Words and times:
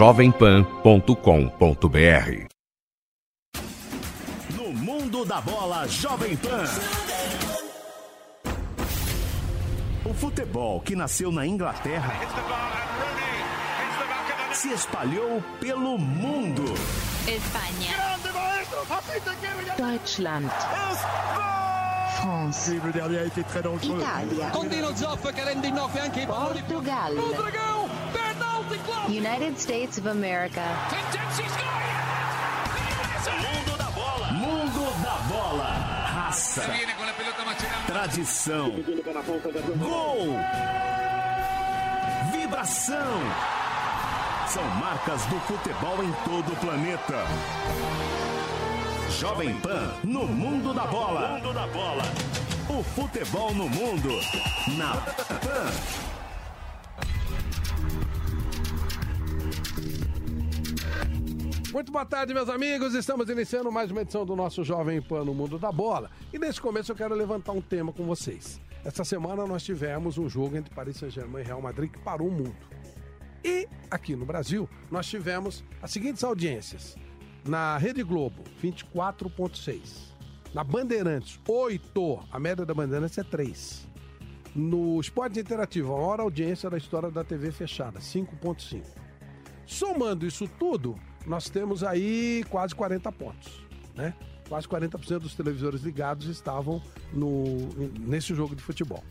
jovempan.com.br 0.00 2.48
No 4.56 4.72
mundo 4.72 5.26
da 5.26 5.42
bola 5.42 5.86
Jovem 5.86 6.38
Pan. 6.38 6.64
O 10.06 10.14
futebol 10.14 10.80
que 10.80 10.96
nasceu 10.96 11.30
na 11.30 11.46
Inglaterra 11.46 12.14
se 14.54 14.72
espalhou 14.72 15.42
pelo 15.60 15.98
mundo. 15.98 16.64
Espanha. 17.28 17.94
Deutschland. 19.76 20.50
France. 22.20 22.74
Italia. 22.74 24.50
Contino 24.50 24.94
Zoff 24.94 25.32
che 25.32 25.44
rende 25.44 25.68
in 25.68 25.74
nove 25.74 26.00
anche 26.00 26.20
i 26.22 26.26
Portugal. 26.26 27.14
United 29.06 29.56
States 29.56 29.98
of 29.98 30.06
America. 30.06 30.62
Mundo 33.40 33.76
da 33.76 33.90
bola. 33.94 34.32
Mundo 34.32 34.92
da 35.02 35.18
bola. 35.28 35.64
Raça. 35.64 36.62
Tradição. 37.86 38.72
Gol. 39.76 40.38
Vibração. 42.32 43.20
São 44.46 44.64
marcas 44.80 45.24
do 45.26 45.38
futebol 45.40 46.02
em 46.02 46.12
todo 46.24 46.52
o 46.52 46.56
planeta. 46.56 47.24
Jovem 49.18 49.58
Pan 49.60 49.92
no 50.04 50.26
mundo 50.26 50.72
da 50.72 50.86
bola. 50.86 51.38
Mundo 51.38 51.52
da 51.52 51.66
bola. 51.66 52.02
O 52.68 52.82
futebol 52.82 53.52
no 53.54 53.68
mundo. 53.68 54.08
Na 54.78 54.96
Pan. 55.40 55.70
Muito 61.72 61.90
boa 61.90 62.06
tarde, 62.06 62.32
meus 62.32 62.48
amigos. 62.48 62.94
Estamos 62.94 63.28
iniciando 63.28 63.70
mais 63.72 63.90
uma 63.90 64.02
edição 64.02 64.24
do 64.24 64.36
nosso 64.36 64.62
Jovem 64.62 65.02
Pan 65.02 65.24
no 65.24 65.34
Mundo 65.34 65.58
da 65.58 65.72
Bola. 65.72 66.10
E 66.32 66.38
nesse 66.38 66.60
começo 66.60 66.92
eu 66.92 66.96
quero 66.96 67.14
levantar 67.14 67.52
um 67.52 67.60
tema 67.60 67.92
com 67.92 68.04
vocês. 68.04 68.60
Essa 68.84 69.04
semana 69.04 69.44
nós 69.44 69.64
tivemos 69.64 70.18
um 70.18 70.28
jogo 70.28 70.56
entre 70.56 70.72
Paris 70.72 70.96
Saint-Germain 70.96 71.42
e 71.42 71.46
Real 71.46 71.60
Madrid 71.60 71.90
que 71.90 71.98
parou 71.98 72.28
o 72.28 72.32
mundo. 72.32 72.56
E 73.44 73.68
aqui 73.90 74.14
no 74.14 74.24
Brasil 74.24 74.68
nós 74.90 75.06
tivemos 75.06 75.64
as 75.82 75.90
seguintes 75.90 76.22
audiências. 76.22 76.96
Na 77.44 77.78
Rede 77.78 78.02
Globo, 78.02 78.44
24,6. 78.62 80.10
Na 80.52 80.62
Bandeirantes, 80.62 81.38
8. 81.46 82.20
A 82.30 82.38
média 82.38 82.66
da 82.66 82.74
Bandeirantes 82.74 83.16
é 83.18 83.22
3. 83.22 83.88
No 84.54 85.00
Esporte 85.00 85.38
Interativo, 85.38 85.94
a 85.94 85.96
maior 85.96 86.20
audiência 86.20 86.68
da 86.68 86.76
história 86.76 87.10
da 87.10 87.22
TV 87.22 87.52
fechada, 87.52 88.00
5,5. 88.00 88.82
Somando 89.64 90.26
isso 90.26 90.48
tudo, 90.58 90.98
nós 91.24 91.48
temos 91.48 91.84
aí 91.84 92.44
quase 92.50 92.74
40 92.74 93.12
pontos, 93.12 93.62
né? 93.94 94.12
Quase 94.48 94.66
40% 94.66 95.20
dos 95.20 95.36
televisores 95.36 95.82
ligados 95.82 96.26
estavam 96.26 96.82
no, 97.12 97.68
nesse 98.00 98.34
jogo 98.34 98.56
de 98.56 98.62
futebol. 98.62 99.04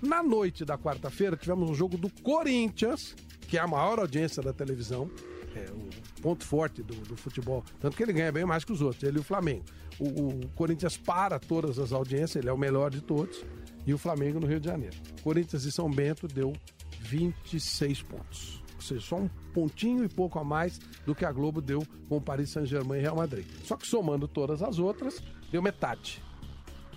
Na 0.00 0.22
noite 0.22 0.64
da 0.64 0.78
quarta-feira, 0.78 1.36
tivemos 1.36 1.68
um 1.68 1.74
jogo 1.74 1.98
do 1.98 2.10
Corinthians, 2.22 3.14
que 3.42 3.58
é 3.58 3.60
a 3.60 3.66
maior 3.66 3.98
audiência 3.98 4.42
da 4.42 4.54
televisão, 4.54 5.10
é 5.56 5.70
o 5.72 6.20
ponto 6.20 6.44
forte 6.44 6.82
do, 6.82 6.94
do, 6.94 7.16
futebol. 7.16 7.64
Tanto 7.80 7.96
que 7.96 8.02
ele 8.02 8.12
ganha 8.12 8.30
bem 8.30 8.44
mais 8.44 8.64
que 8.64 8.72
os 8.72 8.82
outros, 8.82 9.02
ele 9.02 9.16
e 9.16 9.20
o 9.20 9.24
Flamengo. 9.24 9.64
O, 9.98 10.04
o, 10.04 10.48
Corinthians 10.54 10.96
para 10.96 11.38
todas 11.38 11.78
as 11.78 11.92
audiências, 11.92 12.36
ele 12.36 12.48
é 12.48 12.52
o 12.52 12.58
melhor 12.58 12.90
de 12.90 13.00
todos, 13.00 13.44
e 13.86 13.94
o 13.94 13.98
Flamengo 13.98 14.38
no 14.38 14.46
Rio 14.46 14.60
de 14.60 14.66
Janeiro. 14.66 14.96
Corinthians 15.22 15.64
e 15.64 15.72
São 15.72 15.90
Bento 15.90 16.28
deu 16.28 16.52
26 17.00 18.02
pontos. 18.02 18.62
Ou 18.74 18.80
seja, 18.82 19.00
só 19.00 19.16
um 19.16 19.28
pontinho 19.54 20.04
e 20.04 20.08
pouco 20.08 20.38
a 20.38 20.44
mais 20.44 20.78
do 21.06 21.14
que 21.14 21.24
a 21.24 21.32
Globo 21.32 21.60
deu 21.60 21.82
com 22.08 22.20
Paris 22.20 22.50
Saint-Germain 22.50 22.98
e 22.98 23.02
Real 23.02 23.16
Madrid. 23.16 23.46
Só 23.64 23.76
que 23.76 23.86
somando 23.86 24.28
todas 24.28 24.62
as 24.62 24.78
outras, 24.78 25.22
deu 25.50 25.62
metade. 25.62 26.22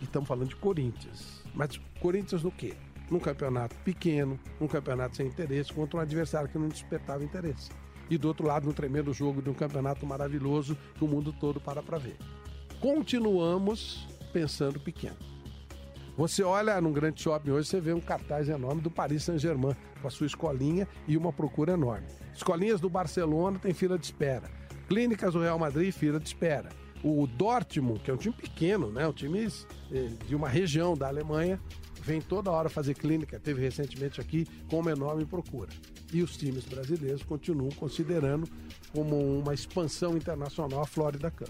E 0.02 0.04
estamos 0.04 0.28
falando 0.28 0.50
de 0.50 0.56
Corinthians. 0.58 1.44
Mas 1.54 1.80
Corinthians 2.02 2.44
no 2.44 2.52
quê? 2.52 2.76
Num 3.10 3.20
campeonato 3.20 3.76
pequeno, 3.78 4.40
num 4.60 4.68
campeonato 4.68 5.16
sem 5.16 5.28
interesse, 5.28 5.74
contra 5.74 5.98
um 5.98 6.02
adversário 6.02 6.50
que 6.50 6.58
não 6.58 6.68
despertava 6.68 7.24
interesse. 7.24 7.70
E 8.10 8.18
do 8.18 8.28
outro 8.28 8.48
lado, 8.48 8.66
no 8.66 8.74
tremendo 8.74 9.14
jogo 9.14 9.42
de 9.42 9.50
um 9.50 9.54
campeonato 9.54 10.06
maravilhoso 10.06 10.78
que 10.96 11.04
o 11.04 11.08
mundo 11.08 11.34
todo 11.34 11.60
para 11.60 11.84
para 11.84 11.98
ver. 11.98 12.18
Continuamos 12.80 14.08
pensando 14.32 14.80
pequeno. 14.80 15.18
Você 16.18 16.44
olha 16.44 16.82
num 16.82 16.92
grande 16.92 17.22
shopping 17.22 17.52
hoje, 17.52 17.70
você 17.70 17.80
vê 17.80 17.94
um 17.94 18.02
cartaz 18.02 18.50
enorme 18.50 18.82
do 18.82 18.92
Paris 18.92 19.24
Saint-Germain, 19.24 19.76
com 20.02 20.08
a 20.08 20.12
sua 20.12 20.28
escolinha 20.28 20.88
e 21.08 21.16
uma 21.16 21.32
procura 21.32 21.74
enorme. 21.74 22.08
Escolinhas 22.36 22.82
do 22.82 22.90
Barcelona 22.90 23.58
tem 23.58 23.74
fila 23.74 23.98
de 23.98 24.06
espera. 24.06 24.50
Clínicas 24.90 25.34
do 25.34 25.42
Real 25.42 25.58
Madrid, 25.58 25.94
fila 25.94 26.20
de 26.20 26.28
espera. 26.28 26.70
O 27.04 27.26
Dortmund, 27.26 28.02
que 28.02 28.12
é 28.12 28.14
um 28.14 28.18
time 28.18 28.36
pequeno, 28.36 28.92
né? 28.92 29.08
Um 29.08 29.14
time 29.14 29.48
eh, 29.92 30.10
de 30.28 30.36
uma 30.36 30.50
região 30.50 30.94
da 30.94 31.08
Alemanha, 31.08 31.58
vem 32.02 32.20
toda 32.20 32.52
hora 32.52 32.68
fazer 32.70 32.96
clínica, 32.96 33.40
teve 33.40 33.62
recentemente 33.62 34.20
aqui, 34.20 34.46
com 34.70 34.80
uma 34.80 34.92
enorme 34.92 35.26
procura. 35.26 35.70
E 36.12 36.24
os 36.24 36.36
times 36.36 36.66
brasileiros 36.66 37.24
continuam 37.24 37.70
considerando 37.72 38.48
como 38.92 39.16
uma 39.40 39.54
expansão 39.54 40.18
internacional 40.18 40.82
a 40.82 40.88
Florida 40.88 41.30
Cup. 41.30 41.50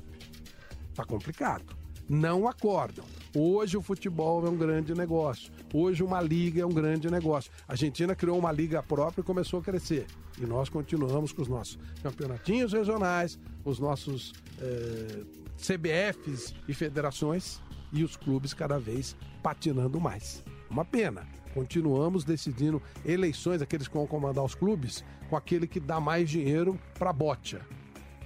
Tá 0.94 1.06
complicado. 1.06 1.78
Não 2.10 2.48
acordam. 2.48 3.06
Hoje 3.36 3.78
o 3.78 3.82
futebol 3.82 4.46
é 4.46 4.50
um 4.50 4.58
grande 4.58 4.96
negócio. 4.96 5.52
Hoje 5.72 6.04
uma 6.04 6.20
liga 6.20 6.62
é 6.62 6.66
um 6.66 6.74
grande 6.74 7.10
negócio. 7.10 7.52
A 7.68 7.74
Argentina 7.74 8.16
criou 8.16 8.40
uma 8.40 8.52
liga 8.52 8.82
própria 8.82 9.22
e 9.22 9.24
começou 9.24 9.60
a 9.60 9.64
crescer. 9.64 10.08
E 10.40 10.46
nós 10.46 10.70
continuamos 10.70 11.32
com 11.32 11.44
os 11.44 11.48
nossos 11.48 11.78
campeonatinhos 12.02 12.74
regionais, 12.74 13.38
os 13.64 13.78
nossos 13.78 14.34
eh, 14.60 15.24
CBFs 15.58 16.56
e 16.68 16.74
federações 16.74 17.62
e 17.94 18.04
os 18.04 18.16
clubes 18.16 18.54
cada 18.54 18.80
vez 18.80 19.16
patinando 19.44 20.00
mais. 20.00 20.44
Uma 20.70 20.86
pena. 20.86 21.28
Continuamos 21.54 22.24
decidindo 22.24 22.82
eleições, 23.06 23.62
aqueles 23.62 23.88
que 23.88 23.94
vão 23.96 24.08
comandar 24.08 24.44
os 24.44 24.56
clubes, 24.56 25.04
com 25.30 25.36
aquele 25.36 25.68
que 25.68 25.80
dá 25.80 26.00
mais 26.00 26.30
dinheiro 26.30 26.80
para 26.98 27.12
bote. 27.12 27.58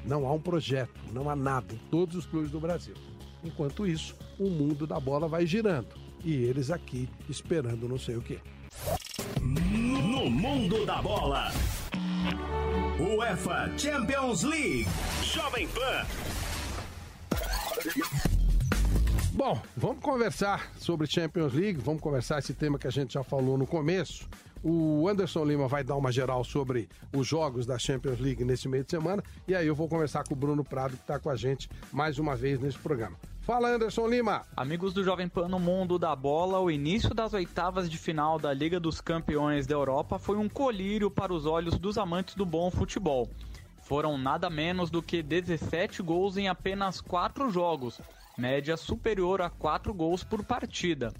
Não 0.05 0.27
há 0.27 0.33
um 0.33 0.39
projeto, 0.39 0.99
não 1.13 1.29
há 1.29 1.35
nada 1.35 1.73
em 1.73 1.77
todos 1.89 2.15
os 2.15 2.25
clubes 2.25 2.51
do 2.51 2.59
Brasil. 2.59 2.95
Enquanto 3.43 3.87
isso, 3.87 4.15
o 4.39 4.49
mundo 4.49 4.85
da 4.85 4.99
bola 4.99 5.27
vai 5.27 5.45
girando 5.45 6.03
e 6.23 6.33
eles 6.33 6.71
aqui 6.71 7.09
esperando 7.29 7.87
não 7.87 7.99
sei 7.99 8.15
o 8.15 8.21
quê. 8.21 8.39
No 9.41 10.29
mundo 10.29 10.85
da 10.85 11.01
bola. 11.01 11.51
UEFA 12.99 13.71
Champions 13.77 14.43
League. 14.43 14.87
Jovem 15.23 15.67
Pan. 15.67 16.05
Bom, 19.35 19.59
vamos 19.75 20.03
conversar 20.03 20.71
sobre 20.77 21.07
Champions 21.07 21.53
League, 21.53 21.81
vamos 21.81 22.03
conversar 22.03 22.37
esse 22.37 22.53
tema 22.53 22.77
que 22.77 22.85
a 22.85 22.91
gente 22.91 23.15
já 23.15 23.23
falou 23.23 23.57
no 23.57 23.65
começo. 23.65 24.29
O 24.63 25.07
Anderson 25.09 25.43
Lima 25.43 25.67
vai 25.67 25.83
dar 25.83 25.95
uma 25.95 26.11
geral 26.11 26.43
sobre 26.43 26.87
os 27.11 27.25
jogos 27.25 27.65
da 27.65 27.79
Champions 27.79 28.19
League 28.19 28.45
nesse 28.45 28.67
meio 28.69 28.83
de 28.83 28.91
semana 28.91 29.23
e 29.47 29.55
aí 29.55 29.65
eu 29.65 29.73
vou 29.73 29.89
conversar 29.89 30.23
com 30.23 30.35
o 30.35 30.37
Bruno 30.37 30.63
Prado 30.63 30.95
que 30.95 31.01
está 31.01 31.19
com 31.19 31.31
a 31.31 31.35
gente 31.35 31.67
mais 31.91 32.19
uma 32.19 32.35
vez 32.35 32.59
nesse 32.59 32.77
programa. 32.77 33.17
Fala 33.41 33.69
Anderson 33.69 34.07
Lima. 34.07 34.43
Amigos 34.55 34.93
do 34.93 35.03
Jovem 35.03 35.27
Pan 35.27 35.47
no 35.47 35.59
mundo 35.59 35.97
da 35.97 36.15
bola, 36.15 36.59
o 36.59 36.69
início 36.69 37.11
das 37.11 37.33
oitavas 37.33 37.89
de 37.89 37.97
final 37.97 38.37
da 38.37 38.53
Liga 38.53 38.79
dos 38.79 39.01
Campeões 39.01 39.65
da 39.65 39.73
Europa 39.73 40.19
foi 40.19 40.37
um 40.37 40.47
colírio 40.47 41.09
para 41.09 41.33
os 41.33 41.47
olhos 41.47 41.79
dos 41.79 41.97
amantes 41.97 42.35
do 42.35 42.45
bom 42.45 42.69
futebol. 42.69 43.27
Foram 43.81 44.15
nada 44.15 44.47
menos 44.47 44.91
do 44.91 45.01
que 45.01 45.23
17 45.23 46.03
gols 46.03 46.37
em 46.37 46.47
apenas 46.47 47.01
4 47.01 47.49
jogos, 47.49 47.99
média 48.37 48.75
superior 48.75 49.41
a 49.41 49.49
4 49.49 49.93
gols 49.93 50.23
por 50.23 50.43
partida. 50.43 51.13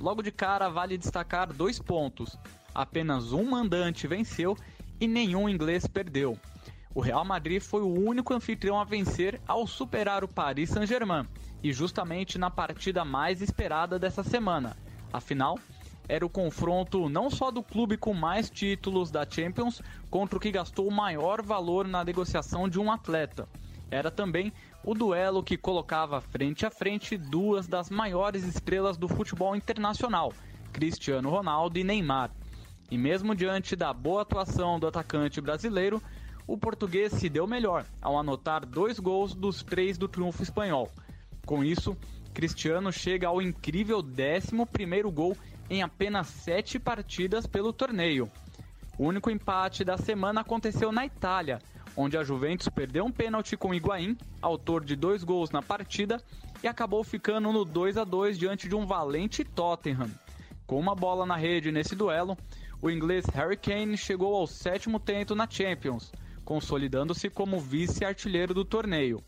Logo 0.00 0.22
de 0.22 0.30
cara, 0.30 0.68
vale 0.68 0.96
destacar 0.96 1.52
dois 1.52 1.78
pontos: 1.78 2.38
apenas 2.74 3.32
um 3.32 3.44
mandante 3.44 4.06
venceu 4.06 4.56
e 5.00 5.06
nenhum 5.06 5.48
inglês 5.48 5.86
perdeu. 5.86 6.38
O 6.94 7.00
Real 7.00 7.24
Madrid 7.24 7.62
foi 7.62 7.82
o 7.82 7.92
único 7.92 8.34
anfitrião 8.34 8.80
a 8.80 8.84
vencer 8.84 9.40
ao 9.46 9.66
superar 9.66 10.24
o 10.24 10.28
Paris 10.28 10.70
Saint-Germain, 10.70 11.26
e 11.62 11.72
justamente 11.72 12.38
na 12.38 12.50
partida 12.50 13.04
mais 13.04 13.40
esperada 13.40 13.98
dessa 13.98 14.22
semana. 14.22 14.76
Afinal, 15.12 15.58
era 16.08 16.26
o 16.26 16.30
confronto 16.30 17.08
não 17.08 17.30
só 17.30 17.50
do 17.50 17.62
clube 17.62 17.96
com 17.96 18.12
mais 18.12 18.50
títulos 18.50 19.10
da 19.10 19.24
Champions 19.28 19.80
contra 20.10 20.36
o 20.36 20.40
que 20.40 20.50
gastou 20.50 20.88
o 20.88 20.92
maior 20.92 21.42
valor 21.42 21.86
na 21.86 22.04
negociação 22.04 22.68
de 22.68 22.80
um 22.80 22.90
atleta. 22.90 23.48
Era 23.90 24.10
também 24.10 24.52
o 24.84 24.94
duelo 24.94 25.42
que 25.42 25.56
colocava 25.56 26.20
frente 26.20 26.64
a 26.64 26.70
frente 26.70 27.16
duas 27.16 27.66
das 27.66 27.90
maiores 27.90 28.44
estrelas 28.44 28.96
do 28.96 29.08
futebol 29.08 29.56
internacional, 29.56 30.32
Cristiano 30.72 31.28
Ronaldo 31.28 31.78
e 31.78 31.84
Neymar. 31.84 32.30
E 32.90 32.96
mesmo 32.96 33.34
diante 33.34 33.74
da 33.74 33.92
boa 33.92 34.22
atuação 34.22 34.78
do 34.78 34.86
atacante 34.86 35.40
brasileiro, 35.40 36.02
o 36.46 36.56
português 36.56 37.12
se 37.12 37.28
deu 37.28 37.46
melhor 37.46 37.84
ao 38.00 38.18
anotar 38.18 38.66
dois 38.66 38.98
gols 38.98 39.34
dos 39.34 39.62
três 39.62 39.96
do 39.96 40.08
triunfo 40.08 40.42
espanhol. 40.42 40.90
Com 41.46 41.64
isso, 41.64 41.96
Cristiano 42.32 42.92
chega 42.92 43.28
ao 43.28 43.42
incrível 43.42 43.98
11 43.98 45.02
gol 45.12 45.36
em 45.68 45.82
apenas 45.82 46.26
sete 46.26 46.78
partidas 46.78 47.46
pelo 47.46 47.72
torneio. 47.72 48.30
O 48.98 49.04
único 49.04 49.30
empate 49.30 49.84
da 49.84 49.96
semana 49.96 50.40
aconteceu 50.40 50.92
na 50.92 51.06
Itália, 51.06 51.60
onde 51.96 52.16
a 52.16 52.24
Juventus 52.24 52.68
perdeu 52.68 53.04
um 53.04 53.12
pênalti 53.12 53.56
com 53.56 53.74
Higuaín, 53.74 54.16
autor 54.40 54.84
de 54.84 54.94
dois 54.96 55.24
gols 55.24 55.50
na 55.50 55.62
partida, 55.62 56.22
e 56.62 56.68
acabou 56.68 57.02
ficando 57.02 57.52
no 57.52 57.64
2 57.64 57.96
a 57.96 58.04
2 58.04 58.38
diante 58.38 58.68
de 58.68 58.74
um 58.74 58.86
valente 58.86 59.44
Tottenham. 59.44 60.10
Com 60.66 60.78
uma 60.78 60.94
bola 60.94 61.26
na 61.26 61.36
rede 61.36 61.72
nesse 61.72 61.96
duelo, 61.96 62.36
o 62.80 62.90
inglês 62.90 63.26
Harry 63.34 63.56
Kane 63.56 63.96
chegou 63.96 64.34
ao 64.34 64.46
sétimo 64.46 65.00
tento 65.00 65.34
na 65.34 65.48
Champions, 65.48 66.12
consolidando-se 66.44 67.28
como 67.28 67.60
vice-artilheiro 67.60 68.54
do 68.54 68.64
torneio. 68.64 69.22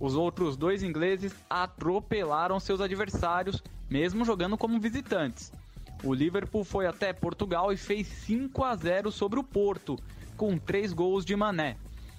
Os 0.00 0.14
outros 0.14 0.56
dois 0.56 0.82
ingleses 0.82 1.32
atropelaram 1.48 2.58
seus 2.58 2.80
adversários, 2.80 3.62
mesmo 3.88 4.24
jogando 4.24 4.58
como 4.58 4.80
visitantes. 4.80 5.52
O 6.02 6.12
Liverpool 6.12 6.64
foi 6.64 6.86
até 6.86 7.12
Portugal 7.12 7.72
e 7.72 7.76
fez 7.76 8.08
5 8.08 8.64
a 8.64 8.74
0 8.74 9.12
sobre 9.12 9.38
o 9.38 9.44
Porto, 9.44 9.96
com 10.42 10.58
três 10.58 10.92
gols 10.92 11.24
de 11.24 11.36
Mané. 11.36 11.76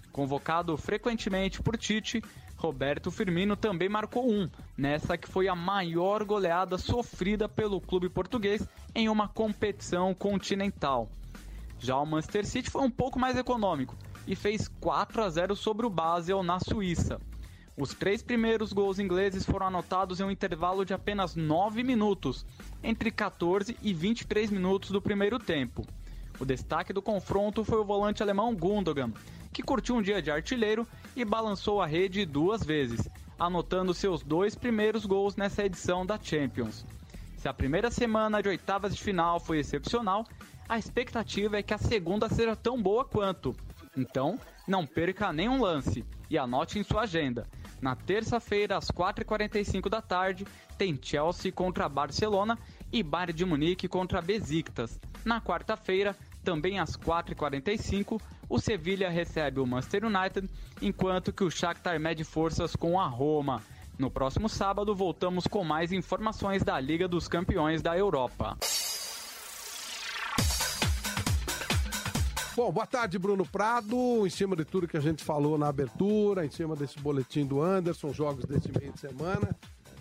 Convocado 0.09 0.77
frequentemente 0.77 1.61
por 1.61 1.75
Tite, 1.75 2.23
Roberto 2.55 3.11
Firmino 3.11 3.57
também 3.57 3.89
marcou 3.89 4.31
um, 4.31 4.49
nessa 4.77 5.17
que 5.17 5.27
foi 5.27 5.49
a 5.49 5.55
maior 5.55 6.23
goleada 6.23 6.77
sofrida 6.77 7.49
pelo 7.49 7.81
clube 7.81 8.07
português 8.07 8.65
em 8.95 9.09
uma 9.09 9.27
competição 9.27 10.13
continental. 10.13 11.09
Já 11.77 11.97
o 11.97 12.05
Manchester 12.05 12.45
City 12.45 12.69
foi 12.69 12.83
um 12.83 12.89
pouco 12.89 13.19
mais 13.19 13.35
econômico 13.35 13.93
e 14.25 14.37
fez 14.37 14.69
4 14.79 15.21
a 15.21 15.29
0 15.29 15.53
sobre 15.53 15.85
o 15.85 15.89
Basel 15.89 16.41
na 16.43 16.61
Suíça. 16.61 17.19
Os 17.75 17.93
três 17.93 18.23
primeiros 18.23 18.71
gols 18.71 18.99
ingleses 18.99 19.45
foram 19.45 19.67
anotados 19.67 20.21
em 20.21 20.23
um 20.23 20.31
intervalo 20.31 20.85
de 20.85 20.93
apenas 20.93 21.35
9 21.35 21.83
minutos, 21.83 22.45
entre 22.81 23.11
14 23.11 23.75
e 23.81 23.93
23 23.93 24.49
minutos 24.49 24.91
do 24.91 25.01
primeiro 25.01 25.37
tempo. 25.39 25.85
O 26.39 26.45
destaque 26.45 26.91
do 26.91 27.01
confronto 27.01 27.63
foi 27.63 27.77
o 27.77 27.85
volante 27.85 28.23
alemão 28.23 28.55
Gundogan, 28.55 29.11
que 29.51 29.61
curtiu 29.61 29.95
um 29.95 30.01
dia 30.01 30.21
de 30.21 30.31
artilheiro 30.31 30.87
e 31.15 31.23
balançou 31.23 31.81
a 31.81 31.85
rede 31.85 32.25
duas 32.25 32.63
vezes, 32.63 33.07
anotando 33.39 33.93
seus 33.93 34.23
dois 34.23 34.55
primeiros 34.55 35.05
gols 35.05 35.35
nessa 35.35 35.63
edição 35.63 36.05
da 36.05 36.19
Champions. 36.21 36.85
Se 37.37 37.47
a 37.47 37.53
primeira 37.53 37.91
semana 37.91 38.41
de 38.41 38.49
oitavas 38.49 38.95
de 38.95 39.03
final 39.03 39.39
foi 39.39 39.59
excepcional, 39.59 40.25
a 40.67 40.79
expectativa 40.79 41.57
é 41.57 41.63
que 41.63 41.73
a 41.73 41.77
segunda 41.77 42.29
seja 42.29 42.55
tão 42.55 42.81
boa 42.81 43.05
quanto. 43.05 43.55
Então, 43.95 44.39
não 44.67 44.87
perca 44.87 45.31
nenhum 45.31 45.61
lance 45.61 46.03
e 46.29 46.37
anote 46.37 46.79
em 46.79 46.83
sua 46.83 47.01
agenda. 47.01 47.45
Na 47.81 47.95
terça-feira, 47.95 48.77
às 48.77 48.89
4h45 48.89 49.89
da 49.89 50.01
tarde, 50.01 50.47
tem 50.77 50.97
Chelsea 51.01 51.51
contra 51.51 51.89
Barcelona 51.89 52.57
e 52.91 53.03
Bayern 53.03 53.33
de 53.33 53.45
Munique 53.45 53.87
contra 53.89 54.21
Besiktas. 54.21 54.99
Na 55.25 55.39
quarta-feira, 55.41 56.15
também 56.43 56.79
às 56.79 56.97
4h45, 56.97 58.21
o 58.49 58.59
Sevilha 58.59 59.09
recebe 59.09 59.59
o 59.59 59.65
Manchester 59.65 60.05
United, 60.05 60.49
enquanto 60.81 61.31
que 61.31 61.43
o 61.43 61.49
Shakhtar 61.49 61.99
mede 61.99 62.23
forças 62.23 62.75
com 62.75 62.99
a 62.99 63.07
Roma. 63.07 63.61
No 63.97 64.11
próximo 64.11 64.49
sábado, 64.49 64.93
voltamos 64.93 65.47
com 65.47 65.63
mais 65.63 65.91
informações 65.91 66.63
da 66.63 66.79
Liga 66.79 67.07
dos 67.07 67.27
Campeões 67.27 67.81
da 67.81 67.97
Europa. 67.97 68.57
Bom, 72.55 72.71
boa 72.71 72.85
tarde, 72.85 73.17
Bruno 73.17 73.45
Prado. 73.45 74.27
Em 74.27 74.29
cima 74.29 74.55
de 74.55 74.63
tudo 74.63 74.87
que 74.87 74.97
a 74.97 75.01
gente 75.01 75.23
falou 75.23 75.57
na 75.57 75.67
abertura, 75.69 76.45
em 76.45 76.51
cima 76.51 76.75
desse 76.75 76.99
boletim 76.99 77.45
do 77.45 77.61
Anderson, 77.61 78.13
jogos 78.13 78.45
desse 78.45 78.71
meio 78.77 78.91
de 78.91 78.99
semana, 78.99 79.55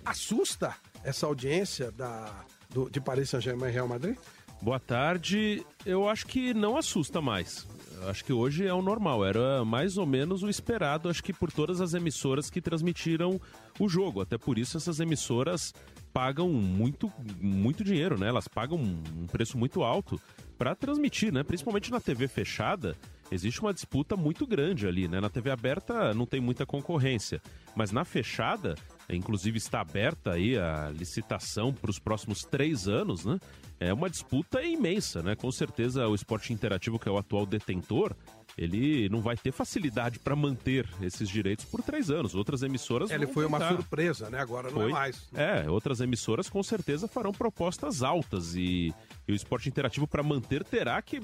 assusta 0.04 0.74
essa 1.02 1.24
audiência 1.26 1.90
da, 1.92 2.44
do, 2.68 2.90
de 2.90 3.00
Paris 3.00 3.30
Saint-Germain 3.30 3.70
e 3.70 3.72
Real 3.72 3.88
Madrid? 3.88 4.16
Boa 4.62 4.78
tarde. 4.78 5.66
Eu 5.84 6.08
acho 6.08 6.24
que 6.24 6.54
não 6.54 6.76
assusta 6.76 7.20
mais. 7.20 7.66
Eu 8.00 8.08
acho 8.08 8.24
que 8.24 8.32
hoje 8.32 8.64
é 8.64 8.72
o 8.72 8.80
normal. 8.80 9.24
Era 9.24 9.64
mais 9.64 9.98
ou 9.98 10.06
menos 10.06 10.44
o 10.44 10.48
esperado, 10.48 11.08
acho 11.08 11.20
que 11.20 11.32
por 11.32 11.50
todas 11.50 11.80
as 11.80 11.94
emissoras 11.94 12.48
que 12.48 12.60
transmitiram 12.60 13.40
o 13.80 13.88
jogo. 13.88 14.20
Até 14.20 14.38
por 14.38 14.56
isso 14.58 14.76
essas 14.76 15.00
emissoras 15.00 15.74
pagam 16.12 16.48
muito, 16.48 17.12
muito 17.40 17.82
dinheiro, 17.82 18.16
né? 18.16 18.28
Elas 18.28 18.46
pagam 18.46 18.78
um 18.78 19.26
preço 19.26 19.58
muito 19.58 19.82
alto 19.82 20.20
para 20.56 20.76
transmitir, 20.76 21.32
né? 21.32 21.42
Principalmente 21.42 21.90
na 21.90 21.98
TV 21.98 22.28
fechada, 22.28 22.96
existe 23.32 23.60
uma 23.60 23.74
disputa 23.74 24.16
muito 24.16 24.46
grande 24.46 24.86
ali, 24.86 25.08
né? 25.08 25.20
Na 25.20 25.28
TV 25.28 25.50
aberta 25.50 26.14
não 26.14 26.24
tem 26.24 26.40
muita 26.40 26.64
concorrência, 26.64 27.42
mas 27.74 27.90
na 27.90 28.04
fechada, 28.04 28.76
inclusive 29.10 29.58
está 29.58 29.80
aberta 29.80 30.32
aí 30.32 30.56
a 30.56 30.90
licitação 30.90 31.72
para 31.72 31.90
os 31.90 31.98
próximos 31.98 32.42
três 32.42 32.88
anos, 32.88 33.24
né? 33.24 33.38
É 33.80 33.92
uma 33.92 34.08
disputa 34.08 34.62
imensa, 34.62 35.22
né? 35.22 35.34
Com 35.34 35.50
certeza 35.50 36.06
o 36.06 36.14
esporte 36.14 36.52
interativo, 36.52 36.98
que 36.98 37.08
é 37.08 37.12
o 37.12 37.18
atual 37.18 37.44
detentor, 37.44 38.14
ele 38.56 39.08
não 39.08 39.20
vai 39.20 39.36
ter 39.36 39.50
facilidade 39.50 40.18
para 40.18 40.36
manter 40.36 40.88
esses 41.00 41.28
direitos 41.28 41.64
por 41.64 41.82
três 41.82 42.10
anos. 42.10 42.34
Outras 42.34 42.62
emissoras. 42.62 43.10
Ele 43.10 43.26
foi 43.26 43.44
tentar. 43.44 43.56
uma 43.58 43.68
surpresa, 43.68 44.30
né? 44.30 44.38
Agora 44.38 44.70
não 44.70 44.82
é 44.82 44.84
foi. 44.84 44.90
é 44.90 44.92
mais. 44.92 45.28
É, 45.34 45.70
outras 45.70 46.00
emissoras 46.00 46.48
com 46.48 46.62
certeza 46.62 47.08
farão 47.08 47.32
propostas 47.32 48.02
altas 48.02 48.54
e, 48.54 48.94
e 49.26 49.32
o 49.32 49.34
esporte 49.34 49.68
interativo, 49.68 50.06
para 50.06 50.22
manter, 50.22 50.64
terá 50.64 51.00
que, 51.02 51.20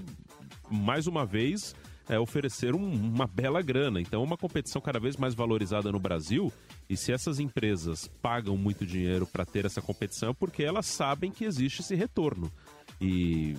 mais 0.70 1.06
uma 1.06 1.24
vez, 1.24 1.74
é, 2.08 2.18
oferecer 2.18 2.74
um, 2.74 2.90
uma 2.90 3.26
bela 3.26 3.60
grana. 3.62 4.00
Então, 4.00 4.22
é 4.22 4.24
uma 4.24 4.36
competição 4.36 4.80
cada 4.80 4.98
vez 4.98 5.16
mais 5.16 5.34
valorizada 5.34 5.92
no 5.92 6.00
Brasil. 6.00 6.52
E 6.88 6.96
se 6.96 7.12
essas 7.12 7.38
empresas 7.38 8.08
pagam 8.22 8.56
muito 8.56 8.86
dinheiro 8.86 9.26
para 9.26 9.44
ter 9.44 9.64
essa 9.64 9.82
competição, 9.82 10.30
é 10.30 10.34
porque 10.34 10.62
elas 10.62 10.86
sabem 10.86 11.30
que 11.30 11.44
existe 11.44 11.80
esse 11.80 11.94
retorno. 11.94 12.50
E, 13.00 13.56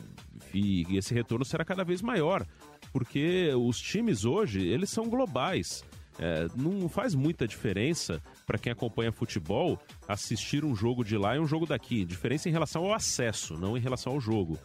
e, 0.54 0.86
e 0.90 0.98
esse 0.98 1.14
retorno 1.14 1.46
será 1.46 1.64
cada 1.64 1.84
vez 1.84 2.02
maior 2.02 2.46
porque 2.92 3.52
os 3.56 3.80
times 3.80 4.26
hoje, 4.26 4.66
eles 4.68 4.90
são 4.90 5.08
globais. 5.08 5.84
É, 6.18 6.48
não 6.56 6.90
faz 6.90 7.16
muita 7.16 7.48
diferença 7.48 8.22
para 8.46 8.58
quem 8.58 8.74
acompanha 8.74 9.12
futebol 9.12 9.80
assistir 10.06 10.66
um 10.66 10.76
jogo 10.76 11.04
de 11.04 11.18
lá 11.18 11.36
e 11.36 11.40
um 11.40 11.48
jogo 11.48 11.66
daqui. 11.66 12.04
Diferença 12.04 12.50
em 12.50 12.52
relação 12.52 12.84
ao 12.84 12.94
acesso, 12.94 13.54
não 13.54 13.78
em 13.78 13.80
relação 13.80 14.14
ao 14.14 14.20
jogo. 14.20 14.58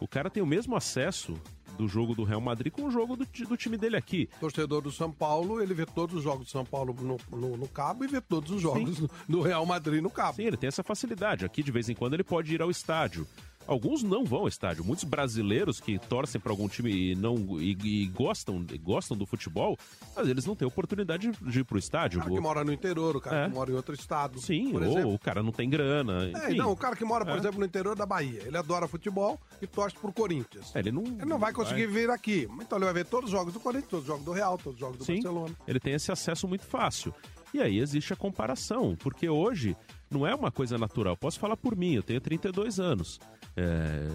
O 0.00 0.08
cara 0.08 0.30
tem 0.30 0.42
o 0.42 0.46
mesmo 0.46 0.74
acesso 0.74 1.34
do 1.76 1.88
jogo 1.88 2.14
do 2.14 2.24
Real 2.24 2.40
Madrid 2.40 2.72
com 2.72 2.84
o 2.84 2.90
jogo 2.90 3.16
do, 3.16 3.26
do 3.26 3.56
time 3.56 3.76
dele 3.76 3.96
aqui. 3.96 4.28
Torcedor 4.40 4.82
do 4.82 4.90
São 4.90 5.12
Paulo, 5.12 5.60
ele 5.60 5.74
vê 5.74 5.86
todos 5.86 6.16
os 6.16 6.22
jogos 6.22 6.46
do 6.46 6.50
São 6.50 6.64
Paulo 6.64 6.94
no, 7.00 7.18
no, 7.36 7.56
no 7.56 7.68
cabo 7.68 8.04
e 8.04 8.08
vê 8.08 8.20
todos 8.20 8.50
os 8.50 8.60
jogos 8.60 9.02
do 9.28 9.40
Real 9.40 9.64
Madrid 9.66 10.02
no 10.02 10.10
cabo. 10.10 10.36
Sim, 10.36 10.44
ele 10.44 10.56
tem 10.56 10.68
essa 10.68 10.82
facilidade. 10.82 11.44
Aqui, 11.44 11.62
de 11.62 11.72
vez 11.72 11.88
em 11.88 11.94
quando, 11.94 12.14
ele 12.14 12.24
pode 12.24 12.54
ir 12.54 12.62
ao 12.62 12.70
estádio. 12.70 13.26
Alguns 13.66 14.02
não 14.02 14.24
vão 14.24 14.40
ao 14.40 14.48
estádio. 14.48 14.84
Muitos 14.84 15.04
brasileiros 15.04 15.80
que 15.80 15.98
torcem 15.98 16.40
para 16.40 16.52
algum 16.52 16.68
time 16.68 17.12
e 17.12 17.14
não 17.14 17.60
e, 17.60 17.76
e, 17.82 18.06
gostam, 18.06 18.64
gostam 18.82 19.16
do 19.16 19.26
futebol, 19.26 19.76
mas 20.14 20.28
eles 20.28 20.44
não 20.44 20.54
têm 20.54 20.66
oportunidade 20.66 21.30
de 21.30 21.60
ir 21.60 21.64
pro 21.64 21.78
estádio. 21.78 22.20
O 22.20 22.22
cara 22.22 22.34
que 22.34 22.40
mora 22.40 22.64
no 22.64 22.72
interior, 22.72 23.16
o 23.16 23.20
cara 23.20 23.44
é. 23.44 23.48
que 23.48 23.54
mora 23.54 23.70
em 23.70 23.74
outro 23.74 23.94
estado. 23.94 24.40
Sim, 24.40 24.74
ou 24.74 24.82
exemplo. 24.82 25.14
o 25.14 25.18
cara 25.18 25.42
não 25.42 25.52
tem 25.52 25.68
grana. 25.68 26.30
É, 26.44 26.54
não, 26.54 26.72
o 26.72 26.76
cara 26.76 26.96
que 26.96 27.04
mora, 27.04 27.24
por 27.24 27.34
é. 27.34 27.38
exemplo, 27.38 27.60
no 27.60 27.66
interior 27.66 27.96
da 27.96 28.06
Bahia, 28.06 28.42
ele 28.44 28.56
adora 28.56 28.88
futebol 28.88 29.40
e 29.60 29.66
torce 29.66 29.96
pro 29.96 30.12
Corinthians. 30.12 30.74
É, 30.74 30.80
ele 30.80 30.92
não, 30.92 31.04
ele 31.04 31.24
não 31.24 31.38
vai 31.38 31.52
conseguir 31.52 31.86
vai. 31.86 32.02
vir 32.02 32.10
aqui. 32.10 32.48
Então 32.60 32.78
ele 32.78 32.84
vai 32.84 32.94
ver 32.94 33.06
todos 33.06 33.26
os 33.26 33.30
jogos 33.30 33.54
do 33.54 33.60
Corinthians, 33.60 33.90
todos 33.90 34.04
os 34.04 34.08
jogos 34.08 34.24
do 34.24 34.32
Real, 34.32 34.58
todos 34.58 34.74
os 34.74 34.80
jogos 34.80 34.98
do 34.98 35.04
Sim, 35.04 35.14
Barcelona. 35.14 35.54
Ele 35.66 35.80
tem 35.80 35.94
esse 35.94 36.10
acesso 36.10 36.48
muito 36.48 36.64
fácil. 36.64 37.14
E 37.54 37.60
aí 37.60 37.78
existe 37.78 38.12
a 38.12 38.16
comparação, 38.16 38.96
porque 38.96 39.28
hoje 39.28 39.76
não 40.10 40.26
é 40.26 40.34
uma 40.34 40.50
coisa 40.50 40.78
natural. 40.78 41.16
Posso 41.16 41.38
falar 41.38 41.56
por 41.56 41.76
mim, 41.76 41.94
eu 41.94 42.02
tenho 42.02 42.20
32 42.20 42.80
anos. 42.80 43.20
É, 43.54 44.08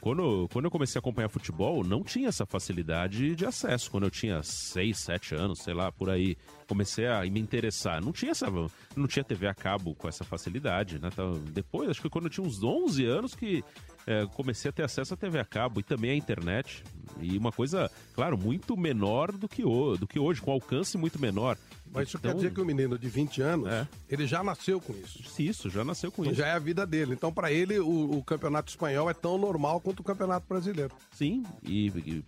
quando, 0.00 0.48
quando 0.52 0.66
eu 0.66 0.70
comecei 0.70 0.98
a 0.98 1.00
acompanhar 1.00 1.28
futebol, 1.28 1.82
não 1.82 2.02
tinha 2.02 2.28
essa 2.28 2.44
facilidade 2.44 3.34
de 3.34 3.46
acesso. 3.46 3.90
Quando 3.90 4.04
eu 4.04 4.10
tinha 4.10 4.42
6, 4.42 4.98
7 4.98 5.34
anos, 5.34 5.60
sei 5.60 5.72
lá, 5.72 5.90
por 5.90 6.10
aí, 6.10 6.36
comecei 6.68 7.06
a 7.06 7.22
me 7.22 7.40
interessar. 7.40 8.02
Não 8.02 8.12
tinha 8.12 8.32
essa, 8.32 8.46
não 8.94 9.06
tinha 9.06 9.24
TV 9.24 9.46
a 9.46 9.54
cabo 9.54 9.94
com 9.94 10.08
essa 10.08 10.24
facilidade, 10.24 10.98
né? 10.98 11.08
Então, 11.10 11.32
depois, 11.52 11.88
acho 11.88 12.02
que 12.02 12.10
quando 12.10 12.26
eu 12.26 12.30
tinha 12.30 12.46
uns 12.46 12.62
11 12.62 13.06
anos 13.06 13.34
que 13.34 13.64
é, 14.06 14.26
comecei 14.26 14.68
a 14.68 14.72
ter 14.72 14.82
acesso 14.82 15.14
à 15.14 15.16
TV 15.16 15.38
a 15.38 15.44
cabo 15.44 15.80
e 15.80 15.82
também 15.82 16.10
à 16.10 16.14
internet. 16.14 16.84
E 17.20 17.38
uma 17.38 17.52
coisa, 17.52 17.90
claro, 18.14 18.36
muito 18.36 18.76
menor 18.76 19.32
do 19.32 19.48
que, 19.48 19.64
o, 19.64 19.96
do 19.96 20.06
que 20.06 20.18
hoje, 20.18 20.42
com 20.42 20.50
alcance 20.50 20.98
muito 20.98 21.18
menor. 21.18 21.56
Mas 21.94 22.08
isso 22.08 22.16
Então, 22.16 22.30
quer 22.32 22.36
dizer 22.36 22.52
que 22.52 22.60
o 22.60 22.64
menino 22.64 22.98
de 22.98 23.08
20 23.08 23.40
anos, 23.40 23.68
É. 23.68 23.86
ele 24.08 24.26
já 24.26 24.42
nasceu 24.42 24.80
com 24.80 24.92
isso. 24.92 25.22
Isso, 25.40 25.70
já 25.70 25.84
nasceu 25.84 26.10
com 26.10 26.24
isso. 26.24 26.34
Já 26.34 26.48
é 26.48 26.52
a 26.52 26.58
vida 26.58 26.84
dele. 26.84 27.14
Então, 27.14 27.32
para 27.32 27.52
ele, 27.52 27.78
o, 27.78 28.18
o 28.18 28.22
campeonato 28.24 28.70
espanhol 28.70 29.08
é 29.08 29.14
tão 29.14 29.38
normal 29.38 29.80
quanto 29.80 30.00
o 30.00 30.04
campeonato 30.04 30.46
brasileiro. 30.48 30.92
Sim, 31.12 31.44
e, 31.62 31.86
e 31.88 32.22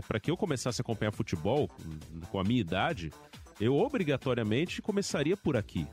para 0.00 0.18
que 0.18 0.30
eu 0.30 0.36
começasse 0.36 0.80
a 0.80 0.82
acompanhar 0.82 1.12
futebol 1.12 1.70
hum, 1.84 2.20
com 2.30 2.40
a 2.40 2.44
minha 2.44 2.60
idade, 2.60 3.12
eu 3.60 3.76
obrigatoriamente 3.76 4.80
começaria 4.80 5.36
por 5.36 5.56
aqui. 5.56 5.86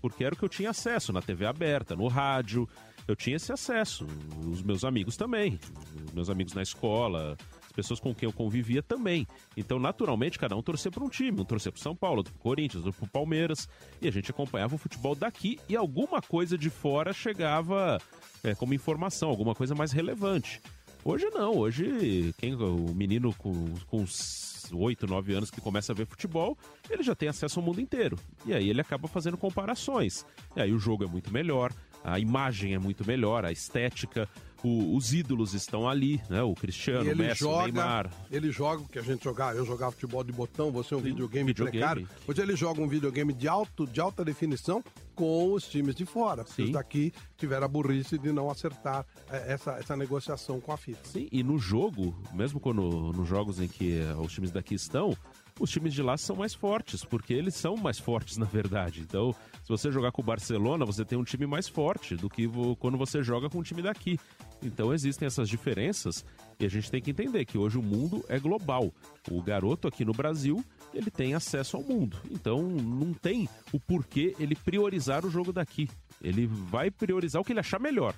Porque 0.00 0.24
era 0.24 0.34
o 0.34 0.38
que 0.38 0.44
eu 0.44 0.48
tinha 0.48 0.70
acesso 0.70 1.12
na 1.12 1.22
TV 1.22 1.46
aberta, 1.46 1.94
no 1.96 2.08
rádio, 2.08 2.68
eu 3.08 3.14
tinha 3.16 3.36
esse 3.36 3.52
acesso. 3.52 4.06
Os 4.46 4.62
meus 4.62 4.84
amigos 4.84 5.16
também, 5.16 5.58
os 6.06 6.12
meus 6.12 6.28
amigos 6.28 6.52
na 6.52 6.62
escola, 6.62 7.36
pessoas 7.76 8.00
com 8.00 8.14
quem 8.14 8.26
eu 8.26 8.32
convivia 8.32 8.82
também. 8.82 9.26
Então, 9.56 9.78
naturalmente, 9.78 10.38
cada 10.38 10.56
um 10.56 10.62
torcia 10.62 10.90
para 10.90 11.04
um 11.04 11.08
time, 11.08 11.42
um 11.42 11.44
torcia 11.44 11.70
para 11.70 11.80
São 11.80 11.94
Paulo, 11.94 12.18
outro 12.18 12.32
pro 12.32 12.42
Corinthians, 12.42 12.84
outro 12.84 13.00
pro 13.00 13.10
Palmeiras, 13.10 13.68
e 14.00 14.08
a 14.08 14.10
gente 14.10 14.30
acompanhava 14.30 14.74
o 14.74 14.78
futebol 14.78 15.14
daqui 15.14 15.60
e 15.68 15.76
alguma 15.76 16.22
coisa 16.22 16.56
de 16.56 16.70
fora 16.70 17.12
chegava 17.12 18.00
é, 18.42 18.54
como 18.54 18.74
informação, 18.74 19.28
alguma 19.28 19.54
coisa 19.54 19.74
mais 19.74 19.92
relevante. 19.92 20.60
Hoje 21.04 21.26
não, 21.32 21.56
hoje 21.56 22.34
quem 22.38 22.54
o 22.54 22.92
menino 22.92 23.32
com, 23.34 23.52
com 23.86 23.98
uns 23.98 24.68
8, 24.72 25.06
9 25.06 25.34
anos 25.34 25.50
que 25.52 25.60
começa 25.60 25.92
a 25.92 25.94
ver 25.94 26.04
futebol, 26.06 26.58
ele 26.90 27.02
já 27.02 27.14
tem 27.14 27.28
acesso 27.28 27.60
ao 27.60 27.64
mundo 27.64 27.80
inteiro. 27.80 28.18
E 28.44 28.52
aí 28.52 28.68
ele 28.68 28.80
acaba 28.80 29.06
fazendo 29.06 29.36
comparações. 29.36 30.26
E 30.56 30.60
aí 30.60 30.72
o 30.72 30.78
jogo 30.78 31.04
é 31.04 31.06
muito 31.06 31.32
melhor, 31.32 31.72
a 32.02 32.18
imagem 32.18 32.74
é 32.74 32.78
muito 32.78 33.06
melhor, 33.06 33.44
a 33.44 33.52
estética, 33.52 34.28
o- 34.62 34.96
os 34.96 35.12
ídolos 35.12 35.54
estão 35.54 35.88
ali, 35.88 36.20
né? 36.30 36.42
O 36.42 36.54
Cristiano, 36.54 37.04
E 37.04 37.08
o 37.08 37.10
ele 37.12 37.22
Messi, 37.22 37.44
o 37.44 37.48
joga, 37.50 37.62
Neymar. 37.64 38.10
ele 38.30 38.50
joga 38.50 38.82
o 38.82 38.88
que 38.88 38.98
a 38.98 39.02
gente 39.02 39.22
jogava. 39.24 39.56
Eu 39.56 39.64
jogava 39.66 39.92
futebol 39.92 40.24
de 40.24 40.32
botão, 40.32 40.70
você 40.72 40.94
é 40.94 40.96
um 40.96 41.00
videogame, 41.00 41.46
videogame. 41.48 41.78
precário. 41.78 42.08
Hoje 42.26 42.40
ele 42.42 42.56
joga 42.56 42.80
um 42.80 42.88
videogame 42.88 43.32
de, 43.32 43.46
alto, 43.48 43.86
de 43.86 44.00
alta 44.00 44.24
definição 44.24 44.82
com 45.14 45.52
os 45.52 45.66
times 45.68 45.94
de 45.94 46.04
fora. 46.04 46.44
Sim. 46.46 46.64
os 46.64 46.70
daqui 46.72 47.12
tiveram 47.36 47.64
a 47.64 47.68
burrice 47.68 48.18
de 48.18 48.32
não 48.32 48.50
acertar 48.50 49.06
eh, 49.30 49.52
essa, 49.54 49.72
essa 49.72 49.96
negociação 49.96 50.60
com 50.60 50.72
a 50.72 50.76
FIFA. 50.76 51.00
Sim, 51.04 51.28
e 51.32 51.42
no 51.42 51.58
jogo, 51.58 52.14
mesmo 52.34 52.60
quando 52.60 53.12
nos 53.12 53.26
jogos 53.28 53.60
em 53.60 53.68
que 53.68 53.98
eh, 53.98 54.14
os 54.16 54.32
times 54.32 54.50
daqui 54.50 54.74
estão, 54.74 55.16
os 55.58 55.70
times 55.70 55.94
de 55.94 56.02
lá 56.02 56.18
são 56.18 56.36
mais 56.36 56.52
fortes, 56.52 57.02
porque 57.02 57.32
eles 57.32 57.54
são 57.54 57.76
mais 57.76 57.98
fortes, 57.98 58.36
na 58.38 58.44
verdade. 58.44 59.00
Então, 59.00 59.34
se 59.66 59.70
você 59.72 59.90
jogar 59.90 60.12
com 60.12 60.22
o 60.22 60.24
Barcelona, 60.24 60.84
você 60.84 61.04
tem 61.04 61.18
um 61.18 61.24
time 61.24 61.44
mais 61.44 61.68
forte 61.68 62.14
do 62.14 62.30
que 62.30 62.48
quando 62.78 62.96
você 62.96 63.20
joga 63.20 63.50
com 63.50 63.58
o 63.58 63.64
time 63.64 63.82
daqui. 63.82 64.16
Então, 64.62 64.94
existem 64.94 65.26
essas 65.26 65.48
diferenças 65.48 66.24
e 66.60 66.64
a 66.64 66.68
gente 66.68 66.88
tem 66.88 67.02
que 67.02 67.10
entender 67.10 67.44
que 67.44 67.58
hoje 67.58 67.76
o 67.76 67.82
mundo 67.82 68.24
é 68.28 68.38
global. 68.38 68.94
O 69.28 69.42
garoto 69.42 69.88
aqui 69.88 70.04
no 70.04 70.12
Brasil, 70.12 70.64
ele 70.94 71.10
tem 71.10 71.34
acesso 71.34 71.76
ao 71.76 71.82
mundo. 71.82 72.16
Então, 72.30 72.62
não 72.62 73.12
tem 73.12 73.48
o 73.72 73.80
porquê 73.80 74.36
ele 74.38 74.54
priorizar 74.54 75.26
o 75.26 75.30
jogo 75.30 75.52
daqui. 75.52 75.90
Ele 76.22 76.46
vai 76.46 76.88
priorizar 76.88 77.42
o 77.42 77.44
que 77.44 77.52
ele 77.52 77.58
achar 77.58 77.80
melhor. 77.80 78.14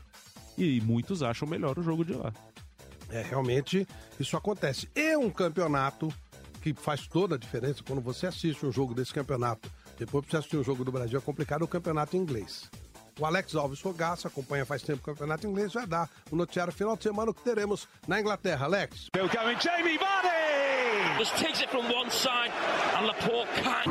E 0.59 0.83
muitos 0.83 1.23
acham 1.23 1.49
melhor 1.49 1.79
o 1.79 1.83
jogo 1.83 2.05
de 2.05 2.13
lá. 2.13 2.31
É, 3.09 3.23
realmente 3.23 3.89
isso 4.21 4.37
acontece. 4.37 4.87
E 4.95 5.17
um 5.17 5.31
campeonato 5.31 6.13
que 6.61 6.75
faz 6.75 7.07
toda 7.07 7.37
a 7.37 7.39
diferença 7.39 7.83
quando 7.83 8.03
você 8.03 8.27
assiste 8.27 8.67
um 8.67 8.73
jogo 8.73 8.93
desse 8.93 9.15
campeonato. 9.15 9.71
Depois 9.99 10.25
pra 10.25 10.31
você 10.31 10.37
assistir 10.39 10.57
um 10.57 10.65
jogo 10.65 10.85
do 10.85 10.93
Brasil 10.93 11.19
é 11.19 11.23
complicado, 11.23 11.63
o 11.63 11.69
campeonato 11.69 12.17
inglês. 12.17 12.71
O 13.19 13.27
Alex 13.27 13.57
Alves 13.57 13.81
Fogaça 13.81 14.29
acompanha 14.29 14.65
faz 14.65 14.83
tempo 14.83 15.01
o 15.01 15.05
campeonato 15.05 15.47
inglês, 15.47 15.73
vai 15.73 15.87
dar 15.87 16.09
o 16.31 16.37
noticiário 16.37 16.73
final 16.73 16.97
de 16.97 17.03
semana 17.03 17.35
que 17.35 17.43
teremos 17.43 17.89
na 18.07 18.21
Inglaterra. 18.21 18.67
Alex. 18.67 19.09
Going, 19.13 19.59
Jamie 19.61 19.99
Vardy! 19.99 21.19
Just 21.19 21.37
takes 21.37 21.61
it 21.61 21.69
from 21.69 21.85
one 21.93 22.09
side, 22.11 22.53
and 22.97 23.07
Laporte 23.07 23.49
can't. 23.63 23.89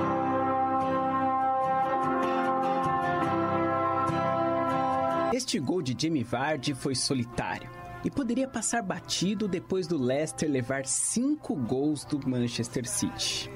Este 5.33 5.59
gol 5.59 5.81
de 5.81 5.93
Jamie 5.95 6.23
Vardy 6.23 6.73
foi 6.73 6.95
solitário 6.95 7.69
e 8.03 8.09
poderia 8.09 8.47
passar 8.47 8.81
batido 8.81 9.47
depois 9.47 9.85
do 9.85 9.97
Leicester 9.97 10.49
levar 10.49 10.85
cinco 10.85 11.53
gols 11.53 12.05
do 12.05 12.17
Manchester 12.27 12.87
City. 12.87 13.49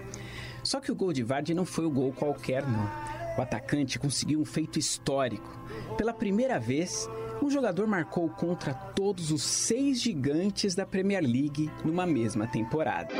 Só 0.63 0.79
que 0.79 0.91
o 0.91 0.95
gol 0.95 1.11
de 1.11 1.23
Vardy 1.23 1.53
não 1.53 1.65
foi 1.65 1.85
o 1.85 1.91
gol 1.91 2.13
qualquer, 2.13 2.67
não. 2.67 2.89
O 3.37 3.41
atacante 3.41 3.97
conseguiu 3.97 4.39
um 4.39 4.45
feito 4.45 4.77
histórico. 4.77 5.49
Pela 5.97 6.13
primeira 6.13 6.59
vez, 6.59 7.09
um 7.41 7.49
jogador 7.49 7.87
marcou 7.87 8.29
contra 8.29 8.73
todos 8.73 9.31
os 9.31 9.41
seis 9.41 10.01
gigantes 10.01 10.75
da 10.75 10.85
Premier 10.85 11.23
League 11.23 11.71
numa 11.83 12.05
mesma 12.05 12.45
temporada. 12.45 13.15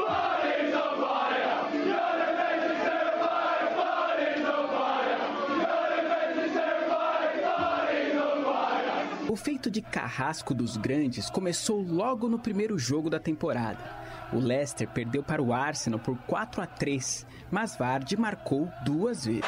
O 9.27 9.35
feito 9.37 9.71
de 9.71 9.81
carrasco 9.81 10.53
dos 10.53 10.75
grandes 10.75 11.29
começou 11.29 11.81
logo 11.81 12.27
no 12.27 12.37
primeiro 12.37 12.77
jogo 12.77 13.09
da 13.09 13.17
temporada. 13.17 14.00
O 14.33 14.39
Leicester 14.39 14.87
perdeu 14.87 15.21
para 15.21 15.41
o 15.41 15.51
Arsenal 15.53 15.99
por 15.99 16.17
4 16.25 16.61
a 16.61 16.65
3, 16.65 17.25
mas 17.51 17.75
Vardy 17.75 18.15
marcou 18.15 18.69
duas 18.85 19.25
vezes. 19.25 19.43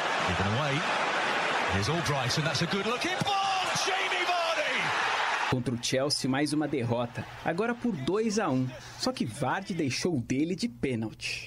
Contra 5.50 5.74
o 5.74 5.82
Chelsea, 5.82 6.28
mais 6.28 6.52
uma 6.52 6.68
derrota, 6.68 7.24
agora 7.44 7.74
por 7.74 7.92
2 7.92 8.38
a 8.38 8.48
1. 8.50 8.68
Só 8.98 9.12
que 9.12 9.24
Vardy 9.24 9.72
deixou 9.72 10.16
o 10.16 10.20
dele 10.20 10.54
de 10.54 10.68
pênalti. 10.68 11.46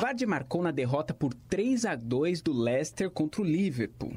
Vardy 0.00 0.26
marcou 0.26 0.62
na 0.62 0.70
derrota 0.70 1.14
por 1.14 1.32
3 1.34 1.84
a 1.84 1.94
2 1.94 2.42
do 2.42 2.52
Leicester 2.52 3.10
contra 3.10 3.42
o 3.42 3.44
Liverpool. 3.44 4.16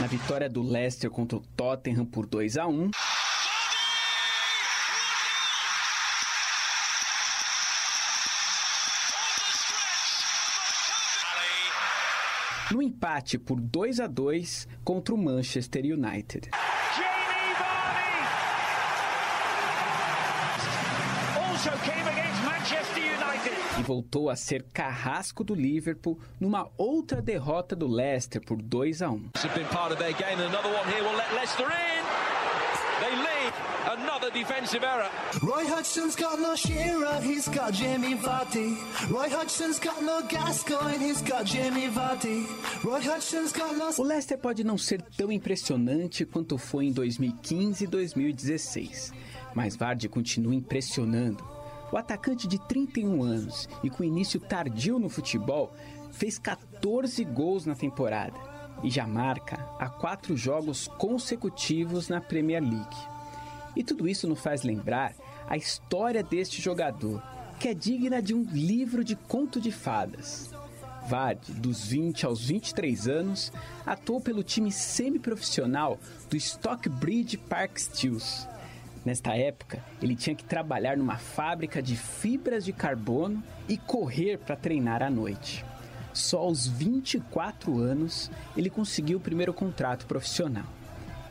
Na 0.00 0.06
vitória 0.06 0.48
do 0.48 0.62
Leicester 0.62 1.10
contra 1.10 1.38
o 1.38 1.40
Tottenham 1.40 2.06
por 2.06 2.24
2 2.24 2.56
a 2.56 2.68
1, 2.68 2.90
no 12.70 12.80
empate 12.80 13.38
por 13.38 13.60
2 13.60 13.98
a 13.98 14.06
2 14.06 14.68
contra 14.84 15.12
o 15.12 15.18
Manchester 15.18 15.84
United. 15.84 16.50
Also 21.34 21.70
came 21.84 22.08
United. 22.08 22.27
E 23.78 23.82
voltou 23.82 24.28
a 24.28 24.36
ser 24.36 24.64
carrasco 24.72 25.44
do 25.44 25.54
Liverpool 25.54 26.18
numa 26.40 26.68
outra 26.76 27.22
derrota 27.22 27.76
do 27.76 27.86
Leicester 27.86 28.40
por 28.44 28.60
2 28.60 29.02
a 29.02 29.10
1. 29.10 29.30
Have 29.36 29.54
been 29.54 29.68
part 29.68 29.92
of 29.92 29.98
their 29.98 30.12
game, 30.14 30.40
and 30.40 30.48
another 30.48 30.70
one 30.70 30.86
here 30.90 31.02
will 31.02 31.16
let 31.16 31.32
Leicester 31.34 31.64
in. 31.64 32.04
They 33.00 33.14
lead. 33.16 33.52
Another 34.00 34.30
defensive 34.30 34.84
error. 34.84 35.08
Roy 35.42 35.64
Hodgson's 35.66 36.16
got 36.16 36.38
no 36.40 36.54
Shearer, 36.56 37.20
he's 37.22 37.48
got 37.48 37.72
Jamie 37.72 38.16
Vardy. 38.16 38.76
Roy 39.10 39.28
Hodgson's 39.28 39.78
got 39.78 40.02
no 40.02 40.22
Gascoigne, 40.22 40.98
he's 40.98 41.22
got 41.22 41.46
Jamie 41.46 41.88
Vardy. 41.88 42.44
Roy 42.84 43.00
Hodgson's 43.00 43.52
got 43.52 43.76
no. 43.76 43.90
O 43.96 44.02
Leicester 44.06 44.36
pode 44.36 44.64
não 44.64 44.76
ser 44.76 45.00
tão 45.16 45.30
impressionante 45.32 46.24
quanto 46.26 46.58
foi 46.58 46.86
em 46.86 46.92
2015 46.92 47.84
e 47.84 47.86
2016, 47.86 49.12
mas 49.54 49.76
Vardy 49.76 50.08
continua 50.08 50.54
impressionando. 50.54 51.57
O 51.90 51.96
atacante 51.96 52.46
de 52.46 52.58
31 52.58 53.22
anos 53.22 53.68
e 53.82 53.88
com 53.88 54.04
início 54.04 54.38
tardio 54.38 54.98
no 54.98 55.08
futebol 55.08 55.72
fez 56.12 56.38
14 56.38 57.24
gols 57.24 57.64
na 57.64 57.74
temporada 57.74 58.36
e 58.82 58.90
já 58.90 59.06
marca 59.06 59.56
há 59.78 59.88
quatro 59.88 60.36
jogos 60.36 60.86
consecutivos 60.98 62.08
na 62.08 62.20
Premier 62.20 62.62
League. 62.62 62.96
E 63.74 63.82
tudo 63.82 64.08
isso 64.08 64.28
nos 64.28 64.40
faz 64.40 64.62
lembrar 64.62 65.14
a 65.48 65.56
história 65.56 66.22
deste 66.22 66.60
jogador, 66.60 67.22
que 67.58 67.68
é 67.68 67.74
digna 67.74 68.20
de 68.20 68.34
um 68.34 68.42
livro 68.42 69.02
de 69.02 69.16
conto 69.16 69.60
de 69.60 69.72
fadas. 69.72 70.50
Vardy, 71.08 71.52
dos 71.52 71.86
20 71.86 72.26
aos 72.26 72.44
23 72.44 73.08
anos, 73.08 73.50
atuou 73.86 74.20
pelo 74.20 74.42
time 74.42 74.70
semiprofissional 74.70 75.98
do 76.28 76.36
Stockbridge 76.36 77.38
Park 77.38 77.78
Steels. 77.78 78.46
Nesta 79.08 79.34
época, 79.34 79.82
ele 80.02 80.14
tinha 80.14 80.36
que 80.36 80.44
trabalhar 80.44 80.98
numa 80.98 81.16
fábrica 81.16 81.80
de 81.80 81.96
fibras 81.96 82.62
de 82.62 82.74
carbono 82.74 83.42
e 83.66 83.78
correr 83.78 84.36
para 84.36 84.54
treinar 84.54 85.02
à 85.02 85.08
noite. 85.08 85.64
Só 86.12 86.40
aos 86.40 86.66
24 86.66 87.78
anos 87.78 88.30
ele 88.54 88.68
conseguiu 88.68 89.16
o 89.16 89.20
primeiro 89.20 89.54
contrato 89.54 90.04
profissional. 90.04 90.66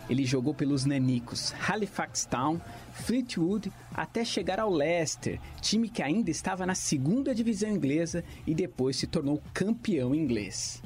Ele 0.10 0.26
jogou 0.26 0.56
pelos 0.56 0.86
nanicos 0.86 1.54
Halifax 1.70 2.26
Town, 2.26 2.60
Fleetwood, 2.94 3.72
até 3.94 4.26
chegar 4.26 4.60
ao 4.60 4.72
Leicester, 4.72 5.40
time 5.62 5.88
que 5.88 6.02
ainda 6.02 6.32
estava 6.32 6.66
na 6.66 6.74
segunda 6.74 7.36
divisão 7.36 7.70
inglesa 7.70 8.24
e 8.48 8.56
depois 8.56 8.98
se 8.98 9.06
tornou 9.06 9.40
campeão 9.54 10.16
inglês. 10.16 10.82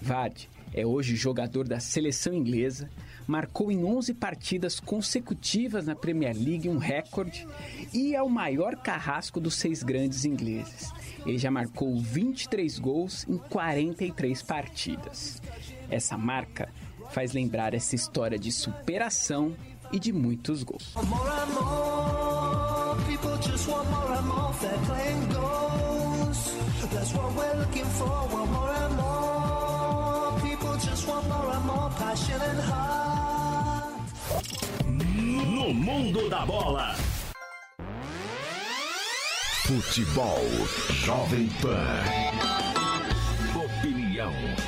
Vardy 0.00 0.48
é 0.72 0.86
hoje 0.86 1.16
jogador 1.16 1.68
da 1.68 1.80
seleção 1.80 2.32
inglesa, 2.32 2.88
marcou 3.26 3.70
em 3.70 3.84
11 3.84 4.14
partidas 4.14 4.78
consecutivas 4.78 5.86
na 5.86 5.94
Premier 5.94 6.34
League 6.36 6.68
um 6.68 6.78
recorde 6.78 7.46
e 7.92 8.14
é 8.14 8.22
o 8.22 8.28
maior 8.28 8.76
carrasco 8.76 9.40
dos 9.40 9.56
seis 9.56 9.82
grandes 9.82 10.24
ingleses. 10.24 10.92
Ele 11.24 11.38
já 11.38 11.50
marcou 11.50 11.98
23 11.98 12.78
gols 12.78 13.26
em 13.28 13.36
43 13.36 14.42
partidas. 14.42 15.42
Essa 15.90 16.16
marca 16.16 16.68
faz 17.10 17.32
lembrar 17.32 17.74
essa 17.74 17.94
história 17.94 18.38
de 18.38 18.52
superação 18.52 19.54
e 19.92 19.98
de 19.98 20.12
muitos 20.12 20.62
gols. 20.62 20.94
That's 26.92 27.12
what 27.12 27.34
we're 27.34 27.54
looking 27.58 27.84
for. 27.84 28.08
Want 28.08 28.50
more 28.52 28.70
and 28.70 28.96
more 28.96 29.35
No 35.46 35.72
mundo 35.72 36.28
da 36.28 36.44
bola. 36.44 36.94
Futebol 39.64 40.44
Jovem 41.02 41.48
Pan. 41.62 42.65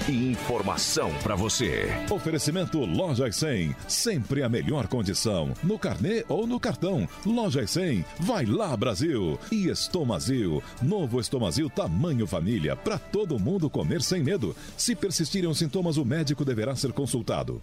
E 0.08 0.30
informação 0.30 1.10
para 1.22 1.34
você. 1.34 1.88
Oferecimento 2.10 2.84
Lojas 2.84 3.36
100, 3.36 3.74
sempre 3.86 4.42
a 4.42 4.48
melhor 4.48 4.86
condição. 4.86 5.52
No 5.62 5.78
carnê 5.78 6.24
ou 6.28 6.46
no 6.46 6.58
cartão. 6.58 7.08
Lojas 7.26 7.70
100, 7.70 8.04
vai 8.20 8.44
lá 8.44 8.76
Brasil. 8.76 9.38
E 9.52 9.68
Estomazil, 9.68 10.62
novo 10.80 11.20
Estomazil 11.20 11.68
tamanho 11.68 12.26
família, 12.26 12.74
para 12.74 12.98
todo 12.98 13.38
mundo 13.38 13.68
comer 13.68 14.02
sem 14.02 14.22
medo. 14.22 14.56
Se 14.76 14.94
persistirem 14.94 15.48
os 15.48 15.58
sintomas, 15.58 15.96
o 15.96 16.04
médico 16.04 16.44
deverá 16.44 16.74
ser 16.74 16.92
consultado. 16.92 17.60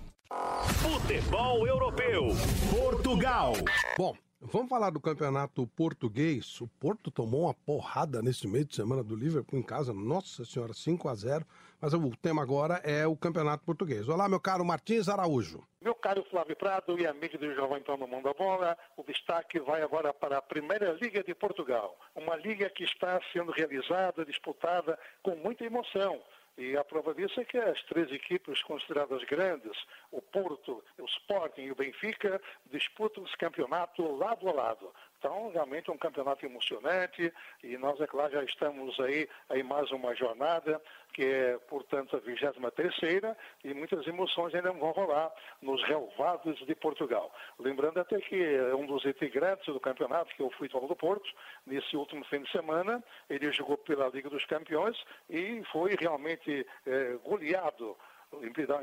Futebol 0.66 1.68
europeu. 1.68 2.30
Portugal. 2.70 3.54
Bom, 3.98 4.16
vamos 4.42 4.70
falar 4.70 4.90
do 4.90 5.00
campeonato 5.00 5.68
português. 5.76 6.60
O 6.60 6.68
Porto 6.68 7.12
tomou 7.12 7.44
uma 7.44 7.54
porrada 7.54 8.22
neste 8.22 8.48
meio 8.48 8.66
de 8.66 8.76
semana 8.76 9.04
do 9.04 9.16
Liverpool 9.16 9.60
em 9.60 9.64
casa. 9.64 9.94
Nossa 9.94 10.44
Senhora, 10.44 10.74
5 10.74 11.08
a 11.08 11.16
0 11.16 11.46
Mas 11.82 11.94
o 11.94 12.16
tema 12.16 12.42
agora 12.42 12.82
é 12.84 13.06
o 13.06 13.16
campeonato 13.16 13.64
português. 13.64 14.08
Olá, 14.08 14.30
meu 14.30 14.40
caro 14.40 14.64
Martins 14.64 15.10
Araújo. 15.10 15.64
Meu 15.82 15.94
caro 15.94 16.24
Flávio 16.30 16.56
Prado 16.56 17.00
e 17.00 17.06
amigo 17.06 17.38
do 17.38 17.54
Jovem 17.54 17.82
Pan 17.82 17.98
no 17.98 18.08
Mundo 18.08 18.24
da 18.24 18.34
Bola, 18.34 18.78
o 18.96 19.04
destaque 19.04 19.60
vai 19.60 19.82
agora 19.82 20.14
para 20.14 20.38
a 20.38 20.42
Primeira 20.42 20.94
Liga 20.94 21.24
de 21.24 21.36
Portugal. 21.36 21.98
Uma 22.16 22.36
liga 22.36 22.70
que 22.70 22.84
está 22.84 23.20
sendo 23.32 23.52
realizada, 23.52 24.26
disputada 24.26 24.98
com 25.22 25.36
muita 25.36 25.66
emoção. 25.66 26.22
E 26.58 26.78
a 26.78 26.86
prova 26.86 27.14
disso 27.14 27.42
é 27.42 27.44
que 27.44 27.58
as 27.58 27.82
três 27.84 28.10
equipes 28.14 28.64
consideradas 28.64 29.22
grandes, 29.26 29.78
o 30.10 30.22
Porto, 30.22 30.82
o 30.98 31.06
Sporting 31.06 31.64
e 31.64 31.72
o 31.72 31.76
Benfica, 31.76 32.42
disputam 32.72 33.26
esse 33.26 33.38
campeonato 33.38 34.02
lado 34.16 34.48
a 34.48 34.54
lado. 34.54 34.90
Então, 35.26 35.50
realmente 35.50 35.90
é 35.90 35.94
um 35.94 35.98
campeonato 35.98 36.46
emocionante 36.46 37.34
e 37.64 37.76
nós, 37.80 38.00
é 38.00 38.06
claro, 38.06 38.32
já 38.32 38.44
estamos 38.44 39.00
aí 39.00 39.28
em 39.56 39.64
mais 39.64 39.90
uma 39.90 40.14
jornada, 40.14 40.80
que 41.14 41.26
é, 41.26 41.58
portanto, 41.68 42.16
a 42.16 42.22
23ª 42.22 43.36
e 43.64 43.74
muitas 43.74 44.06
emoções 44.06 44.54
ainda 44.54 44.72
vão 44.72 44.92
rolar 44.92 45.34
nos 45.64 45.82
relevados 45.82 46.64
de 46.64 46.76
Portugal. 46.76 47.34
Lembrando 47.58 48.00
até 48.00 48.22
que 48.22 48.60
um 48.78 48.86
dos 48.86 49.04
integrantes 49.04 49.66
do 49.66 49.80
campeonato, 49.80 50.32
que 50.36 50.44
é 50.44 50.46
o 50.46 50.52
Futebol 50.52 50.88
do 50.88 50.96
Porto, 50.96 51.28
nesse 51.66 51.98
último 51.98 52.24
fim 52.26 52.44
de 52.44 52.52
semana, 52.52 53.04
ele 53.28 53.52
jogou 53.52 53.80
pela 53.80 54.10
Liga 54.10 54.30
dos 54.30 54.46
Campeões 54.46 54.96
e 55.28 55.64
foi 55.72 55.96
realmente 56.00 56.68
eh, 56.86 57.18
goleado 57.24 57.98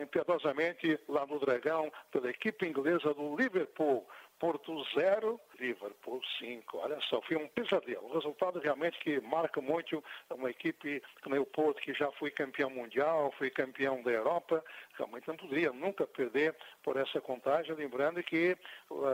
impiedosamente 0.01 0.99
lá 1.09 1.27
no 1.27 1.39
Dragão 1.39 1.93
pela 2.11 2.31
equipe 2.31 2.67
inglesa 2.67 3.13
do 3.15 3.37
Liverpool. 3.37 4.07
Porto 4.43 4.85
0, 4.99 5.41
Liverpool 5.61 6.21
5. 6.41 6.79
Olha 6.79 7.01
só, 7.03 7.23
foi 7.23 7.37
um 7.37 7.47
pesadelo. 7.47 8.09
O 8.09 8.15
resultado 8.15 8.59
realmente 8.59 8.99
que 8.99 9.21
marca 9.21 9.61
muito 9.61 10.03
uma 10.29 10.51
equipe 10.51 11.01
como 11.23 11.41
o 11.41 11.47
Porto, 11.47 11.81
que 11.81 11.95
já 11.95 12.11
foi 12.11 12.33
campeão 12.33 12.69
mundial, 12.69 13.33
foi 13.39 13.51
campeão 13.51 14.03
da 14.03 14.11
Europa, 14.11 14.65
realmente 14.99 15.29
não 15.29 15.37
poderia 15.37 15.71
nunca 15.71 16.09
perder 16.09 16.57
por 16.83 16.97
essa 16.97 17.21
contagem. 17.21 17.73
Lembrando 17.77 18.21
que 18.25 18.57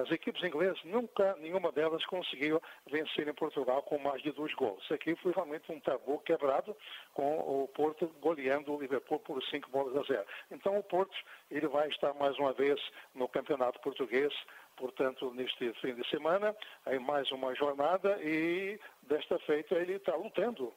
as 0.00 0.10
equipes 0.10 0.42
inglesas, 0.42 0.82
nunca, 0.82 1.36
nenhuma 1.36 1.70
delas 1.72 2.02
conseguiu 2.06 2.58
vencer 2.90 3.28
em 3.28 3.34
Portugal 3.34 3.82
com 3.82 3.98
mais 3.98 4.22
de 4.22 4.32
dois 4.32 4.54
gols. 4.54 4.82
Isso 4.84 4.94
aqui 4.94 5.14
foi 5.16 5.32
realmente 5.32 5.70
um 5.70 5.78
tabu 5.78 6.20
quebrado 6.20 6.74
com 7.12 7.38
o 7.38 7.68
Porto 7.68 8.08
goleando 8.22 8.72
o 8.72 8.80
Liverpool 8.80 9.18
por 9.20 9.44
cinco 9.44 9.68
bolas 9.68 9.94
a 9.94 10.02
zero. 10.04 10.26
Então 10.50 10.78
o 10.78 10.82
Porto 10.82 11.14
ele 11.50 11.68
vai 11.68 11.86
estar 11.88 12.14
mais 12.14 12.34
uma 12.38 12.54
vez 12.54 12.80
no 13.14 13.28
Campeonato 13.28 13.78
Português 13.80 14.32
portanto, 14.78 15.32
neste 15.34 15.72
fim 15.74 15.94
de 15.94 16.08
semana, 16.08 16.54
em 16.86 16.98
mais 16.98 17.30
uma 17.32 17.54
jornada 17.54 18.18
e 18.22 18.80
desta 19.08 19.38
feita 19.40 19.74
ele 19.74 19.94
está 19.94 20.14
lutando 20.14 20.72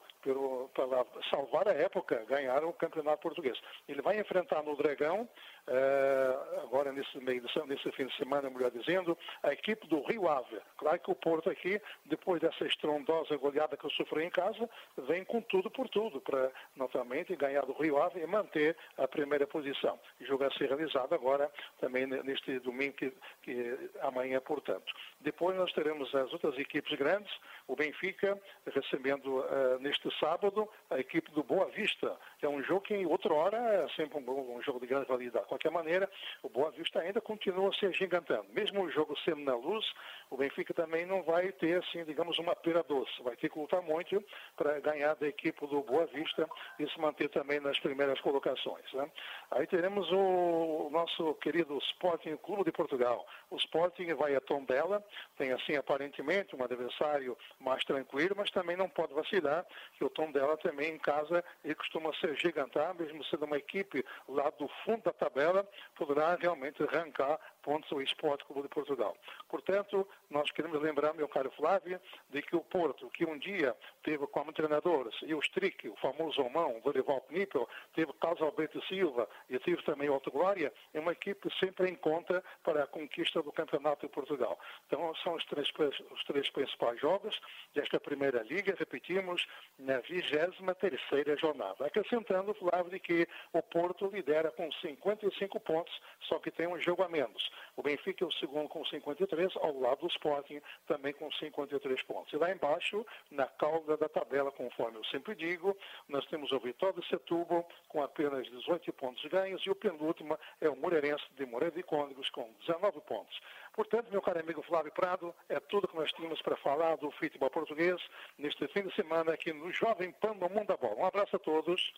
para 0.74 1.06
salvar 1.30 1.67
a 1.67 1.74
época, 1.74 2.24
ganhar 2.28 2.63
o 2.63 2.74
campeonato 2.74 3.22
português. 3.22 3.60
Ele 3.88 4.02
vai 4.02 4.20
enfrentar 4.20 4.63
no 4.63 4.76
Dragão, 4.76 5.28
eh, 5.67 6.39
agora 6.63 6.91
nesse, 6.91 7.17
meio 7.20 7.41
de, 7.41 7.67
nesse 7.67 7.91
fim 7.91 8.06
de 8.06 8.15
semana, 8.17 8.50
melhor 8.50 8.72
dizendo, 8.72 9.17
a 9.44 9.52
equipe 9.52 9.88
do 9.88 10.02
Rio 10.04 10.30
Ave. 10.30 10.60
Claro 10.78 11.00
que 11.00 11.12
o 11.12 11.15
Porto 11.15 11.50
aqui, 11.50 11.82
depois 12.06 12.39
dessa 12.39 12.65
estrondosa 12.65 13.36
goleada 13.38 13.76
que 13.76 13.86
eu 13.86 13.89
sofri 13.91 14.24
em 14.24 14.30
casa, 14.30 14.70
vem 15.08 15.26
com 15.26 15.41
tudo 15.41 15.70
por 15.72 15.89
tudo 15.89 16.22
para, 16.22 16.52
novamente, 16.76 17.36
ganhar 17.36 17.65
do 17.65 17.74
Rio 17.74 18.02
Ave 18.02 18.22
e 18.22 18.28
manter 18.28 18.78
a 18.98 19.08
primeira 19.08 19.48
posição. 19.48 20.00
O 20.20 20.26
jogo 20.26 20.44
a 20.44 20.52
ser 20.52 20.67
realizado 20.67 21.13
agora, 21.13 21.52
também 21.80 22.06
neste 22.06 22.60
domingo, 22.60 22.94
que, 22.94 23.12
que 23.41 23.89
amanhã, 24.02 24.39
portanto. 24.39 24.94
Depois 25.20 25.58
nós 25.58 25.72
teremos 25.74 26.13
as 26.13 26.32
outras 26.32 26.58
equipes 26.58 26.96
grandes, 26.98 27.32
o 27.67 27.76
Benfica 27.76 28.21
recebendo 28.68 29.40
uh, 29.40 29.80
neste 29.80 30.10
sábado 30.20 30.68
a 30.90 31.00
equipe 31.00 31.32
do 31.32 31.44
Boa 31.44 31.66
Vista. 31.68 32.18
É 32.42 32.48
um 32.48 32.62
jogo 32.64 32.82
que, 32.82 32.94
em 32.94 33.06
outra 33.06 33.34
hora, 33.34 33.58
é 33.58 33.88
sempre 33.90 34.20
um, 34.20 34.58
um 34.58 34.62
jogo 34.62 34.80
de 34.80 34.88
grande 34.88 35.08
validade. 35.08 35.44
De 35.44 35.50
qualquer 35.50 35.72
maneira, 35.72 36.10
o 36.44 36.50
Boa 36.50 36.72
Vista 36.72 37.00
ainda 37.00 37.22
continua 37.22 37.74
se 37.74 37.86
agigantando. 37.86 38.46
Mesmo 38.54 38.84
o 38.84 38.92
jogo 38.92 39.18
sendo 39.24 39.42
na 39.42 39.56
luz, 39.56 39.86
o 40.30 40.38
Benfica 40.38 40.74
também 40.74 41.06
não 41.06 41.24
vai 41.24 41.52
ter, 41.52 41.84
assim, 41.84 42.04
digamos, 42.06 42.38
uma 42.40 42.56
pera 42.56 42.84
doce. 42.84 43.22
Vai 43.24 43.36
ter 43.36 43.50
que 43.50 43.60
lutar 43.60 43.82
muito 43.82 44.24
para 44.56 44.80
ganhar 44.80 45.16
da 45.16 45.28
equipe 45.28 45.66
do 45.68 45.82
Boa 45.82 46.06
Vista 46.08 46.50
e 46.80 46.90
se 46.90 47.00
manter 47.00 47.30
também 47.30 47.60
nas 47.60 47.80
primeiras 47.80 48.20
colocações. 48.22 48.92
Né? 48.94 49.10
Aí 49.52 49.68
teremos 49.68 50.10
o 50.12 50.90
nosso 50.92 51.34
querido 51.36 51.78
Sporting 51.78 52.38
Clube 52.38 52.64
de 52.64 52.72
Portugal. 52.72 53.26
O 53.50 53.58
Sporting 53.58 54.14
vai 54.14 54.36
a 54.36 54.42
Tondela, 54.42 55.04
tem, 55.38 55.52
assim, 55.52 55.76
aparentemente, 55.76 56.56
um 56.56 56.64
adversário 56.64 57.38
mais 57.60 57.84
tranquilo, 57.84 58.11
mas 58.36 58.52
também 58.52 58.76
não 58.76 58.89
pode 58.89 59.13
vacilar, 59.13 59.65
que 59.93 60.04
o 60.04 60.10
Tondela 60.10 60.58
também 60.58 60.93
em 60.93 60.97
casa, 60.97 61.43
ele 61.63 61.76
costuma 61.76 62.13
ser 62.15 62.36
gigantar, 62.36 62.93
mesmo 62.95 63.24
sendo 63.26 63.45
uma 63.45 63.58
equipe 63.58 64.06
lá 64.28 64.50
do 64.52 64.67
fundo 64.84 65.04
da 65.04 65.13
tabela, 65.13 65.67
poderá 65.95 66.36
realmente 66.36 66.84
arrancar 66.84 67.39
pontos 67.62 67.91
ao 67.91 68.02
Esporte 68.02 68.45
Clube 68.45 68.63
de 68.63 68.69
Portugal. 68.69 69.15
Portanto, 69.50 70.08
nós 70.30 70.52
queremos 70.52 70.82
lembrar, 70.82 71.13
meu 71.13 71.28
caro 71.28 71.52
Flávio, 71.52 72.00
de 72.30 72.41
que 72.41 72.56
o 72.56 72.62
Porto, 72.62 73.10
que 73.10 73.26
um 73.26 73.38
dia 73.38 73.76
teve 74.04 74.26
como 74.28 74.54
treinadores 74.54 75.15
e 75.24 75.34
o 75.34 75.39
Strick, 75.39 75.88
o 75.88 75.95
famoso 75.97 76.41
Omão, 76.41 76.78
o 76.78 76.82
Dorival 76.82 77.21
Knipel, 77.21 77.67
teve 77.93 78.12
Carlos 78.13 78.41
Alberto 78.41 78.82
Silva 78.86 79.28
e 79.50 79.60
teve 79.60 79.82
também 79.84 80.10
o 80.10 80.13
Alto 80.13 80.32
Glória, 80.32 80.74
é 80.93 81.00
uma 81.00 81.12
equipe 81.12 81.50
sempre 81.60 81.89
em 81.89 81.95
conta 81.95 82.43
para 82.63 82.84
a 82.84 82.88
conquista 82.88 83.41
do 83.41 83.52
Campeonato 83.52 84.08
de 84.08 84.13
Portugal. 84.13 84.60
Então, 84.88 85.13
são 85.15 85.36
os 85.36 85.45
três, 85.45 85.69
os 86.12 86.24
três 86.26 86.50
principais 86.50 87.00
jogos 87.00 87.39
desta 87.74 88.00
primeira 88.00 88.41
liga, 88.43 88.76
repetimos, 88.78 89.45
na 89.78 90.02
23ª 90.02 91.38
jornada. 91.39 91.86
Acrescentando, 91.86 92.54
Flávio, 92.54 92.91
de 92.91 93.00
que 93.00 93.28
o 93.54 93.62
Porto 93.62 94.08
lidera 94.08 94.52
com 94.52 94.71
55 94.71 95.60
pontos, 95.60 96.00
só 96.21 96.39
que 96.39 96.52
tem 96.52 96.67
um 96.67 96.80
jogo 96.80 97.04
a 97.04 97.10
menos. 97.10 97.51
O 97.76 97.84
Benfica 97.84 98.24
é 98.24 98.28
o 98.28 98.32
segundo 98.32 98.68
com 98.70 98.86
53, 98.86 99.56
ao 99.58 99.80
lado 99.80 100.02
do 100.02 100.08
Sporting 100.08 100.62
também 100.88 101.14
com 101.14 101.32
53 101.32 102.02
pontos. 102.04 102.34
E 102.34 102.38
lá 102.38 102.52
embaixo, 102.52 103.06
na 103.30 103.48
cauda 103.48 103.98
da 103.98 104.10
tabela, 104.10 104.52
conforme 104.52 104.98
eu 104.98 105.06
sempre 105.06 105.36
digo, 105.36 105.78
nós 106.08 106.26
temos 106.28 106.52
o 106.52 106.60
Vitória 106.60 107.00
de 107.00 107.08
Setúbal 107.08 107.68
com 107.88 108.04
apenas 108.04 108.50
18 108.50 108.92
pontos 108.94 109.24
ganhos 109.26 109.62
e 109.66 109.70
o 109.70 109.76
penúltimo 109.76 110.38
é 110.60 110.70
o 110.70 110.76
Moreirense 110.76 111.26
de 111.36 111.46
Moreira 111.46 111.76
de 111.76 111.84
Cônegos 111.84 112.30
com 112.30 112.52
19 112.60 113.02
pontos. 113.02 113.40
Portanto, 113.74 114.12
meu 114.12 114.22
caro 114.22 114.40
amigo 114.40 114.62
Flávio 114.64 114.92
Prado, 114.92 115.34
é 115.48 115.60
tudo 115.60 115.88
que 115.88 115.96
nós 115.96 116.12
tínhamos 116.12 116.42
para 116.42 116.58
falar 116.58 116.98
do 116.98 117.10
futebol 117.12 117.50
português 117.50 118.02
neste 118.38 118.68
fim 118.68 118.84
de 118.84 118.94
semana 118.96 119.34
aqui 119.34 119.54
no 119.54 119.72
Jovem 119.72 120.12
Pan 120.12 120.34
no 120.34 120.50
Mundo 120.50 120.68
da 120.68 120.78
Bola. 120.78 120.96
Um 120.96 121.06
abraço 121.06 121.36
a 121.36 121.40
todos. 121.40 121.94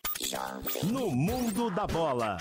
No 0.84 1.10
Mundo 1.10 1.70
da 1.70 1.86
Bola. 1.86 2.36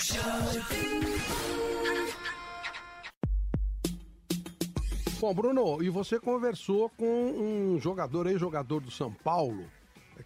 Bom, 5.24 5.34
Bruno, 5.34 5.82
e 5.82 5.90
você 5.90 6.20
conversou 6.20 6.90
com 6.98 7.06
um 7.06 7.80
jogador, 7.80 8.28
ex-jogador 8.28 8.82
do 8.82 8.92
São 8.92 9.10
Paulo, 9.10 9.64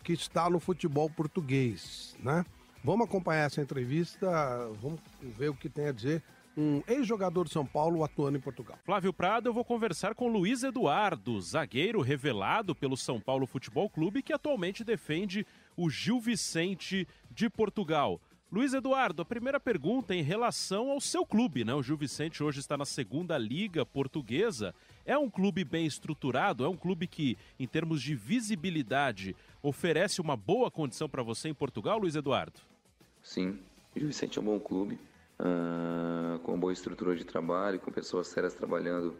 que 0.03 0.11
está 0.11 0.49
no 0.49 0.59
futebol 0.59 1.07
português, 1.07 2.17
né? 2.19 2.43
Vamos 2.83 3.05
acompanhar 3.05 3.45
essa 3.45 3.61
entrevista, 3.61 4.27
vamos 4.81 4.99
ver 5.21 5.49
o 5.49 5.53
que 5.53 5.69
tem 5.69 5.89
a 5.89 5.91
dizer 5.91 6.23
um 6.57 6.81
ex-jogador 6.87 7.45
de 7.45 7.51
São 7.51 7.63
Paulo 7.63 8.03
atuando 8.03 8.39
em 8.39 8.41
Portugal. 8.41 8.79
Flávio 8.83 9.13
Prado, 9.13 9.47
eu 9.47 9.53
vou 9.53 9.63
conversar 9.63 10.15
com 10.15 10.27
Luiz 10.27 10.63
Eduardo, 10.63 11.39
zagueiro 11.39 12.01
revelado 12.01 12.73
pelo 12.73 12.97
São 12.97 13.21
Paulo 13.21 13.45
Futebol 13.45 13.87
Clube, 13.87 14.23
que 14.23 14.33
atualmente 14.33 14.83
defende 14.83 15.45
o 15.75 15.91
Gil 15.91 16.19
Vicente 16.19 17.07
de 17.29 17.47
Portugal. 17.51 18.19
Luiz 18.49 18.73
Eduardo, 18.73 19.21
a 19.21 19.25
primeira 19.25 19.59
pergunta 19.59 20.15
em 20.15 20.21
relação 20.21 20.89
ao 20.89 21.01
seu 21.01 21.25
clube, 21.25 21.65
né? 21.65 21.73
O 21.73 21.83
Gil 21.83 21.97
Vicente 21.97 22.41
hoje 22.41 22.61
está 22.61 22.77
na 22.77 22.85
segunda 22.85 23.37
liga 23.37 23.85
portuguesa. 23.85 24.73
É 25.05 25.17
um 25.17 25.29
clube 25.29 25.65
bem 25.65 25.85
estruturado? 25.85 26.63
É 26.63 26.69
um 26.69 26.77
clube 26.77 27.07
que, 27.07 27.37
em 27.59 27.67
termos 27.67 28.01
de 28.01 28.15
visibilidade, 28.15 29.35
oferece 29.61 30.21
uma 30.21 30.37
boa 30.37 30.71
condição 30.71 31.09
para 31.09 31.21
você 31.21 31.49
em 31.49 31.53
Portugal, 31.53 31.99
Luiz 31.99 32.15
Eduardo? 32.15 32.61
Sim, 33.21 33.59
o 33.93 33.99
Gil 33.99 34.07
Vicente 34.07 34.39
é 34.39 34.41
um 34.41 34.45
bom 34.45 34.59
clube, 34.61 34.97
uh, 35.41 36.39
com 36.39 36.57
boa 36.57 36.71
estrutura 36.71 37.17
de 37.17 37.25
trabalho, 37.25 37.81
com 37.81 37.91
pessoas 37.91 38.27
sérias 38.27 38.53
trabalhando 38.53 39.13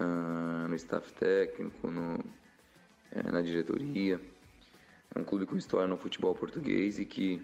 uh, 0.00 0.66
no 0.68 0.74
staff 0.74 1.12
técnico, 1.12 1.88
no, 1.88 2.16
uh, 2.16 3.32
na 3.32 3.40
diretoria. 3.40 4.20
É 5.14 5.20
um 5.20 5.22
clube 5.22 5.46
com 5.46 5.56
história 5.56 5.86
no 5.86 5.96
futebol 5.96 6.34
português 6.34 6.98
e 6.98 7.04
que 7.04 7.40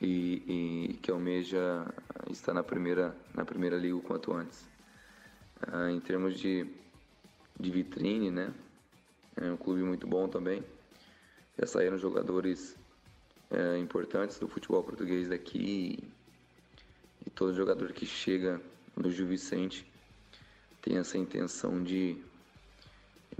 e, 0.00 0.88
e 0.90 0.94
que 1.02 1.10
almeja 1.10 1.86
estar 2.30 2.54
na 2.54 2.62
primeira, 2.62 3.14
na 3.34 3.44
primeira 3.44 3.76
liga 3.76 3.96
o 3.96 4.00
quanto 4.00 4.32
antes. 4.32 4.68
Ah, 5.60 5.90
em 5.90 6.00
termos 6.00 6.38
de, 6.38 6.66
de 7.58 7.70
vitrine, 7.70 8.30
né? 8.30 8.52
É 9.36 9.50
um 9.50 9.56
clube 9.56 9.82
muito 9.82 10.06
bom 10.06 10.28
também. 10.28 10.64
Já 11.58 11.66
saíram 11.66 11.98
jogadores 11.98 12.76
é, 13.50 13.78
importantes 13.78 14.38
do 14.38 14.48
futebol 14.48 14.82
português 14.82 15.28
daqui 15.28 15.58
e, 15.58 17.26
e 17.26 17.30
todo 17.30 17.54
jogador 17.54 17.92
que 17.92 18.06
chega 18.06 18.60
no 18.96 19.10
Gil 19.10 19.26
Vicente 19.26 19.86
tem 20.80 20.96
essa 20.96 21.18
intenção 21.18 21.82
de, 21.82 22.16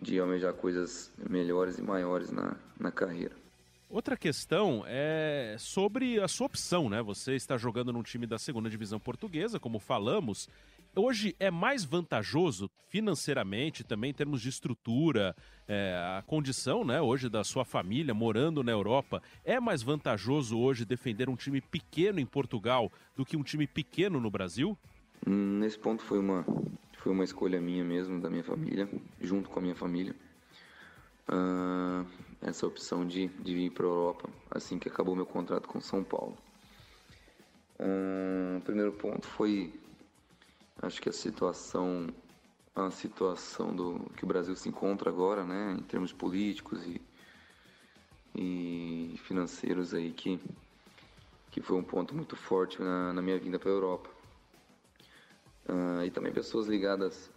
de 0.01 0.19
almejar 0.21 0.53
coisas 0.53 1.11
melhores 1.29 1.79
e 1.79 1.83
maiores 1.83 2.31
na, 2.31 2.57
na 2.79 2.93
carreira. 2.93 3.35
Outra 3.91 4.17
questão 4.17 4.85
é 4.87 5.57
sobre 5.59 6.21
a 6.21 6.29
sua 6.29 6.47
opção, 6.47 6.89
né? 6.89 7.03
Você 7.03 7.35
está 7.35 7.59
jogando 7.59 7.93
num 7.93 8.05
time 8.05 8.25
da 8.25 8.39
segunda 8.39 8.71
divisão 8.71 9.01
portuguesa, 9.01 9.59
como 9.59 9.81
falamos. 9.81 10.49
Hoje 10.95 11.35
é 11.41 11.51
mais 11.51 11.85
vantajoso 11.85 12.71
financeiramente, 12.89 13.83
também 13.83 14.11
em 14.11 14.15
termos 14.15 14.41
de 14.41 14.49
estrutura, 14.49 15.35
é, 15.67 15.97
a 16.17 16.23
condição, 16.23 16.85
né? 16.85 17.01
Hoje 17.01 17.29
da 17.29 17.43
sua 17.43 17.65
família 17.65 18.15
morando 18.15 18.63
na 18.63 18.71
Europa, 18.71 19.21
é 19.45 19.59
mais 19.59 19.83
vantajoso 19.83 20.57
hoje 20.57 20.85
defender 20.85 21.29
um 21.29 21.35
time 21.35 21.61
pequeno 21.61 22.21
em 22.21 22.27
Portugal 22.27 22.93
do 23.17 23.27
que 23.27 23.37
um 23.37 23.43
time 23.43 23.67
pequeno 23.67 24.21
no 24.21 24.31
Brasil? 24.31 24.79
Nesse 25.27 25.77
ponto 25.77 26.05
foi 26.05 26.21
uma 26.21 26.47
foi 26.99 27.11
uma 27.11 27.25
escolha 27.25 27.61
minha 27.61 27.83
mesmo, 27.83 28.21
da 28.21 28.31
minha 28.31 28.45
família, 28.45 28.89
junto 29.21 29.51
com 29.51 29.59
a 29.59 29.63
minha 29.63 29.75
família 29.75 30.15
uh, 31.31 32.07
essa 32.43 32.67
opção 32.67 33.07
de, 33.07 33.29
de 33.29 33.55
vir 33.55 33.71
para 33.71 33.85
a 33.85 33.89
Europa 33.89 34.29
assim 34.51 34.79
que 34.79 34.89
acabou 34.89 35.15
meu 35.15 35.27
contrato 35.27 35.69
com 35.69 35.81
São 35.81 36.03
Paulo. 36.03 36.37
Uh, 37.79 38.59
o 38.59 38.61
primeiro 38.61 38.93
ponto 38.93 39.27
foi, 39.27 39.73
acho 40.83 41.01
que 41.01 41.09
a 41.09 41.13
situação, 41.13 42.09
a 42.75 42.91
situação 42.91 43.75
do 43.75 44.11
que 44.17 44.25
o 44.25 44.27
Brasil 44.27 44.55
se 44.55 44.69
encontra 44.69 45.11
agora, 45.11 45.45
né, 45.45 45.77
em 45.79 45.83
termos 45.83 46.13
políticos 46.13 46.85
e, 46.85 47.01
e 48.35 49.15
financeiros 49.25 49.95
aí 49.95 50.13
que 50.13 50.41
que 51.51 51.61
foi 51.61 51.77
um 51.77 51.83
ponto 51.83 52.15
muito 52.15 52.37
forte 52.37 52.81
na, 52.81 53.13
na 53.13 53.21
minha 53.21 53.39
vinda 53.39 53.59
para 53.59 53.71
a 53.71 53.73
Europa. 53.73 54.09
Uh, 55.69 56.05
e 56.05 56.11
também 56.11 56.33
pessoas 56.33 56.67
ligadas 56.67 57.31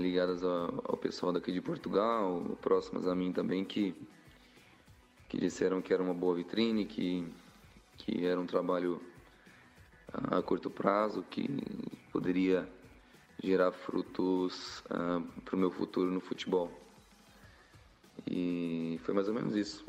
ligadas 0.00 0.42
ao, 0.42 0.96
pessoal 0.96 1.32
daqui 1.32 1.52
de 1.52 1.60
Portugal, 1.60 2.42
próximas 2.60 3.06
a 3.06 3.14
mim 3.14 3.32
também, 3.32 3.64
que, 3.64 3.94
que 5.28 5.38
disseram 5.38 5.82
que 5.82 5.92
era 5.92 6.02
uma 6.02 6.14
boa 6.14 6.34
vitrine, 6.34 6.84
que, 6.84 7.26
que 7.98 8.24
era 8.24 8.40
um 8.40 8.46
trabalho 8.46 9.00
a 10.12 10.40
curto 10.42 10.70
prazo, 10.70 11.22
que 11.28 11.48
poderia 12.12 12.68
gerar 13.42 13.72
frutos 13.72 14.80
uh, 14.86 15.22
para 15.42 15.56
o 15.56 15.58
meu 15.58 15.70
futuro 15.70 16.10
no 16.10 16.20
futebol. 16.20 16.70
E 18.28 18.98
foi 19.02 19.14
mais 19.14 19.28
ou 19.28 19.34
menos 19.34 19.54
isso. 19.54 19.84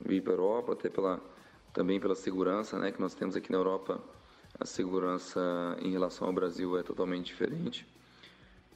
Vim 0.00 0.20
para 0.20 0.32
a 0.32 0.36
Europa, 0.36 0.72
até 0.72 0.88
pela, 0.88 1.20
também 1.72 1.98
pela 1.98 2.14
segurança 2.14 2.78
né, 2.78 2.92
que 2.92 3.00
nós 3.00 3.14
temos 3.14 3.34
aqui 3.34 3.50
na 3.50 3.58
Europa. 3.58 4.00
A 4.58 4.64
segurança 4.64 5.76
em 5.80 5.90
relação 5.90 6.26
ao 6.26 6.32
Brasil 6.32 6.78
é 6.78 6.82
totalmente 6.82 7.26
diferente 7.26 7.86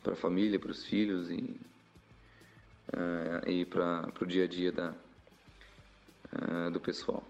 para 0.07 0.12
a 0.12 0.16
família, 0.16 0.57
para 0.57 0.71
os 0.71 0.85
filhos 0.85 1.29
e, 1.31 1.59
uh, 2.95 3.51
e 3.51 3.64
para 3.64 4.09
o 4.21 4.25
dia 4.25 4.45
a 4.45 4.47
dia 4.47 4.71
da, 4.71 4.95
uh, 6.33 6.71
do 6.71 6.79
pessoal. 6.79 7.25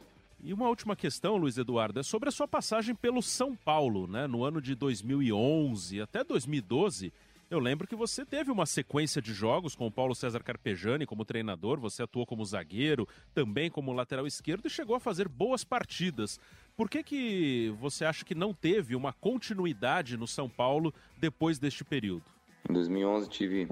E 0.44 0.52
uma 0.52 0.68
última 0.68 0.94
questão, 0.94 1.38
Luiz 1.38 1.56
Eduardo, 1.56 1.98
é 1.98 2.02
sobre 2.02 2.28
a 2.28 2.32
sua 2.32 2.46
passagem 2.46 2.94
pelo 2.94 3.22
São 3.22 3.56
Paulo, 3.56 4.06
né? 4.06 4.26
No 4.26 4.44
ano 4.44 4.60
de 4.60 4.74
2011 4.74 6.02
até 6.02 6.22
2012, 6.22 7.10
eu 7.48 7.58
lembro 7.58 7.88
que 7.88 7.96
você 7.96 8.26
teve 8.26 8.50
uma 8.50 8.66
sequência 8.66 9.22
de 9.22 9.32
jogos 9.32 9.74
com 9.74 9.86
o 9.86 9.90
Paulo 9.90 10.14
César 10.14 10.42
Carpegiani 10.42 11.06
como 11.06 11.24
treinador, 11.24 11.80
você 11.80 12.02
atuou 12.02 12.26
como 12.26 12.44
zagueiro, 12.44 13.08
também 13.32 13.70
como 13.70 13.94
lateral 13.94 14.26
esquerdo 14.26 14.66
e 14.66 14.70
chegou 14.70 14.96
a 14.96 15.00
fazer 15.00 15.28
boas 15.28 15.64
partidas. 15.64 16.38
Por 16.76 16.90
que, 16.90 17.02
que 17.02 17.74
você 17.80 18.04
acha 18.04 18.22
que 18.22 18.34
não 18.34 18.52
teve 18.52 18.94
uma 18.94 19.14
continuidade 19.14 20.18
no 20.18 20.26
São 20.26 20.46
Paulo 20.46 20.92
depois 21.18 21.58
deste 21.58 21.82
período? 21.82 22.36
Em 22.68 22.72
2011 22.72 23.29
tive 23.29 23.68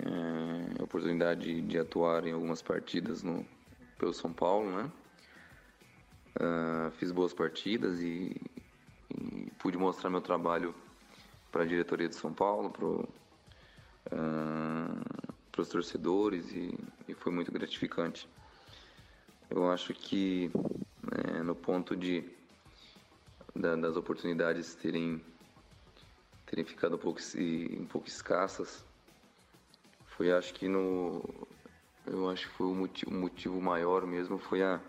é, 0.00 0.80
a 0.80 0.82
oportunidade 0.82 1.42
de, 1.42 1.62
de, 1.62 1.78
atuar 1.78 2.26
em 2.26 2.32
algumas 2.32 2.60
partidas 2.60 3.22
no, 3.22 3.46
pelo 3.96 4.12
São 4.12 4.32
Paulo, 4.32 4.70
né? 4.70 4.90
Uh, 6.40 6.90
fiz 6.92 7.10
boas 7.12 7.32
partidas 7.32 8.00
e, 8.00 8.36
e, 9.10 9.50
pude 9.58 9.76
mostrar 9.76 10.10
meu 10.10 10.20
trabalho 10.20 10.74
para 11.50 11.62
a 11.62 11.66
diretoria 11.66 12.08
de 12.08 12.14
São 12.14 12.32
Paulo, 12.32 12.70
para 12.70 12.86
uh, 12.86 13.08
os 15.56 15.68
torcedores 15.68 16.52
e, 16.52 16.78
e, 17.08 17.14
foi 17.14 17.32
muito 17.32 17.50
gratificante. 17.52 18.28
Eu 19.50 19.70
acho 19.70 19.94
que 19.94 20.50
é, 21.24 21.42
no 21.42 21.54
ponto 21.54 21.96
de 21.96 22.24
da, 23.54 23.74
das 23.74 23.96
oportunidades 23.96 24.74
terem 24.74 25.20
terem 26.48 26.64
ficado 26.64 26.96
um 26.96 26.98
pouco, 26.98 27.20
um 27.38 27.86
pouco 27.86 28.08
escassas. 28.08 28.84
Foi, 30.06 30.32
acho 30.32 30.54
que 30.54 30.66
no. 30.66 31.22
Eu 32.06 32.28
acho 32.30 32.48
que 32.48 32.54
foi 32.54 32.66
o 32.66 32.74
motivo, 32.74 33.10
o 33.10 33.14
motivo 33.14 33.60
maior 33.60 34.06
mesmo 34.06 34.38
foi 34.38 34.62
a, 34.62 34.80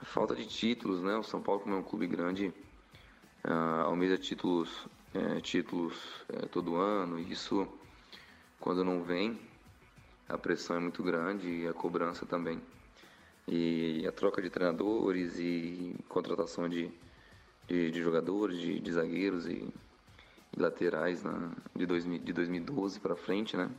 a, 0.00 0.04
falta 0.04 0.34
de 0.34 0.46
títulos, 0.46 1.02
né? 1.02 1.16
O 1.16 1.22
São 1.22 1.40
Paulo, 1.40 1.62
como 1.62 1.74
é 1.74 1.78
um 1.78 1.82
clube 1.82 2.06
grande, 2.06 2.52
uh, 3.44 3.84
almeja 3.86 4.18
títulos, 4.18 4.86
é, 5.14 5.40
títulos 5.40 5.96
é, 6.28 6.46
todo 6.46 6.76
ano. 6.76 7.18
E 7.18 7.32
isso, 7.32 7.66
quando 8.60 8.84
não 8.84 9.02
vem, 9.02 9.40
a 10.28 10.36
pressão 10.36 10.76
é 10.76 10.80
muito 10.80 11.02
grande 11.02 11.48
e 11.48 11.66
a 11.66 11.72
cobrança 11.72 12.26
também. 12.26 12.60
E 13.48 14.06
a 14.06 14.12
troca 14.12 14.42
de 14.42 14.50
treinadores 14.50 15.38
e 15.38 15.96
contratação 16.08 16.68
de, 16.68 16.90
de, 17.66 17.90
de 17.90 18.02
jogadores, 18.02 18.58
de, 18.58 18.78
de 18.80 18.92
zagueiros 18.92 19.46
e 19.46 19.66
laterais 20.56 21.22
na, 21.22 21.52
de, 21.74 21.86
2000, 21.86 22.18
de 22.20 22.32
2012 22.32 23.00
para 23.00 23.16
frente, 23.16 23.56
né? 23.56 23.70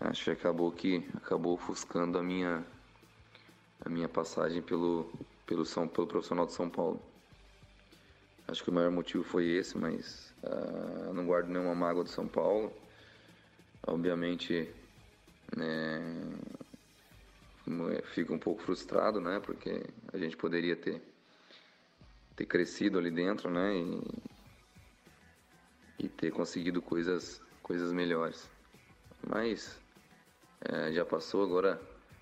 Acho 0.00 0.24
que 0.24 0.30
acabou 0.30 0.70
que 0.72 1.06
acabou 1.14 1.54
ofuscando 1.54 2.18
a 2.18 2.22
minha 2.22 2.64
a 3.84 3.88
minha 3.88 4.08
passagem 4.08 4.62
pelo 4.62 5.10
pelo 5.46 5.64
São 5.64 5.86
pelo 5.86 6.06
profissional 6.06 6.46
de 6.46 6.52
São 6.52 6.68
Paulo. 6.68 7.00
Acho 8.46 8.62
que 8.62 8.70
o 8.70 8.72
maior 8.72 8.90
motivo 8.90 9.24
foi 9.24 9.46
esse, 9.46 9.78
mas 9.78 10.34
uh, 10.42 11.12
não 11.14 11.26
guardo 11.26 11.48
nenhuma 11.48 11.74
mágoa 11.74 12.04
do 12.04 12.10
São 12.10 12.26
Paulo. 12.26 12.72
Obviamente, 13.86 14.70
né, 15.56 16.00
fico 18.14 18.34
um 18.34 18.38
pouco 18.38 18.62
frustrado, 18.62 19.20
né? 19.20 19.40
Porque 19.40 19.82
a 20.12 20.18
gente 20.18 20.36
poderia 20.36 20.76
ter 20.76 21.00
ter 22.36 22.46
crescido 22.46 22.98
ali 22.98 23.10
dentro, 23.10 23.48
né? 23.48 23.76
E, 23.76 24.02
e 25.98 26.08
ter 26.08 26.30
conseguido 26.32 26.82
coisas, 26.82 27.40
coisas 27.62 27.92
melhores. 27.92 28.48
Mas 29.26 29.78
é, 30.60 30.92
já 30.92 31.04
passou, 31.04 31.42
agora 31.42 31.80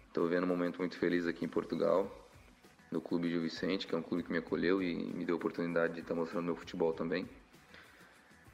estou 0.08 0.28
vendo 0.28 0.44
um 0.44 0.48
momento 0.48 0.78
muito 0.78 0.96
feliz 0.98 1.26
aqui 1.26 1.44
em 1.44 1.48
Portugal, 1.48 2.10
no 2.90 3.00
Clube 3.00 3.30
Gil 3.30 3.40
Vicente, 3.40 3.86
que 3.86 3.94
é 3.94 3.98
um 3.98 4.02
clube 4.02 4.22
que 4.22 4.32
me 4.32 4.38
acolheu 4.38 4.82
e 4.82 4.94
me 4.94 5.24
deu 5.24 5.36
a 5.36 5.38
oportunidade 5.38 5.94
de 5.94 6.00
estar 6.00 6.14
mostrando 6.14 6.44
meu 6.44 6.56
futebol 6.56 6.92
também. 6.92 7.28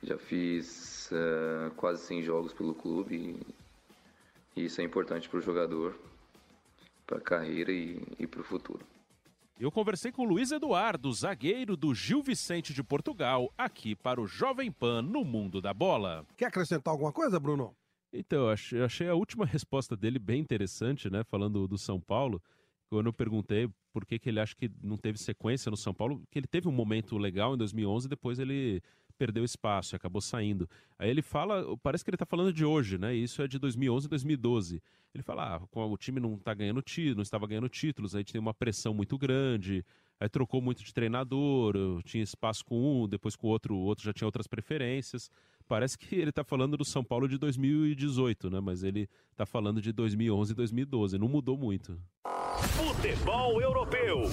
Já 0.03 0.17
fiz 0.17 1.11
é, 1.13 1.71
quase 1.77 2.03
100 2.05 2.23
jogos 2.23 2.53
pelo 2.53 2.75
clube 2.75 3.17
e, 4.55 4.61
e 4.61 4.65
isso 4.67 4.81
é 4.81 4.85
importante 4.85 5.29
para 5.29 5.39
o 5.39 5.43
jogador, 5.43 5.99
para 7.05 7.19
a 7.19 7.21
carreira 7.21 7.73
e, 7.73 8.01
e 8.19 8.27
para 8.27 8.41
o 8.41 8.45
futuro. 8.45 8.87
Eu 9.61 9.73
conversei 9.73 10.13
com 10.13 10.23
o 10.23 10.25
Luiz 10.25 10.53
Eduardo, 10.53 11.13
zagueiro 11.13 11.77
do 11.77 11.93
Gil 11.93 12.23
Vicente 12.23 12.73
de 12.73 12.81
Portugal, 12.81 13.53
aqui 13.59 13.93
para 13.97 14.21
o 14.21 14.27
Jovem 14.27 14.71
Pan 14.71 15.03
no 15.03 15.25
Mundo 15.25 15.61
da 15.61 15.75
Bola. 15.75 16.25
Quer 16.37 16.47
acrescentar 16.47 16.93
alguma 16.93 17.11
coisa, 17.11 17.41
Bruno? 17.41 17.75
Então, 18.13 18.49
eu 18.71 18.85
achei, 18.85 19.09
a 19.09 19.15
última 19.15 19.45
resposta 19.45 19.97
dele 19.97 20.21
bem 20.21 20.41
interessante, 20.41 21.11
né? 21.11 21.25
Falando 21.25 21.67
do 21.67 21.77
São 21.77 22.01
Paulo. 22.01 22.41
Quando 22.89 23.07
eu 23.07 23.13
perguntei 23.13 23.69
por 23.93 24.07
que, 24.07 24.17
que 24.21 24.29
ele 24.29 24.39
acha 24.39 24.55
que 24.55 24.71
não 24.81 24.97
teve 24.97 25.19
sequência 25.19 25.69
no 25.71 25.77
São 25.77 25.93
Paulo, 25.93 26.23
que 26.31 26.39
ele 26.39 26.47
teve 26.47 26.69
um 26.69 26.73
momento 26.73 27.19
legal 27.19 27.55
em 27.55 27.59
2011, 27.59 28.09
depois 28.09 28.39
ele 28.39 28.81
perdeu 29.19 29.45
espaço 29.45 29.95
e 29.95 29.97
acabou 29.97 30.23
saindo. 30.23 30.71
Aí 30.97 31.11
ele 31.11 31.21
fala, 31.21 31.77
parece 31.79 32.05
que 32.05 32.11
ele 32.11 32.15
está 32.15 32.25
falando 32.25 32.53
de 32.53 32.65
hoje, 32.65 32.97
né? 32.97 33.13
Isso 33.13 33.43
é 33.43 33.49
de 33.49 33.59
2011 33.59 34.07
e 34.07 34.09
2012. 34.09 34.83
Ele 35.15 35.23
fala, 35.23 35.57
ah, 35.57 35.85
o 35.87 35.97
time 35.97 36.21
não 36.21 36.39
tá 36.39 36.55
ganhando 36.55 36.83
título, 36.83 37.17
não 37.17 37.23
estava 37.23 37.47
ganhando 37.47 37.69
títulos, 37.69 38.15
aí 38.15 38.25
tem 38.25 38.41
uma 38.41 38.55
pressão 38.55 38.93
muito 38.93 39.17
grande, 39.17 39.85
aí 40.21 40.29
trocou 40.29 40.61
muito 40.61 40.85
de 40.85 40.93
treinador, 40.93 42.03
tinha 42.05 42.23
espaço 42.23 42.65
com 42.65 43.05
um, 43.05 43.09
depois 43.09 43.35
com 43.35 43.47
o 43.47 43.51
outro, 43.51 43.75
o 43.75 43.81
outro 43.81 44.05
já 44.05 44.13
tinha 44.13 44.27
outras 44.27 44.47
preferências. 44.47 45.31
Parece 45.67 45.99
que 45.99 46.15
ele 46.15 46.31
está 46.31 46.43
falando 46.43 46.77
do 46.77 46.85
São 46.85 47.05
Paulo 47.05 47.29
de 47.29 47.37
2018, 47.37 48.49
né? 48.49 48.61
Mas 48.61 48.83
ele 48.83 49.09
está 49.33 49.45
falando 49.45 49.83
de 49.83 49.93
2011 49.93 50.53
e 50.53 50.55
2012, 50.55 51.19
não 51.19 51.29
mudou 51.29 51.59
muito. 51.59 52.01
Futebol 52.77 53.61
Europeu. 53.61 54.25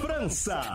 França. 0.00 0.72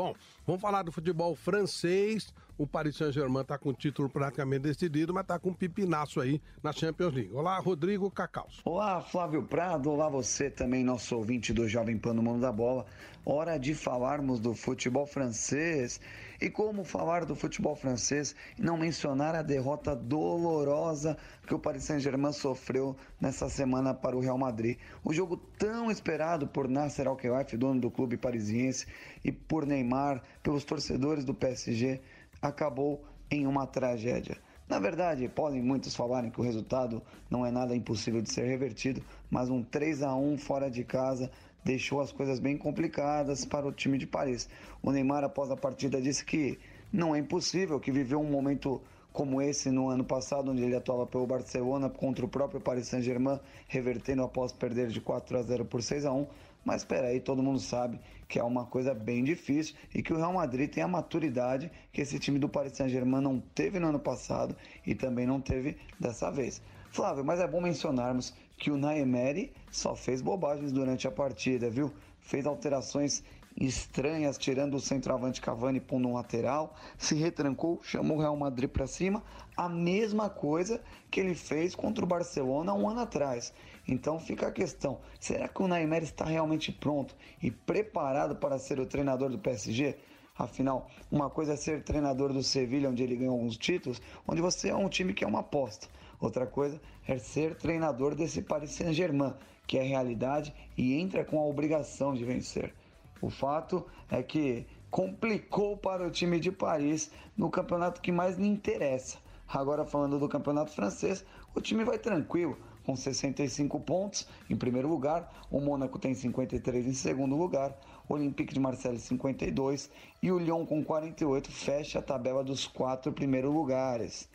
Bom, 0.00 0.14
vamos 0.46 0.62
falar 0.62 0.82
do 0.82 0.90
futebol 0.90 1.36
francês. 1.36 2.32
O 2.56 2.66
Paris 2.66 2.96
Saint-Germain 2.96 3.42
está 3.42 3.58
com 3.58 3.68
o 3.68 3.74
título 3.74 4.08
praticamente 4.08 4.62
decidido, 4.62 5.12
mas 5.12 5.24
está 5.24 5.38
com 5.38 5.50
um 5.50 5.52
pipinaço 5.52 6.22
aí 6.22 6.40
na 6.62 6.72
Champions 6.72 7.12
League. 7.12 7.30
Olá, 7.34 7.58
Rodrigo 7.58 8.10
Cacaus. 8.10 8.62
Olá, 8.64 9.02
Flávio 9.02 9.42
Prado. 9.42 9.90
Olá, 9.90 10.08
você 10.08 10.48
também, 10.48 10.82
nosso 10.82 11.14
ouvinte 11.14 11.52
do 11.52 11.68
Jovem 11.68 11.98
Pan 11.98 12.14
no 12.14 12.22
Mundo 12.22 12.40
da 12.40 12.50
Bola. 12.50 12.86
Hora 13.26 13.58
de 13.58 13.74
falarmos 13.74 14.40
do 14.40 14.54
futebol 14.54 15.06
francês. 15.06 16.00
E 16.40 16.48
como 16.48 16.84
falar 16.84 17.26
do 17.26 17.36
futebol 17.36 17.76
francês 17.76 18.34
e 18.58 18.62
não 18.62 18.78
mencionar 18.78 19.34
a 19.34 19.42
derrota 19.42 19.94
dolorosa 19.94 21.18
que 21.46 21.54
o 21.54 21.58
Paris 21.58 21.84
Saint-Germain 21.84 22.32
sofreu 22.32 22.96
nessa 23.20 23.50
semana 23.50 23.92
para 23.92 24.16
o 24.16 24.20
Real 24.20 24.38
Madrid. 24.38 24.78
O 25.04 25.12
jogo 25.12 25.36
tão 25.36 25.90
esperado 25.90 26.46
por 26.46 26.66
Nasser 26.66 27.06
Al-Khelaifi, 27.06 27.58
dono 27.58 27.78
do 27.78 27.90
clube 27.90 28.16
parisiense, 28.16 28.86
e 29.22 29.30
por 29.30 29.66
Neymar, 29.66 30.22
pelos 30.42 30.64
torcedores 30.64 31.26
do 31.26 31.34
PSG, 31.34 32.00
acabou 32.40 33.04
em 33.30 33.46
uma 33.46 33.66
tragédia. 33.66 34.38
Na 34.66 34.78
verdade, 34.78 35.28
podem 35.28 35.60
muitos 35.60 35.96
falarem 35.96 36.30
que 36.30 36.40
o 36.40 36.44
resultado 36.44 37.02
não 37.28 37.44
é 37.44 37.50
nada 37.50 37.74
impossível 37.74 38.22
de 38.22 38.32
ser 38.32 38.46
revertido, 38.46 39.02
mas 39.28 39.50
um 39.50 39.64
3 39.64 40.04
a 40.04 40.14
1 40.14 40.38
fora 40.38 40.70
de 40.70 40.84
casa 40.84 41.30
deixou 41.64 42.00
as 42.00 42.12
coisas 42.12 42.38
bem 42.38 42.56
complicadas 42.56 43.44
para 43.44 43.66
o 43.66 43.72
time 43.72 43.98
de 43.98 44.06
Paris. 44.06 44.48
O 44.82 44.90
Neymar, 44.90 45.24
após 45.24 45.50
a 45.50 45.56
partida, 45.56 46.00
disse 46.00 46.24
que 46.24 46.58
não 46.92 47.14
é 47.14 47.18
impossível, 47.18 47.78
que 47.78 47.92
viveu 47.92 48.20
um 48.20 48.30
momento 48.30 48.80
como 49.12 49.42
esse 49.42 49.70
no 49.70 49.88
ano 49.88 50.04
passado, 50.04 50.50
onde 50.50 50.62
ele 50.62 50.76
atuava 50.76 51.06
pelo 51.06 51.26
Barcelona 51.26 51.88
contra 51.88 52.24
o 52.24 52.28
próprio 52.28 52.60
Paris 52.60 52.88
Saint-Germain, 52.88 53.40
revertendo 53.66 54.22
após 54.22 54.52
perder 54.52 54.88
de 54.88 55.00
4 55.00 55.38
a 55.38 55.42
0 55.42 55.64
por 55.64 55.82
6 55.82 56.06
a 56.06 56.12
1. 56.12 56.26
Mas 56.64 56.82
espera 56.82 57.08
aí, 57.08 57.20
todo 57.20 57.42
mundo 57.42 57.58
sabe 57.58 57.98
que 58.28 58.38
é 58.38 58.44
uma 58.44 58.66
coisa 58.66 58.94
bem 58.94 59.24
difícil 59.24 59.74
e 59.94 60.02
que 60.02 60.12
o 60.12 60.16
Real 60.16 60.32
Madrid 60.32 60.70
tem 60.70 60.82
a 60.82 60.88
maturidade 60.88 61.70
que 61.92 62.00
esse 62.00 62.18
time 62.18 62.38
do 62.38 62.48
Paris 62.48 62.74
Saint-Germain 62.74 63.20
não 63.20 63.40
teve 63.40 63.80
no 63.80 63.88
ano 63.88 63.98
passado 63.98 64.54
e 64.86 64.94
também 64.94 65.26
não 65.26 65.40
teve 65.40 65.76
dessa 65.98 66.30
vez. 66.30 66.62
Flávio, 66.90 67.24
mas 67.24 67.38
é 67.38 67.46
bom 67.46 67.60
mencionarmos 67.60 68.34
que 68.56 68.68
o 68.68 68.76
Naemeri 68.76 69.52
só 69.70 69.94
fez 69.94 70.20
bobagens 70.20 70.72
durante 70.72 71.06
a 71.06 71.10
partida, 71.10 71.70
viu? 71.70 71.92
Fez 72.20 72.44
alterações 72.44 73.22
estranhas, 73.56 74.36
tirando 74.36 74.74
o 74.74 74.80
centroavante 74.80 75.40
Cavani 75.40 75.78
pondo 75.80 76.08
um 76.08 76.14
lateral, 76.14 76.74
se 76.98 77.14
retrancou, 77.14 77.80
chamou 77.84 78.16
o 78.16 78.20
Real 78.20 78.36
Madrid 78.36 78.68
para 78.68 78.88
cima, 78.88 79.22
a 79.56 79.68
mesma 79.68 80.28
coisa 80.28 80.80
que 81.08 81.20
ele 81.20 81.36
fez 81.36 81.76
contra 81.76 82.04
o 82.04 82.08
Barcelona 82.08 82.74
um 82.74 82.88
ano 82.88 83.00
atrás. 83.00 83.54
Então 83.86 84.18
fica 84.18 84.48
a 84.48 84.52
questão: 84.52 84.98
será 85.20 85.46
que 85.46 85.62
o 85.62 85.68
Neymar 85.68 86.02
está 86.02 86.24
realmente 86.24 86.72
pronto 86.72 87.14
e 87.40 87.52
preparado 87.52 88.34
para 88.34 88.58
ser 88.58 88.80
o 88.80 88.86
treinador 88.86 89.30
do 89.30 89.38
PSG? 89.38 89.96
Afinal, 90.36 90.90
uma 91.10 91.30
coisa 91.30 91.52
é 91.52 91.56
ser 91.56 91.84
treinador 91.84 92.32
do 92.32 92.42
Sevilha, 92.42 92.90
onde 92.90 93.02
ele 93.02 93.14
ganhou 93.14 93.34
alguns 93.34 93.56
títulos, 93.56 94.02
onde 94.26 94.40
você 94.40 94.70
é 94.70 94.74
um 94.74 94.88
time 94.88 95.14
que 95.14 95.22
é 95.22 95.26
uma 95.26 95.40
aposta. 95.40 95.86
Outra 96.20 96.46
coisa 96.46 96.80
é 97.08 97.18
ser 97.18 97.56
treinador 97.56 98.14
desse 98.14 98.42
Paris 98.42 98.72
Saint-Germain, 98.72 99.32
que 99.66 99.78
é 99.78 99.82
realidade 99.82 100.52
e 100.76 100.94
entra 100.94 101.24
com 101.24 101.38
a 101.38 101.46
obrigação 101.46 102.12
de 102.12 102.24
vencer. 102.24 102.74
O 103.22 103.30
fato 103.30 103.86
é 104.10 104.22
que 104.22 104.66
complicou 104.90 105.76
para 105.76 106.06
o 106.06 106.10
time 106.10 106.38
de 106.40 106.50
Paris 106.50 107.10
no 107.36 107.50
campeonato 107.50 108.00
que 108.00 108.12
mais 108.12 108.36
lhe 108.36 108.46
interessa. 108.46 109.18
Agora 109.48 109.84
falando 109.84 110.18
do 110.18 110.28
campeonato 110.28 110.72
francês, 110.72 111.24
o 111.54 111.60
time 111.60 111.84
vai 111.84 111.98
tranquilo, 111.98 112.56
com 112.84 112.96
65 112.96 113.80
pontos 113.80 114.26
em 114.48 114.56
primeiro 114.56 114.88
lugar, 114.88 115.32
o 115.50 115.60
Mônaco 115.60 115.98
tem 115.98 116.14
53 116.14 116.86
em 116.86 116.92
segundo 116.92 117.36
lugar, 117.36 117.76
o 118.08 118.14
Olympique 118.14 118.54
de 118.54 118.60
Marseille 118.60 118.98
52 118.98 119.90
e 120.22 120.32
o 120.32 120.38
Lyon 120.38 120.66
com 120.66 120.84
48 120.84 121.50
fecha 121.50 121.98
a 121.98 122.02
tabela 122.02 122.42
dos 122.42 122.66
quatro 122.66 123.12
primeiros 123.12 123.52
lugares. 123.52 124.28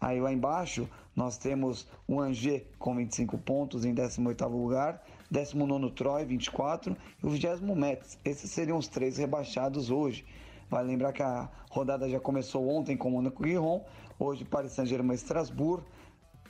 Aí 0.00 0.20
lá 0.20 0.32
embaixo 0.32 0.88
nós 1.14 1.36
temos 1.36 1.86
o 2.08 2.20
Angers 2.20 2.62
com 2.78 2.96
25 2.96 3.36
pontos 3.38 3.84
em 3.84 3.94
18º 3.94 4.48
lugar, 4.50 5.02
19 5.30 5.90
Troy 5.90 6.24
24 6.24 6.96
e 7.22 7.26
o 7.26 7.30
20 7.30 7.62
Metz. 7.76 8.18
Esses 8.24 8.50
seriam 8.50 8.78
os 8.78 8.88
três 8.88 9.18
rebaixados 9.18 9.90
hoje. 9.90 10.24
Vale 10.70 10.88
lembrar 10.88 11.12
que 11.12 11.22
a 11.22 11.50
rodada 11.70 12.08
já 12.08 12.18
começou 12.18 12.66
ontem 12.66 12.96
com 12.96 13.10
Monaco 13.10 13.42
Guiron, 13.42 13.84
hoje 14.18 14.44
Paris 14.44 14.72
Saint-Germain 14.72 15.16
Strasbourg, 15.16 15.84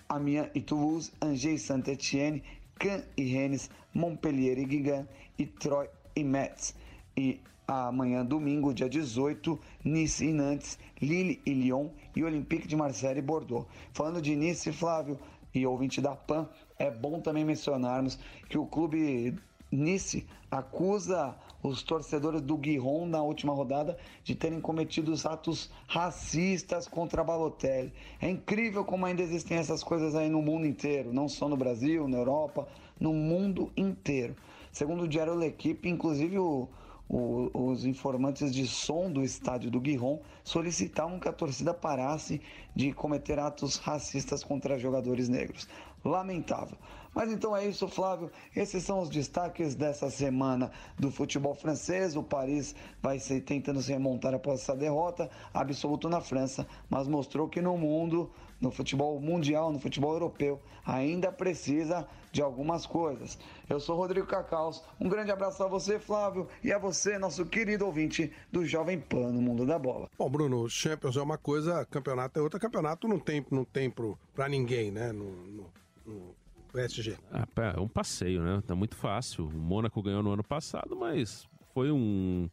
Amiens 0.09 0.49
e 0.55 0.61
Toulouse, 0.61 1.11
Angers 1.21 1.63
e 1.63 1.65
Saint-Etienne, 1.65 2.43
Caen 2.79 3.03
e 3.17 3.25
Rennes, 3.25 3.69
Montpellier 3.93 4.59
e 4.59 4.65
Guingamp 4.65 5.09
e 5.37 5.47
Troy 5.47 5.89
e 6.15 6.23
Metz. 6.23 6.75
E 7.17 7.41
amanhã, 7.67 8.25
domingo, 8.25 8.73
dia 8.73 8.89
18, 8.89 9.59
Nice 9.85 10.25
e 10.25 10.33
Nantes, 10.33 10.79
Lille 11.01 11.41
e 11.45 11.53
Lyon 11.53 11.89
e 12.15 12.25
Olympique 12.25 12.69
de 12.69 12.77
Marseille 12.77 13.19
e 13.19 13.23
Bordeaux. 13.23 13.67
Falando 13.93 14.21
de 14.21 14.35
Nice, 14.37 14.73
Flávio 14.73 15.19
e 15.55 15.67
ouvinte 15.67 16.01
da 16.01 16.15
PAN, 16.17 16.49
é 16.79 16.91
bom 16.91 17.21
também 17.21 17.45
mencionarmos 17.45 18.19
que 18.49 18.59
o 18.59 18.67
clube 18.67 19.37
Nice 19.71 20.27
acusa 20.51 21.35
os 21.63 21.83
torcedores 21.83 22.43
do 22.43 22.57
Guiron 22.57 23.07
na 23.07 23.23
última 23.23 23.55
rodada 23.55 23.97
de 24.23 24.35
terem 24.35 24.61
cometido 24.61 25.15
atos 25.25 25.71
racistas 25.87 26.87
contra 26.87 27.25
Balotelli. 27.25 27.93
É 28.21 28.29
incrível 28.29 28.85
como 28.85 29.07
ainda 29.07 29.23
existem 29.23 29.57
essas 29.57 29.83
coisas 29.83 30.15
aí 30.15 30.29
no 30.29 30.43
mundo 30.43 30.67
inteiro, 30.67 31.13
não 31.13 31.29
só 31.29 31.49
no 31.49 31.57
Brasil, 31.57 32.07
na 32.09 32.19
Europa, 32.19 32.69
no 33.01 33.15
mundo 33.15 33.73
inteiro. 33.77 34.37
Segundo 34.73 35.05
o 35.05 35.09
Diário 35.09 35.35
L'Equipe, 35.35 35.89
inclusive 35.89 36.39
o, 36.39 36.69
os 37.13 37.85
informantes 37.85 38.55
de 38.55 38.67
som 38.67 39.13
do 39.13 39.23
estádio 39.23 39.71
do 39.71 39.79
Guiron 39.79 40.21
solicitavam 40.43 41.21
que 41.21 41.29
a 41.29 41.33
torcida 41.33 41.75
parasse 41.75 42.41
de 42.75 42.91
cometer 42.95 43.39
atos 43.39 43.77
racistas 43.77 44.43
contra 44.43 44.79
jogadores 44.79 45.29
negros. 45.29 45.69
Lamentável. 46.03 46.77
Mas 47.15 47.31
então 47.31 47.55
é 47.55 47.67
isso, 47.67 47.87
Flávio. 47.87 48.31
Esses 48.57 48.83
são 48.83 49.01
os 49.01 49.11
destaques 49.11 49.75
dessa 49.75 50.09
semana 50.09 50.73
do 50.99 51.11
futebol 51.11 51.55
francês. 51.55 52.17
O 52.17 52.23
Paris 52.23 52.75
vai 53.03 53.19
ser 53.19 53.43
tentando 53.43 53.83
se 53.83 53.93
remontar 53.93 54.33
após 54.33 54.63
essa 54.63 54.75
derrota 54.75 55.29
absoluta 55.53 56.09
na 56.09 56.23
França, 56.23 56.67
mas 56.89 57.07
mostrou 57.07 57.47
que 57.47 57.61
no 57.61 57.77
mundo, 57.77 58.31
no 58.63 58.71
futebol 58.71 59.21
mundial, 59.21 59.73
no 59.73 59.81
futebol 59.81 60.13
europeu, 60.13 60.63
ainda 60.87 61.33
precisa 61.33 62.07
de 62.31 62.41
algumas 62.41 62.87
coisas. 62.87 63.37
Eu 63.69 63.81
sou 63.81 63.97
Rodrigo 63.97 64.27
Cacaus. 64.27 64.83
Um 65.01 65.09
grande 65.09 65.33
abraço 65.33 65.63
a 65.63 65.67
você, 65.67 65.99
Flávio, 65.99 66.49
e 66.63 66.73
a 66.73 66.79
você, 66.79 67.19
nosso 67.19 67.45
querido 67.45 67.85
ouvinte 67.85 68.33
do 68.51 68.65
Jovem 68.65 69.01
Pan 69.01 69.33
no 69.33 69.43
Mundo 69.43 69.67
da 69.67 69.79
Bola. 69.79 70.09
Bom, 70.17 70.31
Bruno, 70.31 70.69
Champions 70.71 71.17
é 71.17 71.21
uma 71.21 71.37
coisa, 71.37 71.85
campeonato 71.87 72.39
é 72.39 72.43
outra. 72.43 72.61
Campeonato 72.61 73.09
não 73.09 73.19
tem, 73.19 73.45
não 73.51 73.65
tem 73.65 73.91
pro, 73.91 74.17
pra 74.33 74.49
ninguém, 74.49 74.93
né? 74.93 75.11
No, 75.11 75.31
no, 75.47 75.67
no 76.07 76.35
PSG. 76.73 77.17
Pá, 77.55 77.75
é 77.77 77.81
um 77.81 77.89
passeio, 77.89 78.43
né? 78.43 78.63
Tá 78.65 78.77
muito 78.77 78.95
fácil. 78.95 79.47
O 79.47 79.53
Mônaco 79.53 80.01
ganhou 80.01 80.23
no 80.23 80.31
ano 80.31 80.45
passado, 80.45 80.97
mas 80.97 81.49
foi 81.75 81.91
um, 81.91 82.49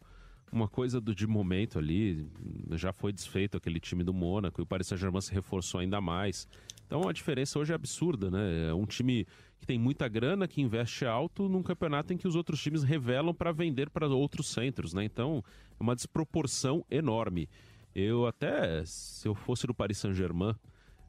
uma 0.51 0.67
coisa 0.67 0.99
do 0.99 1.13
de 1.13 1.27
momento 1.27 1.77
ali. 1.79 2.27
Já 2.71 2.91
foi 2.91 3.11
desfeito 3.11 3.57
aquele 3.57 3.79
time 3.79 4.03
do 4.03 4.13
Mônaco 4.13 4.61
e 4.61 4.63
o 4.63 4.65
Paris 4.65 4.87
Saint-Germain 4.87 5.21
se 5.21 5.33
reforçou 5.33 5.79
ainda 5.79 5.99
mais. 6.01 6.47
Então 6.85 7.07
a 7.07 7.13
diferença 7.13 7.59
hoje 7.59 7.71
é 7.71 7.75
absurda, 7.75 8.31
né? 8.31 8.69
É 8.69 8.73
um 8.73 8.85
time 8.85 9.27
que 9.59 9.67
tem 9.67 9.77
muita 9.77 10.07
grana, 10.07 10.47
que 10.47 10.61
investe 10.61 11.05
alto 11.05 11.47
num 11.47 11.61
campeonato 11.61 12.13
em 12.13 12.17
que 12.17 12.27
os 12.27 12.35
outros 12.35 12.61
times 12.61 12.83
revelam 12.83 13.33
para 13.33 13.51
vender 13.51 13.89
para 13.89 14.07
outros 14.07 14.47
centros, 14.47 14.93
né? 14.93 15.03
Então 15.03 15.43
é 15.79 15.83
uma 15.83 15.95
desproporção 15.95 16.83
enorme. 16.89 17.47
Eu 17.93 18.25
até, 18.25 18.83
se 18.85 19.27
eu 19.27 19.35
fosse 19.35 19.67
do 19.67 19.73
Paris 19.73 19.97
Saint-Germain, 19.97 20.55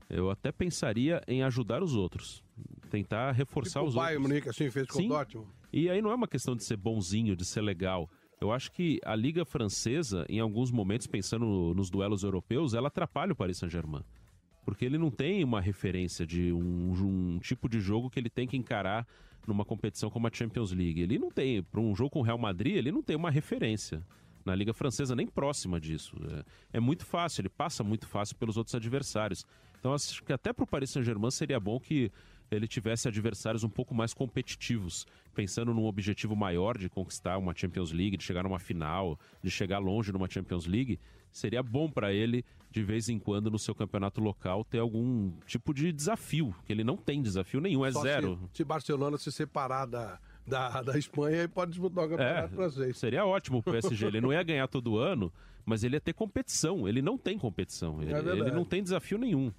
eu 0.08 0.28
até 0.28 0.50
pensaria 0.50 1.22
em 1.28 1.42
ajudar 1.42 1.82
os 1.82 1.94
outros. 1.94 2.42
Tentar 2.90 3.32
reforçar 3.32 3.80
Tipo 3.80 3.88
os 3.88 3.94
o 3.94 3.98
Bayern 3.98 4.16
outros. 4.16 4.28
Munique, 4.28 4.48
assim, 4.48 4.70
fez 4.70 4.86
com 4.88 4.98
o 4.98 5.02
Sim. 5.02 5.08
Dortmund. 5.08 5.48
E 5.72 5.88
aí 5.88 6.02
não 6.02 6.10
é 6.10 6.14
uma 6.14 6.26
questão 6.26 6.56
de 6.56 6.64
ser 6.64 6.76
bonzinho, 6.76 7.36
de 7.36 7.44
ser 7.44 7.60
legal. 7.60 8.10
Eu 8.40 8.50
acho 8.52 8.72
que 8.72 8.98
a 9.04 9.14
Liga 9.14 9.44
Francesa, 9.44 10.24
em 10.28 10.40
alguns 10.40 10.70
momentos, 10.70 11.06
pensando 11.06 11.44
no- 11.44 11.74
nos 11.74 11.90
duelos 11.90 12.22
europeus, 12.22 12.72
ela 12.72 12.88
atrapalha 12.88 13.32
o 13.32 13.36
Paris 13.36 13.58
Saint-Germain. 13.58 14.02
Porque 14.64 14.84
ele 14.84 14.96
não 14.96 15.10
tem 15.10 15.44
uma 15.44 15.60
referência 15.60 16.26
de 16.26 16.50
um, 16.52 16.92
um 16.92 17.38
tipo 17.40 17.68
de 17.68 17.80
jogo 17.80 18.08
que 18.08 18.18
ele 18.18 18.30
tem 18.30 18.46
que 18.46 18.56
encarar 18.56 19.06
numa 19.46 19.64
competição 19.64 20.08
como 20.10 20.26
a 20.26 20.30
Champions 20.32 20.72
League. 20.72 21.00
Ele 21.00 21.18
não 21.18 21.30
tem, 21.30 21.62
para 21.62 21.80
um 21.80 21.94
jogo 21.94 22.10
com 22.10 22.20
o 22.20 22.22
Real 22.22 22.38
Madrid, 22.38 22.76
ele 22.76 22.90
não 22.90 23.02
tem 23.02 23.14
uma 23.16 23.30
referência 23.30 24.02
na 24.44 24.54
Liga 24.54 24.72
Francesa, 24.72 25.14
nem 25.14 25.26
próxima 25.26 25.78
disso. 25.78 26.16
É, 26.72 26.78
é 26.78 26.80
muito 26.80 27.04
fácil, 27.04 27.42
ele 27.42 27.48
passa 27.50 27.84
muito 27.84 28.06
fácil 28.06 28.36
pelos 28.36 28.56
outros 28.56 28.74
adversários. 28.74 29.44
Então 29.78 29.92
acho 29.92 30.22
que 30.22 30.32
até 30.32 30.50
para 30.52 30.64
o 30.64 30.66
Paris 30.66 30.90
Saint-Germain 30.90 31.30
seria 31.30 31.60
bom 31.60 31.78
que 31.78 32.10
ele 32.56 32.66
tivesse 32.66 33.08
adversários 33.08 33.64
um 33.64 33.68
pouco 33.68 33.94
mais 33.94 34.12
competitivos, 34.12 35.06
pensando 35.34 35.72
num 35.72 35.84
objetivo 35.84 36.34
maior 36.34 36.76
de 36.76 36.88
conquistar 36.88 37.38
uma 37.38 37.54
Champions 37.54 37.92
League, 37.92 38.16
de 38.16 38.24
chegar 38.24 38.42
numa 38.42 38.58
final, 38.58 39.18
de 39.42 39.50
chegar 39.50 39.78
longe 39.78 40.12
numa 40.12 40.28
Champions 40.28 40.66
League, 40.66 40.98
seria 41.30 41.62
bom 41.62 41.88
para 41.90 42.12
ele 42.12 42.44
de 42.70 42.82
vez 42.82 43.08
em 43.08 43.18
quando 43.18 43.50
no 43.50 43.58
seu 43.58 43.74
campeonato 43.74 44.20
local 44.20 44.64
ter 44.64 44.78
algum 44.78 45.32
tipo 45.46 45.74
de 45.74 45.92
desafio, 45.92 46.54
que 46.64 46.72
ele 46.72 46.84
não 46.84 46.96
tem 46.96 47.20
desafio 47.20 47.60
nenhum, 47.60 47.84
é 47.84 47.92
Só 47.92 48.02
zero. 48.02 48.38
Se, 48.52 48.58
se 48.58 48.64
Barcelona 48.64 49.18
se 49.18 49.30
separar 49.32 49.86
da, 49.86 50.18
da, 50.46 50.82
da 50.82 50.98
Espanha, 50.98 51.38
ele 51.38 51.48
pode 51.48 51.72
disputar 51.72 52.04
o 52.04 52.08
campeonato 52.08 52.54
francês. 52.54 52.98
Seria 52.98 53.24
ótimo 53.24 53.58
o 53.58 53.62
PSG. 53.62 54.06
Ele 54.06 54.20
não 54.20 54.32
ia 54.32 54.42
ganhar 54.42 54.68
todo 54.68 54.98
ano, 54.98 55.32
mas 55.64 55.82
ele 55.82 55.96
ia 55.96 56.00
ter 56.00 56.12
competição. 56.12 56.88
Ele 56.88 57.02
não 57.02 57.18
tem 57.18 57.38
competição. 57.38 58.00
Ele, 58.02 58.12
É 58.12 58.18
ele 58.18 58.50
não 58.52 58.64
tem 58.64 58.82
desafio 58.82 59.18
nenhum. 59.18 59.52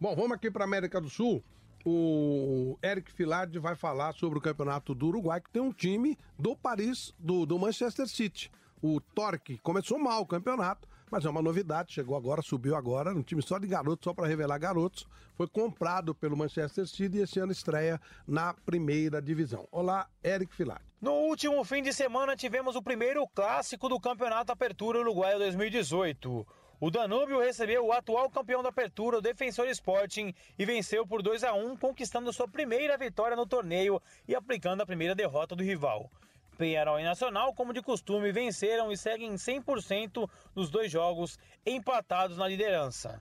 Bom, 0.00 0.14
vamos 0.14 0.32
aqui 0.32 0.50
para 0.50 0.64
América 0.64 1.00
do 1.00 1.10
Sul. 1.10 1.42
O 1.90 2.78
Eric 2.82 3.10
Filardi 3.10 3.58
vai 3.58 3.74
falar 3.74 4.12
sobre 4.12 4.38
o 4.38 4.42
campeonato 4.42 4.94
do 4.94 5.06
Uruguai, 5.06 5.40
que 5.40 5.48
tem 5.48 5.62
um 5.62 5.72
time 5.72 6.18
do 6.38 6.54
Paris, 6.54 7.14
do, 7.18 7.46
do 7.46 7.58
Manchester 7.58 8.06
City. 8.06 8.52
O 8.82 9.00
Torque 9.00 9.56
começou 9.62 9.98
mal 9.98 10.20
o 10.20 10.26
campeonato, 10.26 10.86
mas 11.10 11.24
é 11.24 11.30
uma 11.30 11.40
novidade, 11.40 11.94
chegou 11.94 12.14
agora, 12.14 12.42
subiu 12.42 12.76
agora, 12.76 13.14
um 13.14 13.22
time 13.22 13.40
só 13.40 13.58
de 13.58 13.66
garotos, 13.66 14.04
só 14.04 14.12
para 14.12 14.26
revelar 14.26 14.58
garotos. 14.58 15.06
Foi 15.34 15.48
comprado 15.48 16.14
pelo 16.14 16.36
Manchester 16.36 16.86
City 16.86 17.16
e 17.16 17.22
esse 17.22 17.40
ano 17.40 17.52
estreia 17.52 17.98
na 18.26 18.52
primeira 18.52 19.22
divisão. 19.22 19.66
Olá, 19.72 20.10
Eric 20.22 20.54
Filardi. 20.54 20.84
No 21.00 21.12
último 21.12 21.64
fim 21.64 21.82
de 21.82 21.94
semana 21.94 22.36
tivemos 22.36 22.76
o 22.76 22.82
primeiro 22.82 23.26
clássico 23.28 23.88
do 23.88 23.98
Campeonato 23.98 24.52
Apertura 24.52 24.98
Uruguaio 24.98 25.38
2018. 25.38 26.46
O 26.80 26.92
Danúbio 26.92 27.40
recebeu 27.40 27.86
o 27.86 27.92
atual 27.92 28.30
campeão 28.30 28.62
da 28.62 28.68
Apertura, 28.68 29.18
o 29.18 29.20
Defensor 29.20 29.66
Sporting, 29.66 30.32
e 30.56 30.64
venceu 30.64 31.04
por 31.04 31.22
2 31.22 31.42
a 31.42 31.52
1, 31.52 31.76
conquistando 31.76 32.32
sua 32.32 32.46
primeira 32.46 32.96
vitória 32.96 33.36
no 33.36 33.46
torneio 33.46 34.00
e 34.28 34.34
aplicando 34.34 34.80
a 34.80 34.86
primeira 34.86 35.12
derrota 35.12 35.56
do 35.56 35.64
rival. 35.64 36.08
Penharol 36.56 37.00
e 37.00 37.02
Nacional, 37.02 37.52
como 37.52 37.72
de 37.72 37.82
costume, 37.82 38.30
venceram 38.30 38.92
e 38.92 38.96
seguem 38.96 39.34
100% 39.34 40.30
nos 40.54 40.70
dois 40.70 40.90
jogos, 40.90 41.36
empatados 41.66 42.36
na 42.36 42.46
liderança. 42.46 43.20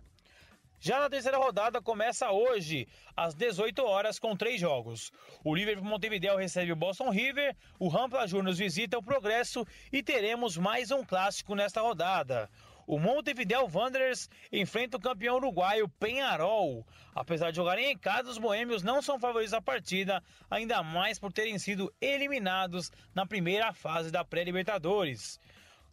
Já 0.79 0.99
na 0.99 1.09
terceira 1.09 1.39
rodada 1.39 1.81
começa 1.81 2.29
hoje, 2.29 2.87
às 3.15 3.33
18 3.33 3.83
horas, 3.83 4.19
com 4.19 4.35
três 4.35 4.61
jogos. 4.61 5.11
O 5.43 5.55
Liverpool 5.55 5.83
Montevideo 5.83 6.37
recebe 6.37 6.71
o 6.71 6.75
Boston 6.75 7.09
River, 7.09 7.55
o 7.79 7.87
Rampla 7.87 8.27
Juniors 8.27 8.59
visita 8.59 8.99
o 8.99 9.03
Progresso 9.03 9.65
e 9.91 10.03
teremos 10.03 10.55
mais 10.55 10.91
um 10.91 11.03
clássico 11.03 11.55
nesta 11.55 11.81
rodada. 11.81 12.47
O 12.87 12.97
Montevideo 12.97 13.67
Wanderers 13.69 14.29
enfrenta 14.49 14.95
o 14.95 15.01
campeão 15.01 15.35
uruguaio 15.35 15.89
Penharol. 15.89 16.87
Apesar 17.13 17.51
de 17.51 17.57
jogarem 17.57 17.91
em 17.91 17.97
casa, 17.97 18.29
os 18.29 18.37
boêmios 18.37 18.81
não 18.81 19.01
são 19.01 19.19
favoritos 19.19 19.53
à 19.53 19.61
partida, 19.61 20.23
ainda 20.49 20.81
mais 20.81 21.19
por 21.19 21.33
terem 21.33 21.59
sido 21.59 21.93
eliminados 21.99 22.89
na 23.13 23.25
primeira 23.25 23.73
fase 23.73 24.09
da 24.09 24.23
pré-Libertadores. 24.23 25.37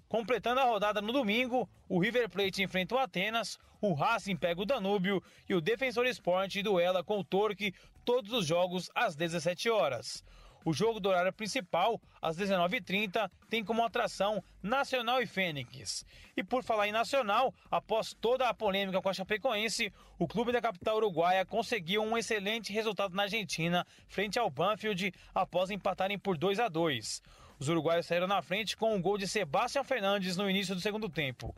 Completando 0.08 0.60
a 0.60 0.64
rodada 0.64 1.02
no 1.02 1.12
domingo, 1.12 1.68
o 1.88 1.98
River 1.98 2.30
Plate 2.30 2.62
enfrenta 2.62 2.94
o 2.94 2.98
Atenas, 2.98 3.58
o 3.80 3.92
Racing 3.92 4.36
pega 4.36 4.62
o 4.62 4.64
Danúbio 4.64 5.20
e 5.48 5.54
o 5.54 5.60
Defensor 5.60 6.06
Sport 6.06 6.62
duela 6.62 7.02
com 7.02 7.18
o 7.18 7.24
Torque 7.24 7.74
todos 8.04 8.32
os 8.32 8.46
jogos 8.46 8.88
às 8.94 9.16
17 9.16 9.68
horas. 9.68 10.22
O 10.64 10.72
jogo 10.72 10.98
do 10.98 11.10
horário 11.10 11.32
principal, 11.32 12.00
às 12.22 12.38
19h30, 12.38 13.30
tem 13.50 13.62
como 13.62 13.84
atração 13.84 14.42
Nacional 14.62 15.20
e 15.20 15.26
Fênix. 15.26 16.06
E 16.34 16.42
por 16.42 16.64
falar 16.64 16.88
em 16.88 16.92
Nacional, 16.92 17.52
após 17.70 18.14
toda 18.14 18.48
a 18.48 18.54
polêmica 18.54 19.02
com 19.02 19.08
a 19.10 19.12
Chapecoense, 19.12 19.92
o 20.18 20.26
clube 20.26 20.52
da 20.52 20.62
capital 20.62 20.96
uruguaia 20.96 21.44
conseguiu 21.44 22.02
um 22.02 22.16
excelente 22.16 22.72
resultado 22.72 23.14
na 23.14 23.24
Argentina 23.24 23.86
frente 24.08 24.38
ao 24.38 24.48
Banfield 24.48 25.12
após 25.34 25.70
empatarem 25.70 26.18
por 26.18 26.38
2 26.38 26.58
a 26.58 26.68
2. 26.68 27.22
Os 27.58 27.68
uruguaios 27.68 28.06
saíram 28.06 28.26
na 28.26 28.40
frente 28.40 28.74
com 28.74 28.94
um 28.94 29.02
gol 29.02 29.18
de 29.18 29.28
Sebastião 29.28 29.84
Fernandes 29.84 30.36
no 30.36 30.48
início 30.48 30.74
do 30.74 30.80
segundo 30.80 31.10
tempo. 31.10 31.54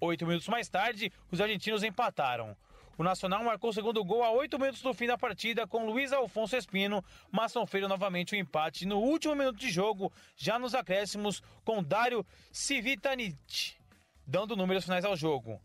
Oito 0.00 0.26
minutos 0.26 0.48
mais 0.48 0.68
tarde, 0.68 1.12
os 1.30 1.40
argentinos 1.40 1.84
empataram. 1.84 2.56
O 2.98 3.04
Nacional 3.04 3.44
marcou 3.44 3.70
o 3.70 3.72
segundo 3.72 4.04
gol 4.04 4.24
a 4.24 4.32
oito 4.32 4.58
minutos 4.58 4.82
do 4.82 4.92
fim 4.92 5.06
da 5.06 5.16
partida 5.16 5.68
com 5.68 5.86
Luiz 5.86 6.12
Alfonso 6.12 6.56
Espino, 6.56 7.04
mas 7.30 7.52
sofreram 7.52 7.86
novamente 7.86 8.34
o 8.34 8.36
empate 8.36 8.84
no 8.84 8.98
último 8.98 9.36
minuto 9.36 9.56
de 9.56 9.70
jogo, 9.70 10.12
já 10.36 10.58
nos 10.58 10.74
acréscimos, 10.74 11.40
com 11.64 11.80
Dário 11.80 12.26
Civitanic, 12.50 13.76
dando 14.26 14.56
números 14.56 14.82
finais 14.82 15.04
ao 15.04 15.16
jogo. 15.16 15.62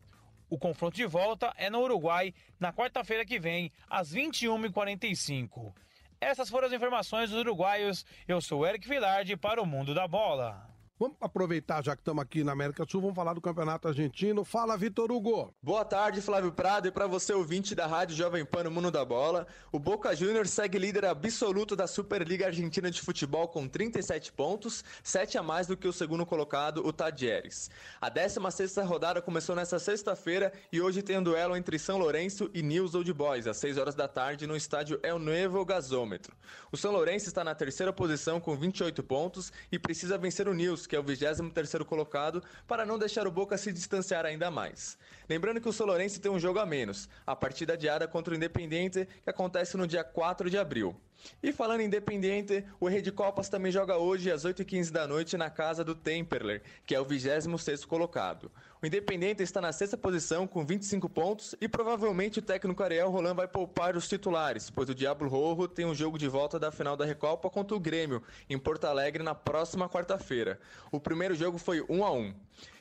O 0.48 0.60
confronto 0.60 0.96
de 0.96 1.08
volta 1.08 1.52
é 1.58 1.72
no 1.72 1.82
Uruguai, 1.82 2.36
na 2.60 2.72
quarta-feira 2.72 3.26
que 3.26 3.40
vem, 3.40 3.72
às 3.90 4.14
21h45. 4.14 5.74
Essas 6.22 6.52
foram 6.52 6.68
as 6.68 6.74
informações 6.74 7.32
dos 7.32 7.40
uruguaios. 7.40 8.06
Eu 8.28 8.42
sou 8.42 8.64
Eric 8.64 8.88
Vilardi 8.88 9.36
para 9.36 9.60
o 9.60 9.66
Mundo 9.66 9.96
da 9.96 10.08
Bola. 10.08 10.73
Vamos 11.00 11.18
aproveitar, 11.20 11.84
já 11.84 11.96
que 11.96 12.02
estamos 12.02 12.22
aqui 12.22 12.44
na 12.44 12.52
América 12.52 12.86
do 12.86 12.92
Sul, 12.92 13.02
vamos 13.02 13.16
falar 13.16 13.34
do 13.34 13.42
Campeonato 13.42 13.88
Argentino. 13.88 14.46
Fala, 14.46 14.78
Vitor 14.78 15.12
Hugo. 15.12 15.52
Boa 15.60 15.84
tarde, 15.84 16.22
Flávio 16.22 16.52
Prado, 16.52 16.88
e 16.88 16.92
para 16.92 17.08
você 17.08 17.34
ouvinte 17.34 17.74
da 17.74 17.88
Rádio 17.88 18.16
Jovem 18.16 18.46
Pan 18.46 18.66
no 18.66 18.72
Mundo 18.72 18.92
da 18.92 19.04
Bola, 19.04 19.48
o 19.72 19.80
Boca 19.80 20.16
Juniors 20.16 20.52
segue 20.52 20.78
líder 20.78 21.06
absoluto 21.06 21.76
da 21.76 21.88
Superliga 21.88 22.46
Argentina 22.46 22.92
de 22.92 23.02
Futebol 23.02 23.48
com 23.48 23.68
37 23.68 24.32
pontos, 24.34 24.84
7 25.04 25.36
a 25.36 25.42
mais 25.42 25.66
do 25.66 25.76
que 25.76 25.88
o 25.88 25.92
segundo 25.92 26.28
colocado, 26.28 26.86
o 26.86 26.94
Tadieres. 26.94 27.72
A 28.00 28.12
16ª 28.12 28.86
rodada 28.86 29.20
começou 29.20 29.56
nesta 29.56 29.80
sexta-feira 29.80 30.54
e 30.72 30.80
hoje 30.80 31.02
tem 31.02 31.18
um 31.18 31.24
duelo 31.24 31.58
entre 31.58 31.80
São 31.80 31.98
Lourenço 31.98 32.52
e 32.54 32.62
News 32.62 32.94
Old 32.94 33.12
Boys, 33.14 33.48
às 33.48 33.58
6 33.58 33.80
horas 33.80 33.96
da 33.96 34.08
tarde 34.08 34.46
no 34.46 34.56
estádio 34.56 35.00
El 35.02 35.18
Nuevo 35.18 35.66
Gasômetro. 35.66 36.36
O 36.72 36.78
São 36.78 36.92
Lourenço 36.92 37.28
está 37.28 37.44
na 37.44 37.56
terceira 37.56 37.92
posição 37.92 38.40
com 38.40 38.56
28 38.56 39.02
pontos 39.02 39.52
e 39.72 39.80
precisa 39.80 40.20
vencer 40.20 40.48
o 40.48 40.54
News, 40.54 40.83
que 40.88 40.96
é 40.96 41.00
o 41.00 41.04
23º 41.04 41.86
colocado, 41.86 42.44
para 42.68 42.86
não 42.86 42.98
deixar 42.98 43.28
o 43.28 43.32
Boca 43.32 43.58
se 43.58 43.72
distanciar 43.72 44.26
ainda 44.26 44.50
mais. 44.52 44.98
Lembrando 45.30 45.62
que 45.62 45.70
o 45.70 45.74
São 45.74 45.88
Lourenço 45.88 46.20
tem 46.20 46.32
um 46.32 46.40
jogo 46.40 46.60
a 46.60 46.66
menos, 46.66 47.10
a 47.26 47.36
partida 47.36 47.74
adiada 47.74 48.08
contra 48.08 48.34
o 48.34 48.38
Independiente, 48.38 49.08
que 49.24 49.30
acontece 49.30 49.78
no 49.78 49.88
dia 49.88 50.04
4 50.04 50.50
de 50.50 50.58
abril. 50.58 50.96
E 51.42 51.52
falando 51.54 51.82
em 51.82 51.86
Independiente, 51.86 52.66
o 52.80 52.88
Rei 52.88 53.02
de 53.02 53.12
Copas 53.12 53.48
também 53.48 53.72
joga 53.72 53.98
hoje 53.98 54.32
às 54.32 54.44
8h15 54.44 54.92
da 54.92 55.08
noite 55.08 55.38
na 55.38 55.50
casa 55.50 55.84
do 55.84 55.96
Temperler, 55.96 56.62
que 56.86 56.94
é 56.94 57.00
o 57.00 57.06
26º 57.06 57.86
colocado. 57.86 58.52
O 58.82 58.86
Independiente 58.86 59.42
está 59.42 59.62
na 59.62 59.72
sexta 59.72 59.98
posição 59.98 60.46
com 60.46 60.66
25 60.66 61.08
pontos 61.08 61.56
e 61.62 61.70
provavelmente 61.70 62.40
o 62.40 62.42
técnico 62.42 62.84
Ariel 62.84 63.10
Roland 63.10 63.36
vai 63.36 63.48
poupar 63.48 63.96
os 63.96 64.10
titulares, 64.10 64.70
pois 64.70 64.90
o 64.90 64.96
Diablo 64.96 65.30
Rojo 65.30 65.68
tem 65.70 65.86
um 65.86 65.96
jogo 65.96 66.18
de 66.18 66.28
volta 66.28 66.60
da 66.60 66.72
final 66.72 66.98
da 66.98 67.06
Recopa 67.06 67.50
contra 67.50 67.76
o 67.76 67.80
Grêmio, 67.80 68.22
em 68.50 68.60
Porto 68.60 68.86
Alegre, 68.86 69.24
na 69.24 69.34
próxima 69.34 69.88
quarta-feira. 69.88 70.60
O 70.92 71.00
primeiro 71.00 71.34
jogo 71.34 71.58
foi 71.58 71.82
1 71.88 72.04
a 72.04 72.12
1 72.12 72.34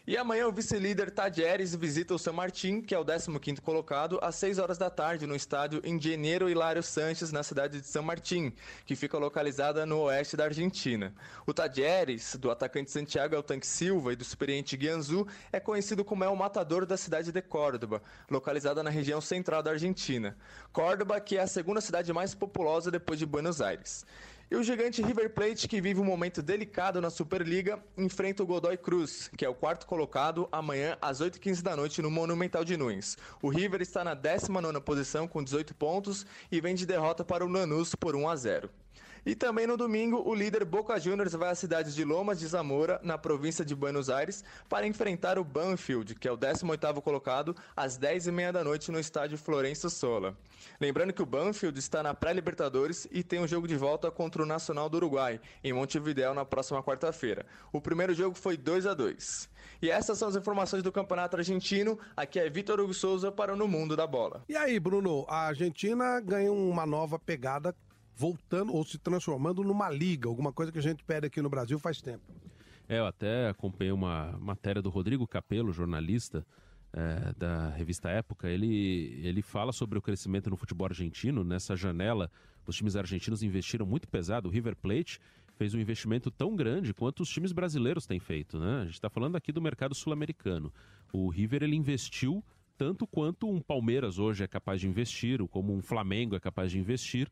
e 0.04 0.16
amanhã 0.16 0.48
o 0.48 0.52
vice-líder 0.52 1.12
Tadieres 1.12 1.76
visita 1.76 2.12
o 2.12 2.18
São 2.18 2.32
Martin, 2.32 2.80
que 2.80 2.92
é 2.92 2.98
o 2.98 3.04
15º 3.04 3.60
colocado, 3.60 4.18
às 4.20 4.34
6 4.34 4.58
horas 4.58 4.76
da 4.76 4.90
tarde 4.90 5.28
no 5.28 5.36
estádio 5.36 5.80
Engenheiro 5.84 6.50
Hilário 6.50 6.82
Sanches, 6.82 7.30
na 7.30 7.44
cidade 7.44 7.80
de 7.80 7.86
São 7.86 8.02
Martin, 8.02 8.52
que 8.84 8.96
fica 8.96 9.16
localizada 9.16 9.86
no 9.86 10.00
oeste 10.00 10.36
da 10.36 10.44
Argentina. 10.44 11.14
O 11.46 11.54
Tadieres, 11.54 12.34
do 12.34 12.50
atacante 12.50 12.90
Santiago 12.90 13.36
El 13.36 13.44
Tanque 13.44 13.66
Silva 13.66 14.12
e 14.12 14.16
do 14.16 14.22
experiente 14.22 14.76
Guianzu, 14.76 15.24
é 15.52 15.60
conhecido 15.60 16.04
como 16.04 16.24
é 16.24 16.28
o 16.28 16.36
matador 16.36 16.84
da 16.84 16.96
cidade 16.96 17.30
de 17.30 17.40
Córdoba, 17.40 18.02
localizada 18.28 18.82
na 18.82 18.90
região 18.90 19.20
central 19.20 19.62
da 19.62 19.70
Argentina. 19.70 20.36
Córdoba, 20.72 21.20
que 21.20 21.36
é 21.36 21.42
a 21.42 21.46
segunda 21.46 21.80
cidade 21.80 22.12
mais 22.12 22.34
populosa 22.34 22.90
depois 22.90 23.20
de 23.20 23.26
Buenos 23.26 23.60
Aires. 23.60 24.04
E 24.52 24.54
o 24.54 24.62
gigante 24.62 25.00
River 25.00 25.30
Plate, 25.30 25.66
que 25.66 25.80
vive 25.80 25.98
um 25.98 26.04
momento 26.04 26.42
delicado 26.42 27.00
na 27.00 27.08
Superliga, 27.08 27.82
enfrenta 27.96 28.42
o 28.42 28.46
Godoy 28.46 28.76
Cruz, 28.76 29.30
que 29.34 29.46
é 29.46 29.48
o 29.48 29.54
quarto 29.54 29.86
colocado, 29.86 30.46
amanhã 30.52 30.94
às 31.00 31.22
8h15 31.22 31.62
da 31.62 31.74
noite 31.74 32.02
no 32.02 32.10
Monumental 32.10 32.62
de 32.62 32.76
Nunes. 32.76 33.16
O 33.40 33.48
River 33.48 33.80
está 33.80 34.04
na 34.04 34.14
19ª 34.14 34.78
posição 34.82 35.26
com 35.26 35.42
18 35.42 35.74
pontos 35.74 36.26
e 36.50 36.60
vem 36.60 36.74
de 36.74 36.84
derrota 36.84 37.24
para 37.24 37.42
o 37.42 37.48
Lanús 37.48 37.94
por 37.94 38.14
1 38.14 38.28
a 38.28 38.36
0. 38.36 38.70
E 39.24 39.36
também 39.36 39.68
no 39.68 39.76
domingo, 39.76 40.20
o 40.28 40.34
líder 40.34 40.64
Boca 40.64 40.98
Juniors 40.98 41.32
vai 41.34 41.50
à 41.50 41.54
cidade 41.54 41.94
de 41.94 42.04
Lomas 42.04 42.40
de 42.40 42.46
Zamora, 42.48 42.98
na 43.04 43.16
província 43.16 43.64
de 43.64 43.72
Buenos 43.72 44.10
Aires, 44.10 44.42
para 44.68 44.84
enfrentar 44.84 45.38
o 45.38 45.44
Banfield, 45.44 46.16
que 46.16 46.26
é 46.26 46.32
o 46.32 46.36
18º 46.36 47.00
colocado, 47.00 47.54
às 47.76 47.96
10h30 47.96 48.50
da 48.50 48.64
noite 48.64 48.90
no 48.90 48.98
estádio 48.98 49.38
Florencio 49.38 49.88
Sola. 49.88 50.36
Lembrando 50.80 51.12
que 51.12 51.22
o 51.22 51.26
Banfield 51.26 51.78
está 51.78 52.02
na 52.02 52.12
pré-Libertadores 52.12 53.06
e 53.12 53.22
tem 53.22 53.38
um 53.38 53.46
jogo 53.46 53.68
de 53.68 53.76
volta 53.76 54.10
contra 54.10 54.42
o 54.42 54.46
Nacional 54.46 54.88
do 54.88 54.96
Uruguai, 54.96 55.40
em 55.62 55.72
Montevideo, 55.72 56.34
na 56.34 56.44
próxima 56.44 56.82
quarta-feira. 56.82 57.46
O 57.72 57.80
primeiro 57.80 58.14
jogo 58.14 58.34
foi 58.34 58.56
2 58.56 58.88
a 58.88 58.94
2 58.94 59.48
E 59.80 59.88
essas 59.88 60.18
são 60.18 60.30
as 60.30 60.34
informações 60.34 60.82
do 60.82 60.90
Campeonato 60.90 61.36
Argentino. 61.36 61.96
Aqui 62.16 62.40
é 62.40 62.50
Vitor 62.50 62.80
Hugo 62.80 62.92
Souza 62.92 63.30
para 63.30 63.52
o 63.52 63.56
No 63.56 63.68
Mundo 63.68 63.94
da 63.94 64.06
Bola. 64.06 64.42
E 64.48 64.56
aí, 64.56 64.80
Bruno, 64.80 65.24
a 65.28 65.46
Argentina 65.46 66.18
ganha 66.18 66.50
uma 66.50 66.84
nova 66.84 67.20
pegada 67.20 67.72
voltando 68.14 68.74
ou 68.74 68.84
se 68.84 68.98
transformando 68.98 69.62
numa 69.62 69.90
liga, 69.90 70.28
alguma 70.28 70.52
coisa 70.52 70.70
que 70.70 70.78
a 70.78 70.82
gente 70.82 71.04
pede 71.04 71.26
aqui 71.26 71.40
no 71.40 71.50
Brasil 71.50 71.78
faz 71.78 72.00
tempo. 72.00 72.22
É, 72.88 72.98
eu 72.98 73.06
até 73.06 73.48
acompanhei 73.48 73.92
uma 73.92 74.36
matéria 74.40 74.82
do 74.82 74.90
Rodrigo 74.90 75.26
Capello, 75.26 75.72
jornalista 75.72 76.44
é, 76.92 77.32
da 77.36 77.70
revista 77.70 78.10
Época. 78.10 78.48
Ele, 78.48 79.20
ele 79.22 79.42
fala 79.42 79.72
sobre 79.72 79.98
o 79.98 80.02
crescimento 80.02 80.50
no 80.50 80.56
futebol 80.56 80.86
argentino. 80.86 81.42
Nessa 81.42 81.74
janela, 81.74 82.30
os 82.66 82.76
times 82.76 82.96
argentinos 82.96 83.42
investiram 83.42 83.86
muito 83.86 84.08
pesado. 84.08 84.48
O 84.48 84.52
River 84.52 84.76
Plate 84.76 85.18
fez 85.56 85.74
um 85.74 85.80
investimento 85.80 86.30
tão 86.30 86.54
grande 86.56 86.92
quanto 86.92 87.22
os 87.22 87.28
times 87.28 87.52
brasileiros 87.52 88.06
têm 88.06 88.18
feito. 88.18 88.58
Né? 88.58 88.80
A 88.80 88.84
gente 88.84 88.94
está 88.94 89.08
falando 89.08 89.36
aqui 89.36 89.52
do 89.52 89.62
mercado 89.62 89.94
sul-americano. 89.94 90.72
O 91.12 91.28
River 91.28 91.62
ele 91.62 91.76
investiu 91.76 92.44
tanto 92.76 93.06
quanto 93.06 93.48
um 93.48 93.60
Palmeiras 93.60 94.18
hoje 94.18 94.42
é 94.42 94.48
capaz 94.48 94.80
de 94.80 94.88
investir, 94.88 95.46
como 95.48 95.72
um 95.72 95.80
Flamengo 95.80 96.34
é 96.34 96.40
capaz 96.40 96.70
de 96.70 96.78
investir. 96.78 97.28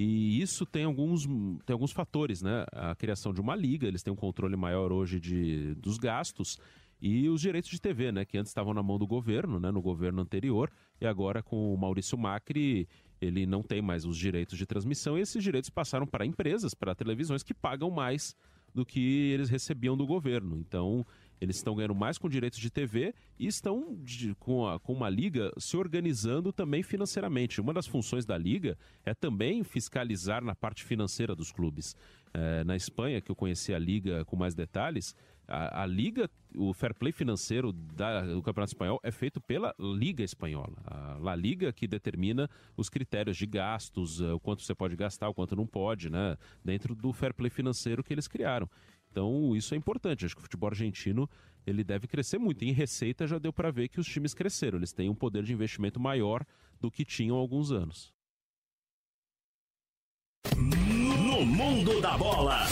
E 0.00 0.40
isso 0.40 0.64
tem 0.64 0.84
alguns, 0.84 1.26
tem 1.66 1.74
alguns 1.74 1.90
fatores, 1.90 2.40
né? 2.40 2.64
A 2.70 2.94
criação 2.94 3.34
de 3.34 3.40
uma 3.40 3.56
liga, 3.56 3.84
eles 3.84 4.00
têm 4.00 4.12
um 4.12 4.16
controle 4.16 4.54
maior 4.54 4.92
hoje 4.92 5.18
de, 5.18 5.74
dos 5.74 5.98
gastos 5.98 6.56
e 7.02 7.28
os 7.28 7.40
direitos 7.40 7.68
de 7.68 7.80
TV, 7.80 8.12
né? 8.12 8.24
Que 8.24 8.38
antes 8.38 8.50
estavam 8.50 8.72
na 8.72 8.80
mão 8.80 8.96
do 8.96 9.08
governo, 9.08 9.58
né? 9.58 9.72
No 9.72 9.82
governo 9.82 10.22
anterior, 10.22 10.70
e 11.00 11.06
agora 11.06 11.42
com 11.42 11.74
o 11.74 11.76
Maurício 11.76 12.16
Macri, 12.16 12.86
ele 13.20 13.44
não 13.44 13.60
tem 13.60 13.82
mais 13.82 14.04
os 14.04 14.16
direitos 14.16 14.56
de 14.56 14.66
transmissão 14.66 15.18
e 15.18 15.22
esses 15.22 15.42
direitos 15.42 15.68
passaram 15.68 16.06
para 16.06 16.24
empresas, 16.24 16.74
para 16.74 16.94
televisões 16.94 17.42
que 17.42 17.52
pagam 17.52 17.90
mais 17.90 18.36
do 18.72 18.86
que 18.86 19.32
eles 19.32 19.48
recebiam 19.48 19.96
do 19.96 20.06
governo. 20.06 20.60
Então, 20.60 21.04
eles 21.40 21.56
estão 21.56 21.74
ganhando 21.74 21.94
mais 21.94 22.18
com 22.18 22.28
direitos 22.28 22.58
de 22.58 22.70
TV 22.70 23.14
e 23.38 23.46
estão 23.46 23.96
de, 24.02 24.34
com, 24.36 24.66
a, 24.66 24.78
com 24.78 24.92
uma 24.92 25.08
liga 25.08 25.52
se 25.58 25.76
organizando 25.76 26.52
também 26.52 26.82
financeiramente. 26.82 27.60
Uma 27.60 27.72
das 27.72 27.86
funções 27.86 28.24
da 28.24 28.36
liga 28.36 28.76
é 29.04 29.14
também 29.14 29.62
fiscalizar 29.64 30.42
na 30.42 30.54
parte 30.54 30.84
financeira 30.84 31.34
dos 31.34 31.52
clubes. 31.52 31.96
É, 32.34 32.62
na 32.64 32.76
Espanha, 32.76 33.20
que 33.20 33.30
eu 33.30 33.36
conheci 33.36 33.72
a 33.72 33.78
liga 33.78 34.24
com 34.24 34.36
mais 34.36 34.54
detalhes, 34.54 35.14
a, 35.48 35.82
a, 35.82 35.86
liga, 35.86 36.30
o 36.54 36.74
fair 36.74 36.94
play 36.94 37.10
financeiro 37.10 37.72
da, 37.72 38.20
do 38.20 38.42
Campeonato 38.42 38.72
Espanhol 38.72 39.00
é 39.02 39.10
feito 39.10 39.40
pela 39.40 39.74
Liga 39.78 40.22
Espanhola. 40.22 40.76
A 40.84 41.16
La 41.18 41.34
Liga 41.34 41.72
que 41.72 41.88
determina 41.88 42.50
os 42.76 42.90
critérios 42.90 43.36
de 43.36 43.46
gastos, 43.46 44.20
eh, 44.20 44.30
o 44.30 44.38
quanto 44.38 44.62
você 44.62 44.74
pode 44.74 44.94
gastar, 44.94 45.30
o 45.30 45.34
quanto 45.34 45.56
não 45.56 45.66
pode, 45.66 46.10
né? 46.10 46.36
Dentro 46.62 46.94
do 46.94 47.14
fair 47.14 47.32
play 47.32 47.48
financeiro 47.48 48.04
que 48.04 48.12
eles 48.12 48.28
criaram. 48.28 48.68
Então, 49.10 49.54
isso 49.56 49.74
é 49.74 49.76
importante. 49.76 50.24
Acho 50.24 50.34
que 50.34 50.40
o 50.40 50.44
futebol 50.44 50.68
argentino 50.68 51.28
ele 51.66 51.84
deve 51.84 52.06
crescer 52.06 52.38
muito. 52.38 52.64
Em 52.64 52.72
receita 52.72 53.26
já 53.26 53.38
deu 53.38 53.52
para 53.52 53.70
ver 53.70 53.88
que 53.88 54.00
os 54.00 54.06
times 54.06 54.34
cresceram. 54.34 54.78
Eles 54.78 54.92
têm 54.92 55.08
um 55.08 55.14
poder 55.14 55.42
de 55.42 55.52
investimento 55.52 56.00
maior 56.00 56.44
do 56.80 56.90
que 56.90 57.04
tinham 57.04 57.36
há 57.36 57.40
alguns 57.40 57.70
anos. 57.70 58.12
No 60.56 61.44
mundo 61.44 62.00
da 62.00 62.16
bola. 62.16 62.66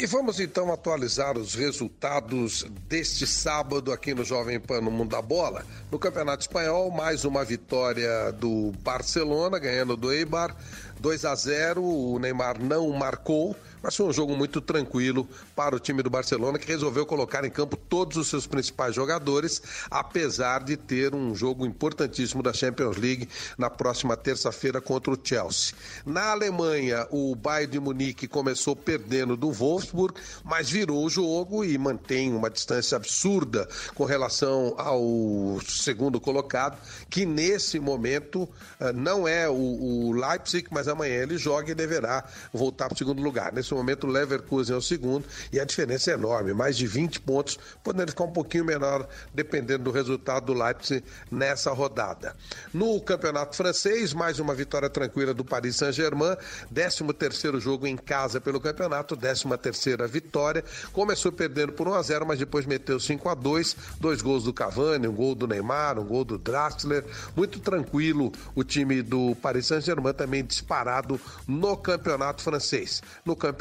E 0.00 0.06
vamos 0.06 0.40
então 0.40 0.72
atualizar 0.72 1.36
os 1.36 1.54
resultados 1.54 2.64
deste 2.88 3.26
sábado 3.26 3.92
aqui 3.92 4.14
no 4.14 4.24
Jovem 4.24 4.58
Pan 4.58 4.80
no 4.80 4.90
Mundo 4.90 5.10
da 5.10 5.20
Bola. 5.20 5.62
No 5.90 5.98
Campeonato 5.98 6.40
Espanhol, 6.40 6.90
mais 6.90 7.26
uma 7.26 7.44
vitória 7.44 8.32
do 8.32 8.72
Barcelona, 8.78 9.58
ganhando 9.58 9.98
do 9.98 10.10
Eibar. 10.10 10.56
2 10.98 11.26
a 11.26 11.34
0 11.34 11.84
o 11.84 12.18
Neymar 12.18 12.58
não 12.58 12.88
marcou, 12.92 13.54
mas 13.82 13.96
foi 13.96 14.06
um 14.06 14.12
jogo 14.12 14.36
muito 14.36 14.60
tranquilo 14.60 15.28
para 15.54 15.76
o 15.76 15.80
time 15.80 16.02
do 16.02 16.10
Barcelona, 16.10 16.58
que 16.58 16.66
resolveu 16.66 17.06
colocar 17.06 17.44
em 17.44 17.50
campo 17.50 17.76
todos 17.76 18.16
os 18.16 18.28
seus 18.28 18.46
principais 18.46 18.94
jogadores, 18.94 19.62
apesar 19.90 20.64
de 20.64 20.76
ter 20.76 21.14
um 21.14 21.34
jogo 21.34 21.66
importantíssimo 21.66 22.42
da 22.42 22.52
Champions 22.52 22.96
League 22.96 23.28
na 23.56 23.70
próxima 23.70 24.16
terça-feira 24.16 24.80
contra 24.80 25.12
o 25.12 25.18
Chelsea. 25.22 25.74
Na 26.04 26.30
Alemanha, 26.30 27.06
o 27.10 27.34
Bayern 27.34 27.72
de 27.72 27.80
Munique 27.80 28.26
começou 28.26 28.74
perdendo 28.74 29.36
do 29.36 29.52
Wolfsburg, 29.52 30.14
mas 30.44 30.68
virou 30.68 31.04
o 31.04 31.10
jogo 31.10 31.64
e 31.64 31.76
mantém 31.78 32.34
uma 32.34 32.50
distância 32.50 32.96
absurda 32.96 33.68
com 33.94 34.04
relação 34.04 34.74
ao 34.76 35.60
segundo 35.66 36.20
colocado, 36.20 36.78
que 37.08 37.24
nesse 37.24 37.78
momento 37.78 38.48
eh, 38.78 38.92
não 38.92 39.26
é 39.26 39.48
o 39.48 40.12
Leipzig, 40.12 40.68
mas 40.70 40.88
amanhã 40.88 41.22
ele 41.22 41.38
joga 41.38 41.70
e 41.70 41.74
deverá 41.74 42.24
voltar 42.52 42.86
para 42.86 42.94
o 42.94 42.98
segundo 42.98 43.22
lugar. 43.22 43.52
Nesse 43.52 43.69
momento, 43.74 44.06
o 44.06 44.10
Leverkusen 44.10 44.74
é 44.74 44.78
o 44.78 44.82
segundo 44.82 45.24
e 45.52 45.60
a 45.60 45.64
diferença 45.64 46.10
é 46.10 46.14
enorme, 46.14 46.52
mais 46.52 46.76
de 46.76 46.86
20 46.86 47.20
pontos, 47.20 47.58
podendo 47.82 48.10
ficar 48.10 48.24
um 48.24 48.32
pouquinho 48.32 48.64
menor 48.64 49.08
dependendo 49.34 49.84
do 49.84 49.90
resultado 49.90 50.46
do 50.46 50.54
Leipzig 50.54 51.04
nessa 51.30 51.70
rodada. 51.72 52.34
No 52.72 53.00
campeonato 53.00 53.56
francês, 53.56 54.12
mais 54.12 54.38
uma 54.38 54.54
vitória 54.54 54.88
tranquila 54.88 55.32
do 55.34 55.44
Paris 55.44 55.76
Saint-Germain, 55.76 56.36
13 56.72 57.04
terceiro 57.12 57.60
jogo 57.60 57.86
em 57.86 57.96
casa 57.96 58.40
pelo 58.40 58.60
campeonato, 58.60 59.16
13 59.16 59.44
terceira 59.58 60.06
vitória, 60.06 60.64
começou 60.92 61.32
perdendo 61.32 61.72
por 61.72 61.88
1 61.88 61.94
a 61.94 62.02
0 62.02 62.26
mas 62.26 62.38
depois 62.38 62.66
meteu 62.66 62.98
5 62.98 63.28
a 63.28 63.34
2 63.34 63.76
dois 64.00 64.22
gols 64.22 64.44
do 64.44 64.52
Cavani, 64.52 65.06
um 65.06 65.14
gol 65.14 65.34
do 65.34 65.46
Neymar, 65.46 65.98
um 65.98 66.04
gol 66.04 66.24
do 66.24 66.38
Draxler, 66.38 67.04
muito 67.36 67.60
tranquilo 67.60 68.32
o 68.54 68.64
time 68.64 69.02
do 69.02 69.34
Paris 69.36 69.66
Saint-Germain 69.66 70.12
também 70.12 70.44
disparado 70.44 71.20
no 71.46 71.76
campeonato 71.76 72.42
francês. 72.42 73.02
No 73.24 73.36
campeonato 73.36 73.59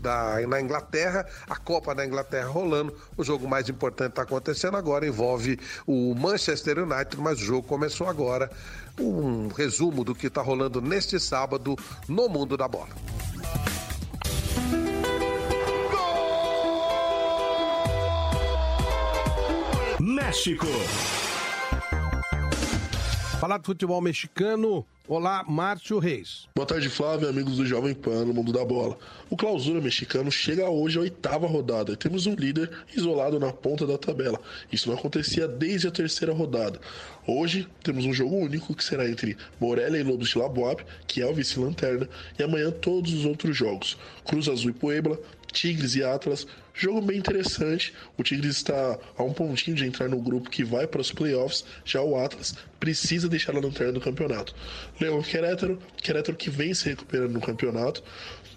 da, 0.00 0.46
na 0.46 0.60
Inglaterra, 0.60 1.26
a 1.48 1.56
Copa 1.56 1.94
da 1.94 2.04
Inglaterra 2.04 2.48
rolando, 2.48 2.94
o 3.16 3.24
jogo 3.24 3.48
mais 3.48 3.68
importante 3.68 4.10
está 4.10 4.22
acontecendo 4.22 4.76
agora, 4.76 5.06
envolve 5.06 5.58
o 5.86 6.14
Manchester 6.14 6.78
United, 6.78 7.16
mas 7.20 7.40
o 7.40 7.44
jogo 7.44 7.66
começou 7.66 8.08
agora. 8.08 8.50
Um 9.00 9.48
resumo 9.48 10.04
do 10.04 10.14
que 10.14 10.28
está 10.28 10.42
rolando 10.42 10.80
neste 10.80 11.18
sábado 11.18 11.76
no 12.08 12.28
mundo 12.28 12.56
da 12.56 12.68
bola. 12.68 12.94
México. 19.98 20.66
Falar 23.44 23.58
do 23.58 23.66
futebol 23.66 24.00
mexicano. 24.00 24.86
Olá, 25.06 25.44
Márcio 25.46 25.98
Reis. 25.98 26.48
Boa 26.56 26.66
tarde, 26.66 26.88
Flávio, 26.88 27.28
amigos 27.28 27.58
do 27.58 27.66
Jovem 27.66 27.94
Pan, 27.94 28.24
no 28.24 28.32
mundo 28.32 28.54
da 28.54 28.64
bola. 28.64 28.96
O 29.28 29.36
clausura 29.36 29.82
mexicano 29.82 30.32
chega 30.32 30.70
hoje 30.70 30.96
à 30.96 31.02
oitava 31.02 31.46
rodada 31.46 31.92
e 31.92 31.96
temos 31.96 32.26
um 32.26 32.34
líder 32.34 32.70
isolado 32.96 33.38
na 33.38 33.52
ponta 33.52 33.86
da 33.86 33.98
tabela. 33.98 34.40
Isso 34.72 34.88
não 34.88 34.96
acontecia 34.96 35.46
desde 35.46 35.86
a 35.86 35.90
terceira 35.90 36.32
rodada. 36.32 36.80
Hoje 37.26 37.68
temos 37.82 38.06
um 38.06 38.14
jogo 38.14 38.34
único 38.34 38.74
que 38.74 38.82
será 38.82 39.06
entre 39.06 39.36
Morelia 39.60 40.00
e 40.00 40.02
Lobos 40.02 40.30
de 40.30 40.38
Labuab, 40.38 40.82
que 41.06 41.20
é 41.20 41.26
o 41.26 41.34
vice-lanterna, 41.34 42.08
e 42.38 42.42
amanhã 42.42 42.70
todos 42.70 43.12
os 43.12 43.26
outros 43.26 43.54
jogos. 43.54 43.98
Cruz 44.24 44.48
Azul 44.48 44.70
e 44.70 44.72
Puebla, 44.72 45.20
Tigres 45.52 45.94
e 45.96 46.02
Atlas. 46.02 46.46
Jogo 46.76 47.00
bem 47.00 47.18
interessante. 47.18 47.94
O 48.18 48.22
Tigres 48.24 48.56
está 48.56 48.98
a 49.16 49.22
um 49.22 49.32
pontinho 49.32 49.76
de 49.76 49.86
entrar 49.86 50.08
no 50.08 50.20
grupo 50.20 50.50
que 50.50 50.64
vai 50.64 50.88
para 50.88 51.00
os 51.00 51.12
playoffs. 51.12 51.64
Já 51.84 52.02
o 52.02 52.18
Atlas 52.18 52.56
precisa 52.80 53.28
deixar 53.28 53.54
a 53.54 53.60
lanterna 53.60 53.92
do 53.92 54.00
campeonato. 54.00 54.52
Leão 55.00 55.22
Querétaro, 55.22 55.78
Querétaro 56.02 56.36
que 56.36 56.50
vem 56.50 56.74
se 56.74 56.88
recuperando 56.88 57.32
no 57.32 57.40
campeonato. 57.40 58.02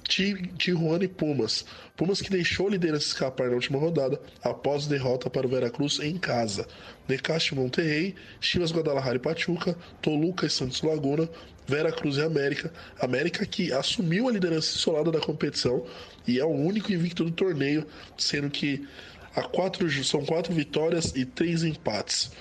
Tijuana 0.07 1.03
e 1.03 1.07
Pumas. 1.07 1.65
Pumas 1.95 2.21
que 2.21 2.29
deixou 2.29 2.67
a 2.67 2.71
liderança 2.71 3.07
escapar 3.07 3.49
na 3.49 3.55
última 3.55 3.77
rodada 3.77 4.19
após 4.41 4.87
derrota 4.87 5.29
para 5.29 5.45
o 5.45 5.49
Veracruz 5.49 5.99
em 5.99 6.17
casa. 6.17 6.67
Necaste 7.07 7.53
Monterrey, 7.53 8.15
Chivas 8.39 8.71
Guadalajara 8.71 9.17
e 9.17 9.19
Pachuca, 9.19 9.77
Toluca 10.01 10.45
e 10.45 10.49
Santos 10.49 10.81
Laguna, 10.81 11.29
Vera 11.67 11.91
Cruz 11.91 12.17
e 12.17 12.21
América. 12.21 12.71
América 12.99 13.45
que 13.45 13.73
assumiu 13.73 14.29
a 14.29 14.31
liderança 14.31 14.77
isolada 14.77 15.11
da 15.11 15.19
competição 15.19 15.85
e 16.25 16.39
é 16.39 16.45
o 16.45 16.49
único 16.49 16.91
invicto 16.91 17.25
do 17.25 17.31
torneio, 17.31 17.85
sendo 18.17 18.49
que 18.49 18.87
há 19.35 19.43
quatro, 19.43 19.89
são 20.03 20.25
quatro 20.25 20.53
vitórias 20.53 21.13
e 21.15 21.25
três 21.25 21.63
empates. 21.63 22.31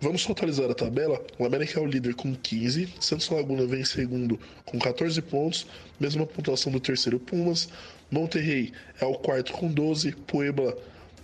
Vamos 0.00 0.22
só 0.22 0.32
atualizar 0.32 0.70
a 0.70 0.74
tabela. 0.74 1.24
O 1.38 1.46
América 1.46 1.80
é 1.80 1.82
o 1.82 1.86
líder 1.86 2.14
com 2.14 2.34
15, 2.34 2.94
Santos 3.00 3.28
Laguna 3.30 3.66
vem 3.66 3.80
em 3.80 3.84
segundo 3.84 4.38
com 4.64 4.78
14 4.78 5.20
pontos, 5.22 5.66
mesma 5.98 6.26
pontuação 6.26 6.70
do 6.70 6.78
terceiro 6.78 7.18
Pumas. 7.18 7.68
Monterrey 8.10 8.72
é 9.00 9.06
o 9.06 9.14
quarto 9.14 9.52
com 9.52 9.72
12, 9.72 10.12
Puebla 10.26 10.76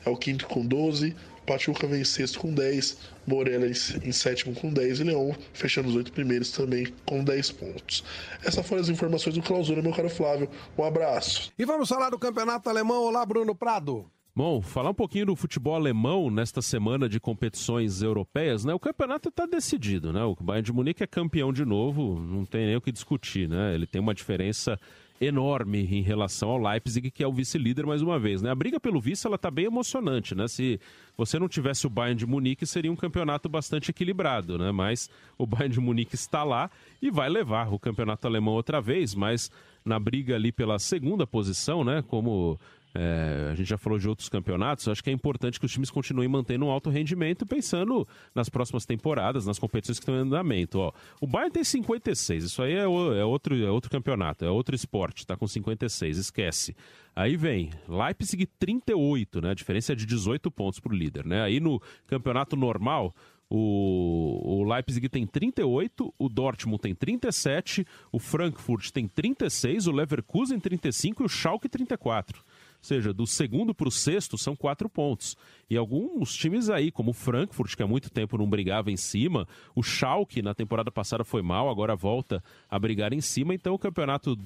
é 0.04 0.10
o 0.10 0.16
quinto 0.16 0.46
com 0.46 0.66
12, 0.66 1.14
Pachuca 1.46 1.86
vem 1.86 2.00
em 2.00 2.04
sexto 2.04 2.40
com 2.40 2.52
10, 2.52 2.96
Morelia 3.26 3.70
em 4.02 4.12
sétimo 4.12 4.54
com 4.54 4.72
10 4.72 5.00
e 5.00 5.04
Leão 5.04 5.36
fechando 5.52 5.88
os 5.88 5.94
oito 5.94 6.12
primeiros 6.12 6.50
também 6.50 6.86
com 7.04 7.22
10 7.22 7.52
pontos. 7.52 8.02
Essas 8.42 8.66
foram 8.66 8.82
as 8.82 8.88
informações 8.88 9.34
do 9.34 9.42
Clausura, 9.42 9.82
meu 9.82 9.92
caro 9.92 10.08
Flávio. 10.08 10.48
Um 10.78 10.84
abraço. 10.84 11.52
E 11.58 11.64
vamos 11.64 11.88
falar 11.88 12.10
do 12.10 12.18
campeonato 12.18 12.70
alemão. 12.70 13.02
Olá, 13.02 13.24
Bruno 13.26 13.54
Prado. 13.54 14.10
Bom, 14.34 14.62
falar 14.62 14.88
um 14.88 14.94
pouquinho 14.94 15.26
do 15.26 15.36
futebol 15.36 15.74
alemão 15.74 16.30
nesta 16.30 16.62
semana 16.62 17.06
de 17.06 17.20
competições 17.20 18.00
europeias, 18.00 18.64
né? 18.64 18.72
O 18.72 18.78
campeonato 18.78 19.28
está 19.28 19.44
decidido, 19.44 20.10
né? 20.10 20.24
O 20.24 20.34
Bayern 20.34 20.64
de 20.64 20.72
Munique 20.72 21.02
é 21.02 21.06
campeão 21.06 21.52
de 21.52 21.66
novo, 21.66 22.18
não 22.18 22.46
tem 22.46 22.64
nem 22.64 22.76
o 22.76 22.80
que 22.80 22.90
discutir, 22.90 23.46
né? 23.46 23.74
Ele 23.74 23.86
tem 23.86 24.00
uma 24.00 24.14
diferença 24.14 24.80
enorme 25.20 25.80
em 25.84 26.00
relação 26.00 26.48
ao 26.48 26.56
Leipzig, 26.56 27.10
que 27.10 27.22
é 27.22 27.28
o 27.28 27.32
vice-líder 27.32 27.84
mais 27.84 28.00
uma 28.00 28.18
vez, 28.18 28.40
né? 28.40 28.50
A 28.50 28.54
briga 28.54 28.80
pelo 28.80 29.02
vice, 29.02 29.26
ela 29.26 29.36
tá 29.36 29.50
bem 29.50 29.66
emocionante, 29.66 30.34
né? 30.34 30.48
Se 30.48 30.80
você 31.14 31.38
não 31.38 31.46
tivesse 31.46 31.86
o 31.86 31.90
Bayern 31.90 32.18
de 32.18 32.26
Munique, 32.26 32.66
seria 32.66 32.90
um 32.90 32.96
campeonato 32.96 33.50
bastante 33.50 33.90
equilibrado, 33.90 34.56
né? 34.56 34.72
Mas 34.72 35.10
o 35.36 35.46
Bayern 35.46 35.74
de 35.74 35.80
Munique 35.80 36.14
está 36.14 36.42
lá 36.42 36.70
e 37.02 37.10
vai 37.10 37.28
levar 37.28 37.70
o 37.70 37.78
campeonato 37.78 38.26
alemão 38.26 38.54
outra 38.54 38.80
vez, 38.80 39.14
mas 39.14 39.50
na 39.84 40.00
briga 40.00 40.36
ali 40.36 40.50
pela 40.50 40.78
segunda 40.78 41.26
posição, 41.26 41.84
né? 41.84 42.02
Como 42.08 42.58
é, 42.94 43.48
a 43.50 43.54
gente 43.54 43.68
já 43.68 43.78
falou 43.78 43.98
de 43.98 44.08
outros 44.08 44.28
campeonatos, 44.28 44.86
acho 44.86 45.02
que 45.02 45.08
é 45.08 45.12
importante 45.12 45.58
que 45.58 45.64
os 45.64 45.72
times 45.72 45.90
continuem 45.90 46.28
mantendo 46.28 46.66
um 46.66 46.70
alto 46.70 46.90
rendimento, 46.90 47.46
pensando 47.46 48.06
nas 48.34 48.48
próximas 48.48 48.84
temporadas, 48.84 49.46
nas 49.46 49.58
competições 49.58 49.98
que 49.98 50.02
estão 50.02 50.14
em 50.14 50.18
andamento. 50.18 50.78
Ó, 50.78 50.92
o 51.20 51.26
Bayern 51.26 51.52
tem 51.52 51.64
56, 51.64 52.44
isso 52.44 52.62
aí 52.62 52.74
é, 52.74 52.86
o, 52.86 53.14
é, 53.14 53.24
outro, 53.24 53.56
é 53.56 53.70
outro 53.70 53.90
campeonato, 53.90 54.44
é 54.44 54.50
outro 54.50 54.74
esporte, 54.74 55.18
está 55.18 55.36
com 55.36 55.46
56, 55.46 56.18
esquece. 56.18 56.76
Aí 57.16 57.36
vem 57.36 57.70
Leipzig 57.88 58.46
38, 58.58 59.40
né? 59.40 59.50
A 59.50 59.54
diferença 59.54 59.92
é 59.92 59.96
de 59.96 60.06
18 60.06 60.50
pontos 60.50 60.80
para 60.80 60.92
o 60.92 60.96
líder, 60.96 61.26
né? 61.26 61.42
Aí 61.42 61.60
no 61.60 61.80
campeonato 62.06 62.56
normal, 62.56 63.14
o, 63.48 64.60
o, 64.60 64.64
Leipzig 64.64 65.10
tem 65.10 65.26
38, 65.26 66.14
o 66.18 66.28
Dortmund 66.28 66.80
tem 66.80 66.94
37, 66.94 67.86
o 68.10 68.18
Frankfurt 68.18 68.90
tem 68.90 69.06
36, 69.06 69.86
o 69.88 69.92
Leverkusen 69.92 70.58
35 70.58 71.22
e 71.22 71.26
o 71.26 71.28
Schalke 71.28 71.68
34 71.68 72.42
seja, 72.82 73.12
do 73.12 73.26
segundo 73.26 73.74
para 73.74 73.88
o 73.88 73.90
sexto 73.90 74.36
são 74.36 74.56
quatro 74.56 74.88
pontos. 74.88 75.36
E 75.70 75.76
alguns 75.76 76.34
times 76.34 76.68
aí, 76.68 76.90
como 76.90 77.12
o 77.12 77.14
Frankfurt, 77.14 77.74
que 77.74 77.82
há 77.82 77.86
muito 77.86 78.10
tempo 78.10 78.36
não 78.36 78.50
brigava 78.50 78.90
em 78.90 78.96
cima, 78.96 79.46
o 79.74 79.82
Schalke 79.82 80.42
na 80.42 80.52
temporada 80.52 80.90
passada 80.90 81.24
foi 81.24 81.40
mal, 81.40 81.70
agora 81.70 81.96
volta 81.96 82.42
a 82.68 82.78
brigar 82.78 83.12
em 83.12 83.20
cima, 83.20 83.54
então 83.54 83.72
o 83.72 83.78
campeonato, 83.78 84.36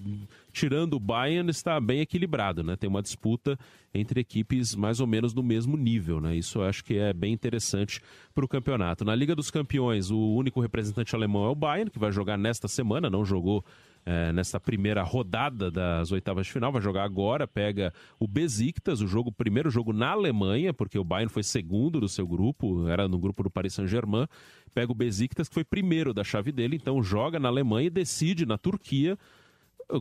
tirando 0.52 0.94
o 0.94 1.00
Bayern, 1.00 1.50
está 1.50 1.80
bem 1.80 2.00
equilibrado, 2.00 2.62
né? 2.62 2.76
Tem 2.76 2.88
uma 2.88 3.02
disputa 3.02 3.58
entre 3.94 4.20
equipes 4.20 4.74
mais 4.74 5.00
ou 5.00 5.06
menos 5.06 5.32
no 5.34 5.42
mesmo 5.42 5.76
nível, 5.76 6.20
né? 6.20 6.36
Isso 6.36 6.58
eu 6.58 6.64
acho 6.64 6.84
que 6.84 6.98
é 6.98 7.12
bem 7.12 7.32
interessante 7.32 8.00
para 8.34 8.44
o 8.44 8.48
campeonato. 8.48 9.04
Na 9.04 9.14
Liga 9.14 9.34
dos 9.34 9.50
Campeões, 9.50 10.10
o 10.10 10.34
único 10.34 10.60
representante 10.60 11.14
alemão 11.14 11.46
é 11.46 11.48
o 11.48 11.54
Bayern, 11.54 11.90
que 11.90 11.98
vai 11.98 12.12
jogar 12.12 12.36
nesta 12.36 12.68
semana, 12.68 13.08
não 13.08 13.24
jogou 13.24 13.64
é, 14.06 14.32
nessa 14.32 14.60
primeira 14.60 15.02
rodada 15.02 15.68
das 15.68 16.12
oitavas 16.12 16.46
de 16.46 16.52
final, 16.52 16.70
vai 16.70 16.80
jogar 16.80 17.02
agora, 17.02 17.46
pega 17.46 17.92
o 18.20 18.28
Besiktas, 18.28 19.00
o 19.00 19.06
jogo, 19.08 19.32
primeiro 19.32 19.68
jogo 19.68 19.92
na 19.92 20.10
Alemanha, 20.10 20.72
porque 20.72 20.96
o 20.96 21.02
Bayern 21.02 21.28
foi 21.28 21.42
segundo 21.42 21.98
do 21.98 22.08
seu 22.08 22.24
grupo, 22.24 22.86
era 22.88 23.08
no 23.08 23.18
grupo 23.18 23.42
do 23.42 23.50
Paris 23.50 23.74
Saint-Germain, 23.74 24.28
pega 24.72 24.92
o 24.92 24.94
Besiktas, 24.94 25.48
que 25.48 25.54
foi 25.54 25.64
primeiro 25.64 26.14
da 26.14 26.22
chave 26.22 26.52
dele, 26.52 26.76
então 26.76 27.02
joga 27.02 27.40
na 27.40 27.48
Alemanha 27.48 27.88
e 27.88 27.90
decide 27.90 28.46
na 28.46 28.56
Turquia, 28.56 29.18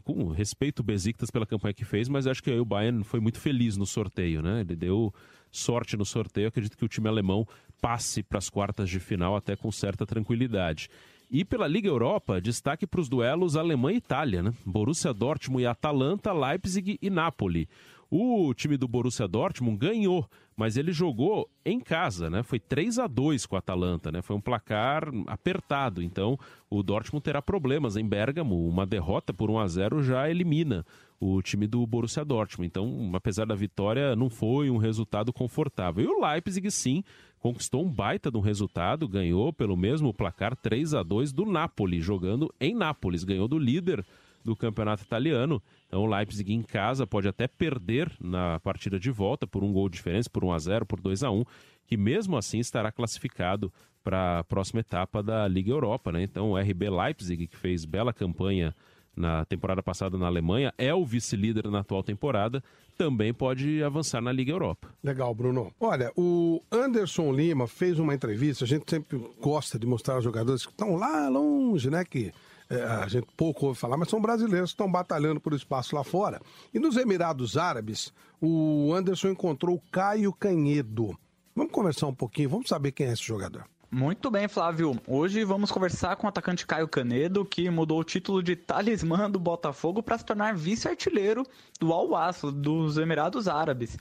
com 0.04 0.30
respeito 0.30 0.80
o 0.80 0.84
Besiktas 0.84 1.32
pela 1.32 1.46
campanha 1.46 1.74
que 1.74 1.86
fez, 1.86 2.08
mas 2.08 2.28
acho 2.28 2.44
que 2.44 2.52
o 2.52 2.66
Bayern 2.66 3.04
foi 3.04 3.20
muito 3.20 3.40
feliz 3.40 3.76
no 3.76 3.86
sorteio, 3.88 4.42
né? 4.42 4.62
Ele 4.62 4.76
deu 4.76 5.14
sorte 5.52 5.96
no 5.98 6.06
sorteio, 6.06 6.48
acredito 6.48 6.78
que 6.78 6.86
o 6.86 6.88
time 6.88 7.08
alemão 7.08 7.48
passe 7.82 8.22
para 8.22 8.38
as 8.38 8.50
quartas 8.50 8.90
de 8.90 9.00
final 9.00 9.36
até 9.36 9.56
com 9.56 9.72
certa 9.72 10.06
tranquilidade. 10.06 10.90
E 11.30 11.44
pela 11.44 11.68
Liga 11.68 11.88
Europa, 11.88 12.40
destaque 12.40 12.86
para 12.86 13.02
os 13.02 13.10
duelos 13.10 13.56
Alemanha 13.56 13.96
e 13.96 13.98
Itália, 13.98 14.44
né? 14.44 14.54
Borussia 14.66 15.14
Dortmund 15.14 15.64
e 15.64 15.68
Atalanta, 15.68 16.32
Leipzig 16.32 16.98
e 17.02 17.10
Napoli. 17.10 17.68
O 18.10 18.54
time 18.54 18.78
do 18.78 18.88
Borussia 18.88 19.28
Dortmund 19.28 19.78
ganhou, 19.78 20.30
mas 20.56 20.78
ele 20.78 20.92
jogou 20.94 21.50
em 21.66 21.80
casa, 21.80 22.30
né? 22.30 22.44
Foi 22.44 22.60
3 22.60 23.00
a 23.00 23.08
2 23.08 23.46
com 23.46 23.56
a 23.56 23.60
Atalanta, 23.60 24.12
né? 24.12 24.22
Foi 24.22 24.36
um 24.36 24.42
placar 24.42 25.10
apertado, 25.26 26.02
então 26.02 26.38
o 26.70 26.84
Dortmund 26.84 27.24
terá 27.24 27.42
problemas 27.42 27.98
em 27.98 28.08
Bergamo, 28.08 28.68
uma 28.68 28.86
derrota 28.86 29.34
por 29.34 29.50
1 29.50 29.60
a 29.60 29.68
0 29.68 30.04
já 30.04 30.30
elimina 30.30 30.86
o 31.20 31.42
time 31.42 31.66
do 31.66 31.86
Borussia 31.86 32.24
Dortmund. 32.24 32.68
Então, 32.68 33.12
apesar 33.14 33.46
da 33.46 33.56
vitória, 33.56 34.16
não 34.16 34.30
foi 34.30 34.70
um 34.70 34.78
resultado 34.78 35.34
confortável. 35.34 36.04
E 36.04 36.08
o 36.08 36.22
Leipzig 36.22 36.70
sim 36.70 37.04
conquistou 37.46 37.86
um 37.86 37.92
baita 37.92 38.32
de 38.32 38.38
um 38.40 38.42
resultado, 38.42 39.08
ganhou 39.08 39.54
pelo 39.54 39.78
mesmo 39.78 40.12
placar 40.12 40.56
3 40.56 40.96
a 40.96 41.04
2 41.04 41.32
do 41.32 41.46
Napoli, 41.46 42.02
jogando 42.02 42.52
em 42.60 42.74
Nápoles, 42.74 43.24
ganhou 43.24 43.48
do 43.48 43.60
líder 43.60 44.04
do 44.44 44.56
campeonato 44.56 45.04
italiano. 45.04 45.62
Então 45.86 46.02
o 46.02 46.08
Leipzig 46.08 46.52
em 46.52 46.64
casa 46.64 47.06
pode 47.06 47.28
até 47.28 47.48
perder 47.48 48.12
na 48.20 48.60
partida 48.62 49.00
de 49.00 49.12
volta 49.12 49.46
por 49.46 49.64
um 49.64 49.72
gol 49.72 49.88
de 49.90 49.98
diferença, 49.98 50.28
por 50.28 50.44
1 50.44 50.54
a 50.54 50.58
0, 50.58 50.86
por 50.88 51.00
2 51.00 51.22
a 51.22 51.30
1, 51.30 51.44
que 51.86 51.96
mesmo 51.96 52.36
assim 52.36 52.58
estará 52.58 52.92
classificado 52.92 53.72
para 54.04 54.40
a 54.40 54.44
próxima 54.44 54.80
etapa 54.80 55.22
da 55.22 55.48
Liga 55.48 55.70
Europa, 55.70 56.12
né? 56.12 56.24
Então 56.24 56.50
o 56.50 56.58
RB 56.58 56.90
Leipzig, 56.90 57.46
que 57.46 57.56
fez 57.56 57.86
bela 57.86 58.12
campanha 58.12 58.74
na 59.16 59.46
temporada 59.46 59.82
passada 59.82 60.18
na 60.18 60.28
Alemanha, 60.28 60.74
é 60.78 60.94
o 60.94 61.06
vice-líder 61.06 61.70
na 61.70 61.80
atual 61.80 62.04
temporada, 62.04 62.64
também 62.98 63.34
pode 63.34 63.84
avançar 63.84 64.22
na 64.22 64.32
Liga 64.32 64.52
Europa. 64.52 64.90
Legal, 65.04 65.34
Bruno. 65.34 65.72
Olha, 65.80 66.12
o 66.16 66.62
Anderson 66.72 67.32
Lima 67.32 67.68
fez 67.68 68.00
uma 68.00 68.14
entrevista, 68.14 68.64
a 68.64 68.68
gente 68.68 68.90
sempre 68.90 69.22
gosta 69.42 69.78
de 69.78 69.86
mostrar 69.86 70.18
os 70.18 70.24
jogadores 70.24 70.66
que 70.66 70.72
estão 70.72 70.96
lá 70.96 71.28
longe, 71.30 71.90
né, 71.90 72.04
que 72.06 72.32
é, 72.70 72.82
a 72.82 73.08
gente 73.08 73.28
pouco 73.38 73.68
ouve 73.68 73.80
falar, 73.80 73.98
mas 73.98 74.10
são 74.10 74.22
brasileiros 74.22 74.72
que 74.72 74.74
estão 74.74 74.92
batalhando 74.92 75.40
por 75.40 75.54
espaço 75.54 75.96
lá 75.96 76.04
fora. 76.04 76.42
E 76.74 76.80
nos 76.80 76.98
Emirados 76.98 77.58
Árabes, 77.58 78.12
o 78.42 78.94
Anderson 78.94 79.30
encontrou 79.30 79.76
o 79.76 79.82
Caio 79.92 80.34
Canhedo. 80.34 81.18
Vamos 81.56 81.72
conversar 81.72 82.08
um 82.08 82.14
pouquinho, 82.14 82.50
vamos 82.50 82.68
saber 82.68 82.92
quem 82.92 83.08
é 83.08 83.14
esse 83.14 83.24
jogador. 83.24 83.66
Muito 83.98 84.30
bem, 84.30 84.46
Flávio. 84.46 85.00
Hoje 85.08 85.46
vamos 85.46 85.72
conversar 85.72 86.18
com 86.18 86.28
o 86.28 86.30
atacante 86.30 86.68
Caio 86.68 86.86
Canedo, 86.86 87.46
que 87.46 87.70
mudou 87.70 88.02
o 88.02 88.04
título 88.04 88.44
de 88.44 88.54
talismã 88.54 89.32
do 89.32 89.40
Botafogo 89.40 90.04
para 90.04 90.18
se 90.18 90.26
tornar 90.26 90.54
vice-artilheiro 90.54 91.48
do 91.80 91.94
Al-Wasl 91.94 92.52
dos 92.52 92.98
Emirados 92.98 93.48
Árabes. 93.48 93.98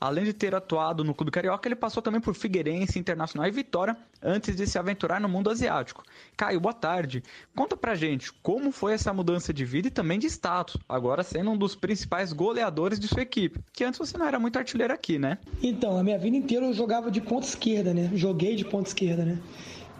Além 0.00 0.24
de 0.24 0.32
ter 0.32 0.54
atuado 0.54 1.02
no 1.02 1.12
clube 1.12 1.32
carioca, 1.32 1.66
ele 1.66 1.74
passou 1.74 2.00
também 2.00 2.20
por 2.20 2.32
Figueirense, 2.32 2.98
Internacional 2.98 3.48
e 3.48 3.50
Vitória 3.50 3.96
antes 4.22 4.54
de 4.54 4.64
se 4.64 4.78
aventurar 4.78 5.20
no 5.20 5.28
mundo 5.28 5.50
asiático. 5.50 6.04
Caio, 6.36 6.60
boa 6.60 6.72
tarde. 6.72 7.22
Conta 7.54 7.76
pra 7.76 7.96
gente 7.96 8.32
como 8.34 8.70
foi 8.70 8.92
essa 8.92 9.12
mudança 9.12 9.52
de 9.52 9.64
vida 9.64 9.88
e 9.88 9.90
também 9.90 10.18
de 10.18 10.28
status, 10.28 10.80
agora 10.88 11.24
sendo 11.24 11.50
um 11.50 11.56
dos 11.56 11.74
principais 11.74 12.32
goleadores 12.32 13.00
de 13.00 13.08
sua 13.08 13.22
equipe, 13.22 13.60
que 13.72 13.82
antes 13.82 13.98
você 13.98 14.16
não 14.16 14.26
era 14.26 14.38
muito 14.38 14.56
artilheiro 14.56 14.94
aqui, 14.94 15.18
né? 15.18 15.38
Então, 15.60 15.98
a 15.98 16.04
minha 16.04 16.18
vida 16.18 16.36
inteira 16.36 16.66
eu 16.66 16.72
jogava 16.72 17.10
de 17.10 17.20
ponta 17.20 17.46
esquerda, 17.46 17.92
né? 17.92 18.10
Joguei 18.14 18.54
de 18.54 18.64
ponta 18.64 18.88
esquerda, 18.88 19.24
né? 19.24 19.38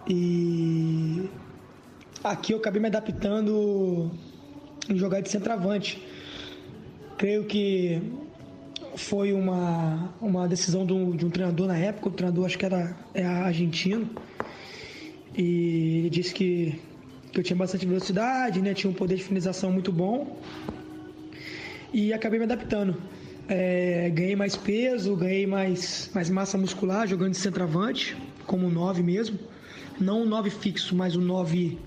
E 0.07 1.29
aqui 2.23 2.53
eu 2.53 2.59
acabei 2.59 2.81
me 2.81 2.87
adaptando 2.87 4.13
em 4.89 4.97
jogar 4.97 5.21
de 5.21 5.29
centroavante. 5.29 6.01
Creio 7.17 7.45
que 7.45 8.01
foi 8.99 9.33
uma, 9.33 10.13
uma 10.21 10.49
decisão 10.49 10.85
do, 10.85 11.17
de 11.17 11.25
um 11.25 11.31
treinador 11.31 11.69
na 11.69 11.77
época, 11.77 12.09
o 12.09 12.13
treinador 12.13 12.45
acho 12.45 12.59
que 12.59 12.67
era 12.67 12.97
é 13.15 13.25
argentino, 13.25 14.11
e 15.37 15.99
ele 15.99 16.11
disse 16.11 16.35
que, 16.35 16.81
que 17.33 17.39
eu 17.39 17.45
tinha 17.45 17.57
bastante 17.57 17.87
velocidade, 17.87 18.61
né, 18.61 18.75
tinha 18.75 18.91
um 18.91 18.95
poder 18.95 19.17
de 19.17 19.23
finalização 19.23 19.71
muito 19.71 19.93
bom, 19.93 20.41
e 21.93 22.13
acabei 22.13 22.39
me 22.39 22.45
adaptando. 22.45 22.97
É, 23.49 24.11
ganhei 24.11 24.37
mais 24.37 24.57
peso, 24.57 25.17
ganhei 25.17 25.47
mais, 25.47 26.11
mais 26.13 26.29
massa 26.29 26.59
muscular 26.59 27.07
jogando 27.07 27.31
de 27.31 27.39
centroavante, 27.39 28.15
como 28.47 28.69
9 28.69 29.03
mesmo. 29.03 29.39
Não 29.99 30.23
um 30.23 30.27
9 30.27 30.51
fixo, 30.51 30.95
mas 30.95 31.17
um 31.17 31.23
9 31.23 31.79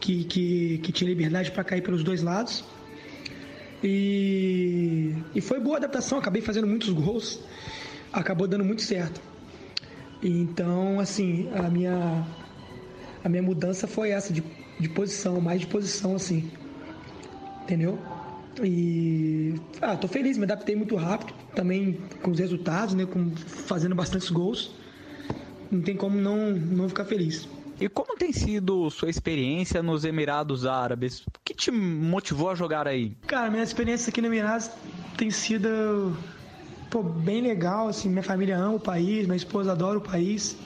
que, 0.00 0.24
que, 0.24 0.78
que 0.78 0.92
tinha 0.92 1.08
liberdade 1.08 1.50
para 1.50 1.64
cair 1.64 1.80
pelos 1.80 2.04
dois 2.04 2.22
lados. 2.22 2.62
E, 3.82 5.14
e 5.34 5.40
foi 5.40 5.60
boa 5.60 5.76
adaptação, 5.76 6.18
acabei 6.18 6.42
fazendo 6.42 6.66
muitos 6.66 6.88
gols, 6.90 7.40
acabou 8.12 8.46
dando 8.48 8.64
muito 8.64 8.82
certo. 8.82 9.20
Então, 10.22 10.98
assim, 10.98 11.48
a 11.54 11.68
minha, 11.68 12.26
a 13.22 13.28
minha 13.28 13.42
mudança 13.42 13.86
foi 13.86 14.10
essa, 14.10 14.32
de, 14.32 14.42
de 14.80 14.88
posição, 14.88 15.40
mais 15.40 15.60
de 15.60 15.66
posição, 15.66 16.16
assim. 16.16 16.50
Entendeu? 17.62 17.98
E 18.62 19.54
ah, 19.82 19.96
tô 19.96 20.08
feliz, 20.08 20.38
me 20.38 20.44
adaptei 20.44 20.74
muito 20.74 20.96
rápido, 20.96 21.34
também 21.54 21.98
com 22.22 22.30
os 22.30 22.38
resultados, 22.38 22.94
né? 22.94 23.04
Com, 23.04 23.30
fazendo 23.36 23.94
bastantes 23.94 24.30
gols. 24.30 24.74
não 25.70 25.82
tem 25.82 25.94
como 25.96 26.16
não, 26.18 26.52
não 26.52 26.88
ficar 26.88 27.04
feliz. 27.04 27.46
E 27.78 27.88
como 27.88 28.16
tem 28.16 28.32
sido 28.32 28.90
sua 28.90 29.10
experiência 29.10 29.82
nos 29.82 30.04
Emirados 30.04 30.64
Árabes? 30.64 31.20
O 31.20 31.40
que 31.44 31.52
te 31.52 31.70
motivou 31.70 32.50
a 32.50 32.54
jogar 32.54 32.88
aí? 32.88 33.14
Cara, 33.26 33.50
minha 33.50 33.62
experiência 33.62 34.08
aqui 34.08 34.22
no 34.22 34.28
Emirados 34.28 34.70
tem 35.16 35.30
sido 35.30 36.16
pô, 36.90 37.02
bem 37.02 37.42
legal, 37.42 37.88
assim, 37.88 38.08
minha 38.08 38.22
família 38.22 38.56
ama 38.56 38.76
o 38.76 38.80
país, 38.80 39.26
minha 39.26 39.36
esposa 39.36 39.72
adora 39.72 39.98
o 39.98 40.00
país, 40.00 40.56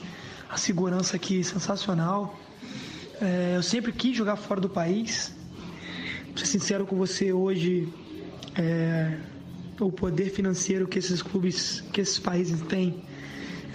a 0.49 0.57
segurança 0.57 1.17
aqui 1.17 1.41
é 1.41 1.43
sensacional. 1.43 2.39
É, 3.21 3.53
eu 3.57 3.63
sempre 3.63 3.91
quis 3.91 4.15
jogar 4.15 4.37
fora 4.37 4.61
do 4.61 4.69
país. 4.69 5.35
Pra 6.33 6.45
ser 6.45 6.45
sincero 6.45 6.85
com 6.85 6.95
você, 6.95 7.33
hoje 7.33 7.89
é, 8.55 9.17
o 9.79 9.91
poder 9.91 10.29
financeiro 10.29 10.87
que 10.87 10.97
esses 10.97 11.21
clubes, 11.21 11.81
que 11.91 11.99
esses 11.99 12.19
países 12.19 12.61
têm 12.61 13.03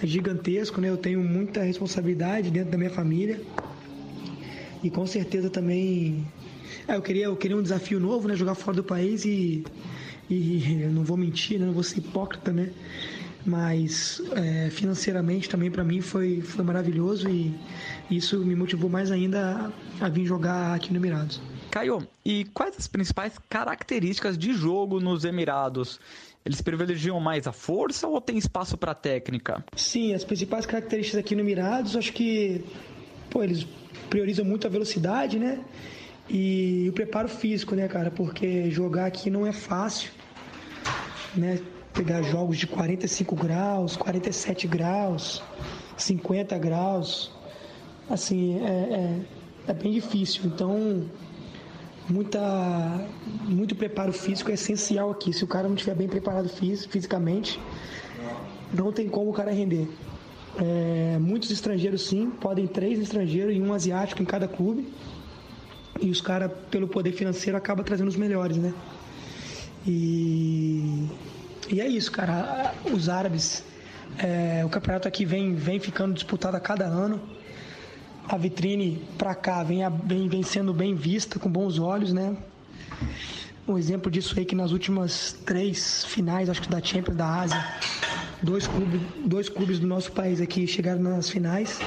é 0.01 0.07
gigantesco, 0.07 0.79
né? 0.79 0.89
Eu 0.89 0.97
tenho 0.97 1.21
muita 1.23 1.61
responsabilidade 1.63 2.51
dentro 2.51 2.71
da 2.71 2.77
minha 2.77 2.89
família 2.89 3.41
e 4.83 4.89
com 4.89 5.05
certeza 5.05 5.49
também 5.49 6.25
é, 6.87 6.95
eu 6.95 7.01
queria 7.01 7.25
eu 7.25 7.35
queria 7.35 7.57
um 7.57 7.61
desafio 7.61 7.99
novo, 7.99 8.27
né? 8.27 8.35
Jogar 8.35 8.55
fora 8.55 8.77
do 8.77 8.83
país 8.83 9.25
e 9.25 9.63
e 10.29 10.81
eu 10.83 10.91
não 10.91 11.03
vou 11.03 11.15
mentir, 11.15 11.57
né? 11.59 11.65
não 11.65 11.73
vou 11.73 11.83
ser 11.83 11.99
hipócrita, 11.99 12.51
né? 12.51 12.71
Mas 13.45 14.21
é, 14.35 14.69
financeiramente 14.69 15.47
também 15.47 15.71
para 15.71 15.83
mim 15.83 16.01
foi 16.01 16.41
foi 16.41 16.63
maravilhoso 16.63 17.29
e 17.29 17.55
isso 18.09 18.39
me 18.39 18.55
motivou 18.55 18.89
mais 18.89 19.11
ainda 19.11 19.71
a, 20.01 20.05
a 20.05 20.09
vir 20.09 20.25
jogar 20.25 20.75
aqui 20.75 20.91
no 20.91 20.99
Emirados. 20.99 21.41
Caio, 21.71 22.07
e 22.25 22.45
quais 22.53 22.75
as 22.77 22.87
principais 22.87 23.33
características 23.49 24.37
de 24.37 24.53
jogo 24.53 24.99
nos 24.99 25.25
Emirados? 25.25 25.99
Eles 26.47 26.61
privilegiam 26.61 27.19
mais 27.19 27.45
a 27.45 27.51
força 27.51 28.07
ou 28.07 28.21
tem 28.21 28.37
espaço 28.37 28.77
para 28.77 28.95
técnica? 28.95 29.65
Sim, 29.75 30.13
as 30.13 30.23
principais 30.23 30.65
características 30.65 31.19
aqui 31.19 31.35
no 31.35 31.41
Emirados, 31.41 31.97
acho 31.97 32.13
que 32.13 32.63
pô, 33.29 33.43
eles 33.43 33.67
priorizam 34.09 34.45
muito 34.45 34.65
a 34.65 34.69
velocidade, 34.69 35.37
né? 35.37 35.59
E 36.29 36.87
o 36.89 36.93
preparo 36.93 37.27
físico, 37.27 37.75
né, 37.75 37.89
cara? 37.89 38.09
Porque 38.09 38.71
jogar 38.71 39.07
aqui 39.07 39.29
não 39.29 39.45
é 39.45 39.51
fácil, 39.51 40.09
né? 41.35 41.59
Pegar 41.93 42.21
jogos 42.21 42.57
de 42.57 42.65
45 42.65 43.35
graus, 43.35 43.97
47 43.97 44.67
graus, 44.67 45.43
50 45.97 46.57
graus, 46.57 47.29
assim, 48.09 48.57
é, 48.63 48.69
é, 49.67 49.71
é 49.71 49.73
bem 49.73 49.91
difícil. 49.91 50.43
Então, 50.45 51.09
muita, 52.09 52.39
muito 53.43 53.75
preparo 53.75 54.13
físico 54.13 54.49
é 54.49 54.53
essencial 54.53 55.11
aqui. 55.11 55.33
Se 55.33 55.43
o 55.43 55.47
cara 55.47 55.67
não 55.67 55.75
estiver 55.75 55.95
bem 55.95 56.07
preparado 56.07 56.49
fisicamente, 56.49 57.59
não 58.73 58.91
tem 58.91 59.07
como 59.07 59.29
o 59.29 59.33
cara 59.33 59.51
render. 59.51 59.87
É, 60.59 61.17
muitos 61.19 61.51
estrangeiros 61.51 62.07
sim, 62.07 62.29
podem 62.29 62.65
três 62.65 62.99
estrangeiros 62.99 63.55
e 63.55 63.61
um 63.61 63.73
asiático 63.73 64.21
em 64.21 64.25
cada 64.25 64.47
clube. 64.47 64.91
E 65.99 66.09
os 66.09 66.21
caras, 66.21 66.51
pelo 66.69 66.87
poder 66.87 67.11
financeiro, 67.11 67.57
acabam 67.57 67.83
trazendo 67.83 68.07
os 68.07 68.15
melhores, 68.15 68.57
né? 68.57 68.73
E, 69.85 71.07
e 71.69 71.81
é 71.81 71.87
isso, 71.87 72.11
cara. 72.11 72.73
Os 72.91 73.09
árabes, 73.09 73.63
é, 74.17 74.63
o 74.65 74.69
campeonato 74.69 75.07
aqui 75.07 75.25
vem, 75.25 75.55
vem 75.55 75.79
ficando 75.79 76.13
disputado 76.13 76.55
a 76.55 76.59
cada 76.59 76.85
ano 76.85 77.36
a 78.27 78.37
vitrine 78.37 79.01
para 79.17 79.33
cá 79.33 79.63
vem, 79.63 79.79
vem, 80.03 80.27
vem 80.27 80.43
sendo 80.43 80.73
bem 80.73 80.93
vista, 80.93 81.39
com 81.39 81.49
bons 81.49 81.79
olhos, 81.79 82.11
né? 82.11 82.35
Um 83.67 83.77
exemplo 83.77 84.09
disso 84.11 84.33
aí 84.37 84.45
que 84.45 84.55
nas 84.55 84.71
últimas 84.71 85.33
três 85.45 86.05
finais, 86.05 86.49
acho 86.49 86.61
que 86.61 86.69
da 86.69 86.81
Champions 86.81 87.17
da 87.17 87.41
Ásia, 87.41 87.65
dois 88.41 88.67
clubes, 88.67 89.01
dois 89.25 89.49
clubes 89.49 89.79
do 89.79 89.87
nosso 89.87 90.11
país 90.11 90.39
aqui 90.41 90.65
chegaram 90.67 91.01
nas 91.01 91.29
finais. 91.29 91.79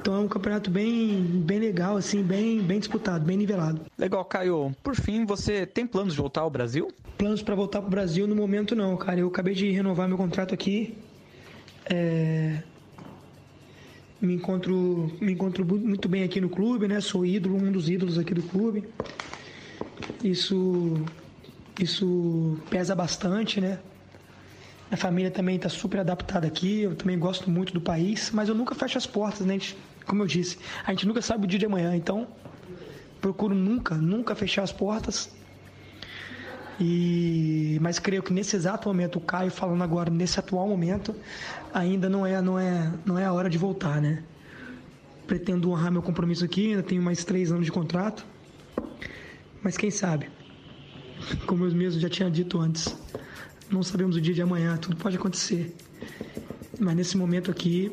Então 0.00 0.14
é 0.14 0.18
um 0.20 0.28
campeonato 0.28 0.70
bem, 0.70 1.22
bem 1.22 1.58
legal, 1.58 1.96
assim, 1.96 2.22
bem, 2.22 2.62
bem 2.62 2.78
disputado, 2.78 3.24
bem 3.24 3.36
nivelado. 3.36 3.80
Legal, 3.98 4.24
Caio. 4.24 4.74
Por 4.82 4.94
fim, 4.94 5.26
você 5.26 5.66
tem 5.66 5.86
planos 5.86 6.14
de 6.14 6.18
voltar 6.18 6.42
ao 6.42 6.50
Brasil? 6.50 6.88
Planos 7.18 7.42
para 7.42 7.54
voltar 7.54 7.80
para 7.80 7.88
o 7.88 7.90
Brasil 7.90 8.26
no 8.26 8.34
momento 8.34 8.74
não, 8.76 8.96
cara. 8.96 9.20
Eu 9.20 9.28
acabei 9.28 9.54
de 9.54 9.70
renovar 9.70 10.08
meu 10.08 10.16
contrato 10.16 10.54
aqui. 10.54 10.96
É, 11.84 12.62
me 14.20 14.34
encontro, 14.34 15.10
me 15.20 15.32
encontro 15.32 15.64
muito 15.64 16.08
bem 16.08 16.24
aqui 16.24 16.40
no 16.40 16.48
clube, 16.48 16.88
né? 16.88 17.00
Sou 17.00 17.24
ídolo, 17.24 17.56
um 17.56 17.70
dos 17.70 17.88
ídolos 17.88 18.18
aqui 18.18 18.34
do 18.34 18.42
clube. 18.42 18.84
Isso, 20.22 21.00
isso 21.78 22.58
pesa 22.68 22.94
bastante, 22.94 23.60
né? 23.60 23.78
A 24.90 24.96
família 24.96 25.30
também 25.30 25.56
está 25.56 25.68
super 25.68 26.00
adaptada 26.00 26.46
aqui, 26.46 26.80
eu 26.80 26.96
também 26.96 27.18
gosto 27.18 27.50
muito 27.50 27.72
do 27.72 27.80
país, 27.80 28.30
mas 28.32 28.48
eu 28.48 28.54
nunca 28.54 28.74
fecho 28.74 28.98
as 28.98 29.06
portas, 29.06 29.46
né? 29.46 29.58
Como 30.06 30.22
eu 30.22 30.26
disse, 30.26 30.58
a 30.84 30.90
gente 30.90 31.06
nunca 31.06 31.20
sabe 31.20 31.44
o 31.44 31.46
dia 31.46 31.58
de 31.58 31.66
amanhã, 31.66 31.94
então 31.94 32.26
procuro 33.20 33.54
nunca, 33.54 33.94
nunca 33.94 34.34
fechar 34.34 34.62
as 34.62 34.72
portas. 34.72 35.30
E 36.80 37.78
mas 37.80 37.98
creio 37.98 38.22
que 38.22 38.32
nesse 38.32 38.56
exato 38.56 38.88
momento, 38.88 39.16
o 39.16 39.20
Caio 39.20 39.50
falando 39.50 39.82
agora 39.82 40.10
nesse 40.10 40.38
atual 40.38 40.68
momento, 40.68 41.14
ainda 41.72 42.08
não 42.08 42.26
é 42.26 42.40
não 42.40 42.58
é 42.58 42.92
não 43.04 43.18
é 43.18 43.24
a 43.24 43.32
hora 43.32 43.48
de 43.48 43.58
voltar, 43.58 44.00
né? 44.00 44.22
Pretendo 45.26 45.70
honrar 45.70 45.92
meu 45.92 46.02
compromisso 46.02 46.44
aqui, 46.44 46.70
ainda 46.70 46.82
tenho 46.82 47.02
mais 47.02 47.24
três 47.24 47.52
anos 47.52 47.66
de 47.66 47.72
contrato, 47.72 48.24
mas 49.62 49.76
quem 49.76 49.90
sabe? 49.90 50.30
Como 51.46 51.64
eu 51.64 51.72
mesmo 51.72 52.00
já 52.00 52.08
tinha 52.08 52.30
dito 52.30 52.58
antes, 52.58 52.96
não 53.70 53.82
sabemos 53.82 54.16
o 54.16 54.20
dia 54.20 54.32
de 54.32 54.40
amanhã, 54.40 54.76
tudo 54.76 54.96
pode 54.96 55.16
acontecer. 55.16 55.74
Mas 56.78 56.94
nesse 56.94 57.16
momento 57.16 57.50
aqui, 57.50 57.92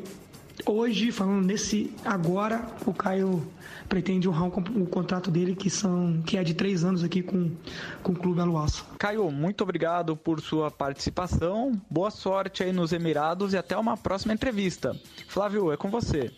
hoje, 0.64 1.10
falando 1.12 1.44
nesse 1.44 1.92
agora, 2.04 2.66
o 2.86 2.92
Caio 2.92 3.46
pretende 3.88 4.28
honrar 4.28 4.48
o, 4.48 4.86
contrato 4.86 5.30
dele, 5.30 5.54
que, 5.54 5.70
são, 5.70 6.22
que 6.24 6.36
é 6.36 6.44
de 6.44 6.54
três 6.54 6.84
anos 6.84 7.04
aqui 7.04 7.22
com, 7.22 7.50
com 8.02 8.12
o 8.12 8.16
Clube 8.16 8.40
Aluaça. 8.40 8.84
Caio, 8.98 9.30
muito 9.30 9.62
obrigado 9.62 10.16
por 10.16 10.40
sua 10.40 10.70
participação, 10.70 11.80
boa 11.90 12.10
sorte 12.10 12.62
aí 12.62 12.72
nos 12.72 12.92
Emirados 12.92 13.52
e 13.52 13.56
até 13.56 13.76
uma 13.76 13.96
próxima 13.96 14.32
entrevista. 14.32 14.96
Flávio, 15.28 15.72
é 15.72 15.76
com 15.76 15.90
você. 15.90 16.32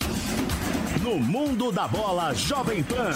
No 1.03 1.19
Mundo 1.19 1.71
da 1.71 1.87
Bola 1.87 2.35
Jovem 2.35 2.83
Pan. 2.83 3.11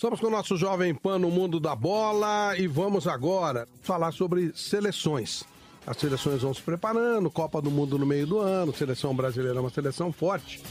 Estamos 0.00 0.18
com 0.18 0.28
o 0.28 0.30
nosso 0.30 0.56
Jovem 0.56 0.94
Pan 0.94 1.18
no 1.18 1.30
Mundo 1.30 1.60
da 1.60 1.76
Bola 1.76 2.56
e 2.56 2.66
vamos 2.66 3.06
agora 3.06 3.68
falar 3.82 4.12
sobre 4.12 4.50
seleções. 4.54 5.44
As 5.86 5.98
seleções 5.98 6.40
vão 6.40 6.54
se 6.54 6.62
preparando, 6.62 7.30
Copa 7.30 7.60
do 7.60 7.70
Mundo 7.70 7.98
no 7.98 8.06
meio 8.06 8.26
do 8.26 8.38
ano, 8.38 8.74
seleção 8.74 9.14
brasileira 9.14 9.58
é 9.58 9.60
uma 9.60 9.68
seleção 9.68 10.10
forte. 10.10 10.62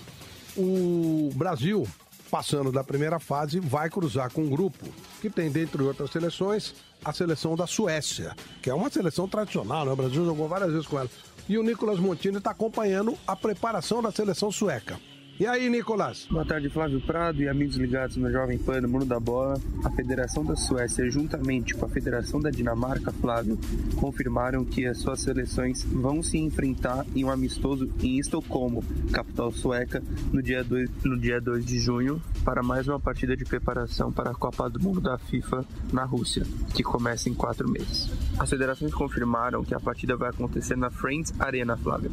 O 0.57 1.29
Brasil, 1.35 1.87
passando 2.31 2.71
da 2.71 2.83
primeira 2.83 3.19
fase, 3.19 3.59
vai 3.59 3.87
cruzar 3.87 4.33
com 4.33 4.45
um 4.45 4.49
grupo 4.49 4.83
que 5.21 5.29
tem, 5.29 5.51
dentre 5.51 5.83
outras 5.83 6.09
seleções, 6.09 6.73
a 7.05 7.13
seleção 7.13 7.55
da 7.55 7.67
Suécia, 7.67 8.35
que 8.63 8.71
é 8.71 8.73
uma 8.73 8.89
seleção 8.89 9.27
tradicional, 9.27 9.85
né? 9.85 9.91
O 9.91 9.95
Brasil 9.95 10.25
jogou 10.25 10.47
várias 10.47 10.71
vezes 10.71 10.87
com 10.87 10.97
ela. 10.97 11.09
E 11.47 11.55
o 11.55 11.61
Nicolas 11.61 11.99
Montini 11.99 12.39
está 12.39 12.49
acompanhando 12.49 13.15
a 13.27 13.35
preparação 13.35 14.01
da 14.01 14.11
seleção 14.11 14.51
sueca. 14.51 14.99
E 15.39 15.47
aí, 15.47 15.69
Nicolas? 15.69 16.27
Boa 16.29 16.43
tarde, 16.43 16.69
Flávio 16.69 16.99
Prado 16.99 17.41
e 17.41 17.47
amigos 17.47 17.77
ligados 17.77 18.17
no 18.17 18.29
Jovem 18.29 18.57
Pan 18.57 18.81
no 18.81 18.89
Mundo 18.89 19.05
da 19.05 19.21
Bola. 19.21 19.57
A 19.85 19.89
Federação 19.89 20.43
da 20.43 20.53
Suécia, 20.53 21.09
juntamente 21.09 21.73
com 21.75 21.85
a 21.85 21.87
Federação 21.87 22.41
da 22.41 22.49
Dinamarca, 22.49 23.09
Flávio, 23.13 23.57
confirmaram 23.95 24.65
que 24.65 24.85
as 24.85 24.97
suas 24.97 25.21
seleções 25.21 25.85
vão 25.85 26.21
se 26.21 26.37
enfrentar 26.37 27.05
em 27.15 27.23
um 27.23 27.31
amistoso 27.31 27.89
em 28.03 28.19
Estocolmo, 28.19 28.83
capital 29.13 29.49
sueca, 29.53 30.03
no 30.33 30.43
dia 30.43 30.61
2, 30.61 30.89
no 31.05 31.17
dia 31.17 31.39
2 31.39 31.65
de 31.65 31.79
junho, 31.79 32.21
para 32.43 32.61
mais 32.61 32.85
uma 32.89 32.99
partida 32.99 33.37
de 33.37 33.45
preparação 33.45 34.11
para 34.11 34.31
a 34.31 34.35
Copa 34.35 34.69
do 34.69 34.81
Mundo 34.81 34.99
da 34.99 35.17
FIFA 35.17 35.63
na 35.93 36.03
Rússia, 36.03 36.43
que 36.75 36.83
começa 36.83 37.29
em 37.29 37.33
quatro 37.33 37.69
meses. 37.69 38.11
As 38.37 38.49
federações 38.49 38.93
confirmaram 38.93 39.63
que 39.63 39.73
a 39.73 39.79
partida 39.79 40.17
vai 40.17 40.31
acontecer 40.31 40.75
na 40.75 40.89
Friends 40.89 41.33
Arena, 41.39 41.77
Flávio 41.77 42.11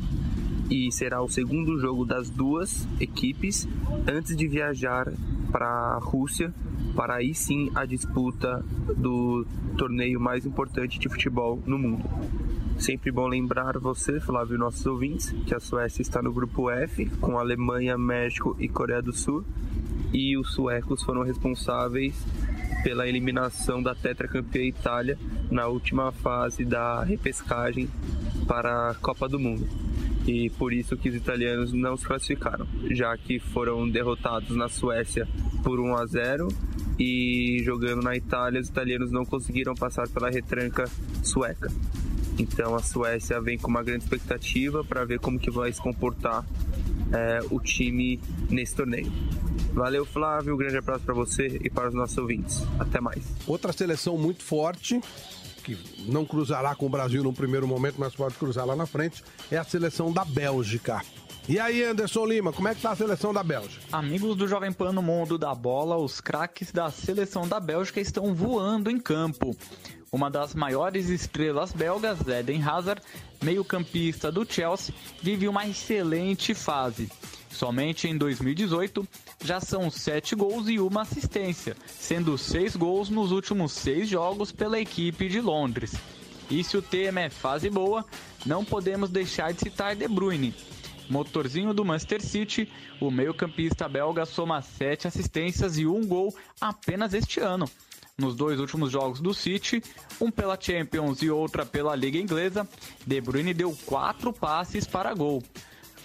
e 0.70 0.90
será 0.90 1.22
o 1.22 1.28
segundo 1.28 1.78
jogo 1.78 2.04
das 2.04 2.28
duas 2.28 2.86
equipes 3.00 3.68
antes 4.06 4.36
de 4.36 4.48
viajar 4.48 5.12
para 5.50 5.66
a 5.66 5.98
Rússia 5.98 6.52
para 6.94 7.16
aí 7.16 7.34
sim 7.34 7.70
a 7.74 7.84
disputa 7.84 8.64
do 8.96 9.46
torneio 9.76 10.18
mais 10.18 10.46
importante 10.46 10.98
de 10.98 11.08
futebol 11.08 11.62
no 11.66 11.78
mundo. 11.78 12.04
Sempre 12.78 13.10
bom 13.10 13.26
lembrar 13.26 13.78
você, 13.78 14.18
Flávio, 14.18 14.58
nossos 14.58 14.84
ouvintes, 14.86 15.30
que 15.46 15.54
a 15.54 15.60
Suécia 15.60 16.02
está 16.02 16.22
no 16.22 16.32
grupo 16.32 16.70
F, 16.70 17.06
com 17.20 17.38
Alemanha, 17.38 17.96
México 17.96 18.56
e 18.58 18.68
Coreia 18.68 19.02
do 19.02 19.12
Sul, 19.12 19.44
e 20.12 20.36
os 20.36 20.52
suecos 20.54 21.02
foram 21.02 21.22
responsáveis 21.22 22.14
pela 22.82 23.08
eliminação 23.08 23.82
da 23.82 23.94
tetracampeã 23.94 24.62
Itália 24.62 25.18
na 25.50 25.66
última 25.66 26.12
fase 26.12 26.64
da 26.64 27.02
repescagem 27.02 27.88
para 28.46 28.90
a 28.90 28.94
Copa 28.94 29.28
do 29.28 29.38
Mundo 29.38 29.85
e 30.26 30.50
por 30.50 30.72
isso 30.72 30.96
que 30.96 31.08
os 31.08 31.14
italianos 31.14 31.72
não 31.72 31.96
se 31.96 32.04
classificaram, 32.04 32.66
já 32.90 33.16
que 33.16 33.38
foram 33.38 33.88
derrotados 33.88 34.56
na 34.56 34.68
Suécia 34.68 35.26
por 35.62 35.78
1 35.78 35.94
a 35.96 36.06
0 36.06 36.48
e 36.98 37.62
jogando 37.64 38.02
na 38.02 38.16
Itália 38.16 38.60
os 38.60 38.68
italianos 38.68 39.10
não 39.12 39.24
conseguiram 39.24 39.74
passar 39.74 40.08
pela 40.08 40.28
retranca 40.30 40.84
sueca. 41.22 41.70
Então 42.38 42.74
a 42.74 42.82
Suécia 42.82 43.40
vem 43.40 43.56
com 43.56 43.68
uma 43.68 43.82
grande 43.82 44.04
expectativa 44.04 44.84
para 44.84 45.04
ver 45.04 45.20
como 45.20 45.38
que 45.38 45.50
vai 45.50 45.72
se 45.72 45.80
comportar 45.80 46.44
é, 47.12 47.40
o 47.50 47.60
time 47.60 48.20
nesse 48.50 48.74
torneio. 48.74 49.10
Valeu, 49.72 50.04
Flávio. 50.04 50.54
Um 50.54 50.56
grande 50.56 50.78
abraço 50.78 51.04
para 51.04 51.14
você 51.14 51.60
e 51.62 51.70
para 51.70 51.88
os 51.88 51.94
nossos 51.94 52.16
ouvintes. 52.16 52.62
Até 52.78 53.00
mais. 53.00 53.22
Outra 53.46 53.72
seleção 53.72 54.16
muito 54.16 54.42
forte, 54.42 55.00
que 55.66 55.76
não 56.06 56.24
cruzará 56.24 56.74
com 56.76 56.86
o 56.86 56.88
Brasil 56.88 57.24
no 57.24 57.32
primeiro 57.32 57.66
momento, 57.66 57.96
mas 57.98 58.14
pode 58.14 58.36
cruzar 58.36 58.64
lá 58.64 58.76
na 58.76 58.86
frente, 58.86 59.24
é 59.50 59.56
a 59.56 59.64
seleção 59.64 60.12
da 60.12 60.24
Bélgica. 60.24 61.02
E 61.48 61.58
aí, 61.58 61.82
Anderson 61.82 62.24
Lima, 62.24 62.52
como 62.52 62.68
é 62.68 62.74
que 62.74 62.82
tá 62.82 62.90
a 62.90 62.96
seleção 62.96 63.32
da 63.32 63.42
Bélgica? 63.42 63.82
Amigos 63.92 64.36
do 64.36 64.46
Jovem 64.46 64.72
Pan 64.72 64.92
no 64.92 65.02
Mundo 65.02 65.36
da 65.36 65.54
Bola, 65.54 65.96
os 65.96 66.20
craques 66.20 66.70
da 66.72 66.90
seleção 66.90 67.46
da 67.48 67.58
Bélgica 67.58 68.00
estão 68.00 68.34
voando 68.34 68.90
em 68.90 68.98
campo. 68.98 69.56
Uma 70.12 70.30
das 70.30 70.54
maiores 70.54 71.08
estrelas 71.08 71.72
belgas, 71.72 72.26
Eden 72.26 72.62
Hazard, 72.62 73.02
meio-campista 73.42 74.30
do 74.30 74.46
Chelsea, 74.50 74.94
vive 75.20 75.48
uma 75.48 75.66
excelente 75.66 76.54
fase. 76.54 77.10
Somente 77.50 78.06
em 78.06 78.16
2018 78.16 79.06
já 79.42 79.60
são 79.60 79.90
7 79.90 80.34
gols 80.36 80.68
e 80.68 80.78
uma 80.78 81.02
assistência, 81.02 81.76
sendo 81.98 82.36
6 82.38 82.76
gols 82.76 83.08
nos 83.08 83.32
últimos 83.32 83.72
6 83.72 84.08
jogos 84.08 84.52
pela 84.52 84.78
equipe 84.78 85.28
de 85.28 85.40
Londres. 85.40 85.94
E 86.50 86.62
se 86.62 86.76
o 86.76 86.82
tema 86.82 87.22
é 87.22 87.30
fase 87.30 87.68
boa, 87.68 88.04
não 88.44 88.64
podemos 88.64 89.10
deixar 89.10 89.52
de 89.52 89.60
citar 89.60 89.96
De 89.96 90.06
Bruyne. 90.06 90.54
Motorzinho 91.08 91.72
do 91.72 91.84
Manchester 91.84 92.20
City, 92.22 92.70
o 93.00 93.10
meio-campista 93.10 93.88
belga 93.88 94.24
soma 94.24 94.60
7 94.62 95.08
assistências 95.08 95.78
e 95.78 95.86
um 95.86 96.06
gol 96.06 96.34
apenas 96.60 97.14
este 97.14 97.40
ano. 97.40 97.68
Nos 98.18 98.34
dois 98.34 98.58
últimos 98.58 98.90
jogos 98.90 99.20
do 99.20 99.34
City, 99.34 99.82
um 100.18 100.30
pela 100.30 100.58
Champions 100.58 101.20
e 101.20 101.28
outra 101.28 101.66
pela 101.66 101.94
Liga 101.94 102.16
Inglesa, 102.16 102.66
De 103.06 103.20
Bruyne 103.20 103.52
deu 103.52 103.76
4 103.84 104.32
passes 104.32 104.86
para 104.86 105.12
gol. 105.12 105.42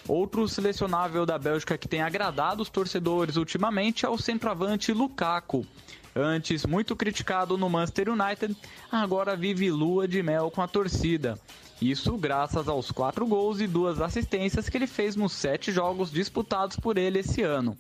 Outro 0.06 0.46
selecionável 0.46 1.26
da 1.26 1.40
Bélgica 1.40 1.78
que 1.78 1.88
tem 1.88 2.02
agradado 2.02 2.62
os 2.62 2.70
torcedores 2.70 3.38
ultimamente 3.38 4.06
é 4.06 4.10
o 4.10 4.18
centroavante 4.18 4.92
Lukaku. 4.92 5.66
Antes 6.14 6.66
muito 6.66 6.98
criticado 6.98 7.58
no 7.58 7.70
Manchester 7.70 8.10
United, 8.10 8.58
agora 8.92 9.38
vive 9.38 9.72
lua 9.72 10.06
de 10.06 10.22
mel 10.22 10.52
com 10.52 10.62
a 10.62 10.68
torcida. 10.68 11.40
Isso 11.82 12.18
graças 12.18 12.68
aos 12.68 12.92
quatro 12.92 13.26
gols 13.26 13.62
e 13.62 13.68
duas 13.68 14.02
assistências 14.02 14.68
que 14.68 14.78
ele 14.78 14.86
fez 14.86 15.16
nos 15.16 15.32
sete 15.32 15.72
jogos 15.72 16.12
disputados 16.12 16.76
por 16.76 16.98
ele 16.98 17.20
esse 17.20 17.42
ano. 17.42 17.78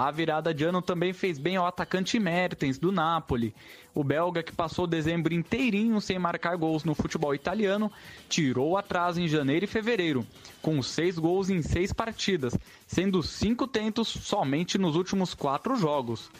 A 0.00 0.12
virada 0.12 0.54
de 0.54 0.62
ano 0.62 0.80
também 0.80 1.12
fez 1.12 1.40
bem 1.40 1.56
ao 1.56 1.66
atacante 1.66 2.20
Mertens, 2.20 2.78
do 2.78 2.92
Napoli. 2.92 3.52
O 3.92 4.04
belga, 4.04 4.44
que 4.44 4.52
passou 4.52 4.86
dezembro 4.86 5.34
inteirinho 5.34 6.00
sem 6.00 6.16
marcar 6.20 6.56
gols 6.56 6.84
no 6.84 6.94
futebol 6.94 7.34
italiano, 7.34 7.90
tirou 8.28 8.76
atraso 8.76 9.20
em 9.20 9.26
janeiro 9.26 9.64
e 9.64 9.66
fevereiro, 9.66 10.24
com 10.62 10.80
seis 10.84 11.18
gols 11.18 11.50
em 11.50 11.62
seis 11.62 11.92
partidas, 11.92 12.56
sendo 12.86 13.24
cinco 13.24 13.66
tentos 13.66 14.06
somente 14.06 14.78
nos 14.78 14.94
últimos 14.94 15.34
quatro 15.34 15.74
jogos. 15.74 16.30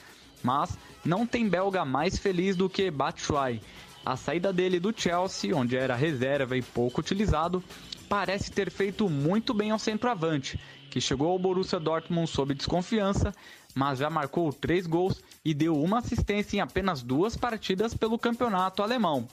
Mas 0.41 0.79
não 1.05 1.27
tem 1.27 1.49
belga 1.49 1.85
mais 1.85 2.17
feliz 2.17 2.55
do 2.55 2.71
que 2.71 2.93
Batshuayi, 2.93 3.61
a 4.07 4.17
saída 4.17 4.53
dele 4.53 4.79
do 4.79 4.95
Chelsea, 4.97 5.53
onde 5.57 5.77
era 5.77 5.97
reserva 5.97 6.57
e 6.57 6.63
pouco 6.63 7.01
utilizado, 7.01 7.61
parece 8.09 8.53
ter 8.53 8.71
feito 8.71 9.11
muito 9.11 9.53
bem 9.53 9.73
ao 9.73 9.81
centroavante, 9.81 10.61
que 10.91 11.01
chegou 11.01 11.31
ao 11.31 11.39
Borussia 11.39 11.79
Dortmund 11.79 12.29
sob 12.29 12.55
desconfiança, 12.55 13.35
mas 13.75 13.99
já 13.99 14.11
marcou 14.11 14.53
três 14.53 14.87
gols 14.87 15.23
e 15.45 15.55
deu 15.55 15.77
uma 15.81 15.99
assistência 15.99 16.57
em 16.57 16.61
apenas 16.61 17.03
duas 17.03 17.37
partidas 17.37 17.95
pelo 17.95 18.19
campeonato 18.19 18.83
alemão. 18.83 19.27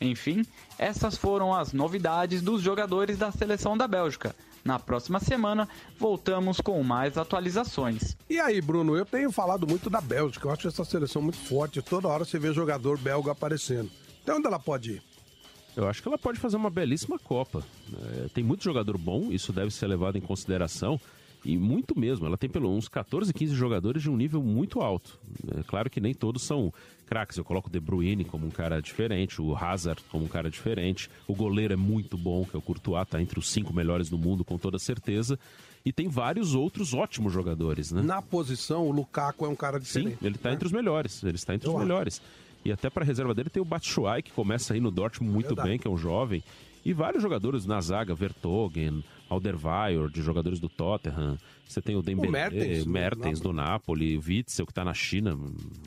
Enfim, 0.00 0.44
essas 0.78 1.16
foram 1.16 1.54
as 1.54 1.72
novidades 1.72 2.40
dos 2.40 2.62
jogadores 2.62 3.18
da 3.18 3.32
seleção 3.32 3.76
da 3.76 3.88
Bélgica. 3.88 4.34
Na 4.64 4.78
próxima 4.78 5.18
semana, 5.18 5.68
voltamos 5.98 6.60
com 6.60 6.82
mais 6.82 7.16
atualizações. 7.16 8.16
E 8.28 8.38
aí, 8.38 8.60
Bruno, 8.60 8.96
eu 8.96 9.06
tenho 9.06 9.32
falado 9.32 9.66
muito 9.66 9.88
da 9.88 10.00
Bélgica. 10.00 10.46
Eu 10.46 10.52
acho 10.52 10.68
essa 10.68 10.84
seleção 10.84 11.22
muito 11.22 11.38
forte. 11.38 11.80
Toda 11.80 12.08
hora 12.08 12.24
você 12.24 12.38
vê 12.38 12.52
jogador 12.52 12.98
belga 12.98 13.32
aparecendo. 13.32 13.90
Até 14.22 14.34
onde 14.34 14.46
ela 14.46 14.58
pode 14.58 14.92
ir? 14.92 15.02
Eu 15.76 15.88
acho 15.88 16.02
que 16.02 16.08
ela 16.08 16.18
pode 16.18 16.38
fazer 16.38 16.56
uma 16.56 16.70
belíssima 16.70 17.18
Copa. 17.18 17.62
É, 18.24 18.28
tem 18.34 18.42
muito 18.42 18.64
jogador 18.64 18.98
bom, 18.98 19.30
isso 19.30 19.52
deve 19.52 19.70
ser 19.70 19.86
levado 19.86 20.18
em 20.18 20.20
consideração. 20.20 21.00
E 21.44 21.56
muito 21.56 21.98
mesmo, 21.98 22.26
ela 22.26 22.36
tem 22.36 22.50
pelo 22.50 22.68
uns 22.68 22.88
14, 22.88 23.32
15 23.32 23.54
jogadores 23.54 24.02
de 24.02 24.10
um 24.10 24.16
nível 24.16 24.42
muito 24.42 24.80
alto. 24.80 25.18
É 25.56 25.62
claro 25.62 25.88
que 25.88 26.00
nem 26.00 26.12
todos 26.12 26.42
são 26.42 26.72
craques. 27.06 27.38
Eu 27.38 27.44
coloco 27.44 27.68
o 27.68 27.72
De 27.72 27.78
Bruyne 27.78 28.24
como 28.24 28.44
um 28.44 28.50
cara 28.50 28.82
diferente, 28.82 29.40
o 29.40 29.54
Hazard 29.56 30.02
como 30.10 30.24
um 30.24 30.28
cara 30.28 30.50
diferente. 30.50 31.08
O 31.28 31.34
goleiro 31.34 31.72
é 31.72 31.76
muito 31.76 32.18
bom, 32.18 32.44
que 32.44 32.56
é 32.56 32.58
o 32.58 32.62
Courtois, 32.62 33.06
tá 33.08 33.22
entre 33.22 33.38
os 33.38 33.48
cinco 33.48 33.72
melhores 33.72 34.10
do 34.10 34.18
mundo 34.18 34.44
com 34.44 34.58
toda 34.58 34.78
certeza. 34.80 35.38
E 35.84 35.92
tem 35.92 36.08
vários 36.08 36.54
outros 36.54 36.92
ótimos 36.92 37.32
jogadores, 37.32 37.92
né? 37.92 38.02
Na 38.02 38.20
posição, 38.20 38.86
o 38.88 38.90
Lukaku 38.90 39.46
é 39.46 39.48
um 39.48 39.54
cara 39.56 39.78
diferente. 39.78 40.18
Sim, 40.18 40.26
ele 40.26 40.36
tá 40.36 40.48
né? 40.48 40.56
entre 40.56 40.66
os 40.66 40.72
melhores. 40.72 41.22
Ele 41.22 41.36
está 41.36 41.54
entre 41.54 41.68
Eu 41.68 41.72
os 41.72 41.78
acho. 41.78 41.86
melhores. 41.86 42.22
E 42.68 42.72
até 42.72 42.90
para 42.90 43.02
reserva 43.02 43.34
dele 43.34 43.48
tem 43.48 43.62
o 43.62 43.64
Batshuayi, 43.64 44.22
que 44.22 44.30
começa 44.30 44.74
aí 44.74 44.80
no 44.80 44.90
Dortmund 44.90 45.32
muito 45.32 45.48
Verdade. 45.48 45.68
bem, 45.70 45.78
que 45.78 45.88
é 45.88 45.90
um 45.90 45.96
jovem. 45.96 46.42
E 46.84 46.92
vários 46.92 47.22
jogadores 47.22 47.64
na 47.64 47.80
zaga, 47.80 48.14
Vertogen, 48.14 49.02
Alderweireld, 49.28 50.12
de 50.12 50.20
jogadores 50.20 50.60
do 50.60 50.68
Tottenham. 50.68 51.38
Você 51.66 51.80
tem 51.80 51.96
o 51.96 52.02
Dembélé, 52.02 52.28
O 52.28 52.32
Mertens, 52.32 52.84
do 52.84 52.90
Mertens 52.90 53.40
do 53.40 53.52
Napoli, 53.54 54.18
o 54.18 54.22
Witzel, 54.26 54.66
que 54.66 54.72
está 54.72 54.84
na 54.84 54.92
China, 54.92 55.38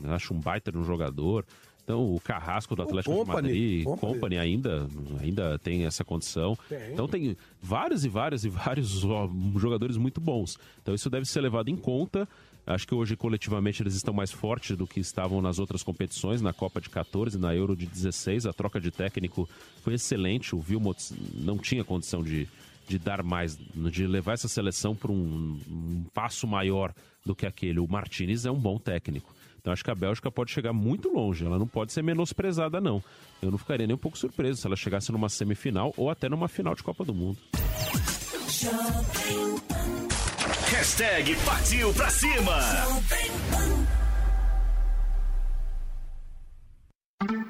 eu 0.02 0.12
acho 0.12 0.34
um 0.34 0.40
baita 0.40 0.72
de 0.72 0.78
um 0.78 0.84
jogador. 0.84 1.44
Então, 1.84 2.14
o 2.14 2.20
Carrasco 2.20 2.74
do 2.74 2.82
Atlético 2.82 3.12
de 3.12 3.20
Company, 3.20 3.48
Madrid, 3.48 3.84
Company. 3.84 4.12
Company 4.14 4.38
ainda, 4.38 4.88
ainda 5.20 5.58
tem 5.60 5.84
essa 5.84 6.04
condição. 6.04 6.56
Tem. 6.68 6.92
Então, 6.92 7.06
tem 7.06 7.36
vários 7.60 8.04
e 8.04 8.08
vários 8.08 8.44
e 8.44 8.48
vários 8.48 8.88
jogadores 9.56 9.96
muito 9.96 10.20
bons. 10.20 10.58
Então, 10.80 10.94
isso 10.94 11.08
deve 11.08 11.26
ser 11.26 11.40
levado 11.40 11.68
em 11.68 11.76
conta. 11.76 12.28
Acho 12.72 12.86
que 12.86 12.94
hoje, 12.94 13.16
coletivamente, 13.16 13.82
eles 13.82 13.94
estão 13.94 14.14
mais 14.14 14.30
fortes 14.30 14.76
do 14.76 14.86
que 14.86 15.00
estavam 15.00 15.42
nas 15.42 15.58
outras 15.58 15.82
competições, 15.82 16.40
na 16.40 16.52
Copa 16.52 16.80
de 16.80 16.88
14, 16.88 17.38
na 17.38 17.54
Euro 17.54 17.76
de 17.76 17.86
16. 17.86 18.46
A 18.46 18.52
troca 18.52 18.80
de 18.80 18.90
técnico 18.90 19.48
foi 19.82 19.94
excelente. 19.94 20.54
O 20.54 20.64
Wilmot 20.66 20.98
não 21.34 21.58
tinha 21.58 21.84
condição 21.84 22.22
de, 22.22 22.48
de 22.88 22.98
dar 22.98 23.22
mais, 23.22 23.58
de 23.74 24.06
levar 24.06 24.32
essa 24.32 24.48
seleção 24.48 24.94
para 24.94 25.12
um, 25.12 25.60
um 25.70 26.04
passo 26.14 26.46
maior 26.46 26.94
do 27.24 27.34
que 27.34 27.46
aquele. 27.46 27.78
O 27.78 27.86
Martinez 27.86 28.46
é 28.46 28.50
um 28.50 28.58
bom 28.58 28.78
técnico. 28.78 29.34
Então 29.60 29.72
acho 29.72 29.84
que 29.84 29.90
a 29.90 29.94
Bélgica 29.94 30.30
pode 30.30 30.50
chegar 30.50 30.72
muito 30.72 31.08
longe, 31.08 31.44
ela 31.44 31.56
não 31.56 31.68
pode 31.68 31.92
ser 31.92 32.02
menosprezada, 32.02 32.80
não. 32.80 33.02
Eu 33.40 33.48
não 33.48 33.58
ficaria 33.58 33.86
nem 33.86 33.94
um 33.94 33.98
pouco 33.98 34.18
surpreso 34.18 34.60
se 34.60 34.66
ela 34.66 34.74
chegasse 34.74 35.12
numa 35.12 35.28
semifinal 35.28 35.94
ou 35.96 36.10
até 36.10 36.28
numa 36.28 36.48
final 36.48 36.74
de 36.74 36.82
Copa 36.82 37.04
do 37.04 37.14
Mundo. 37.14 37.38
Hashtag 40.72 41.36
partiu 41.44 41.92
pra 41.92 42.08
cima. 42.08 42.58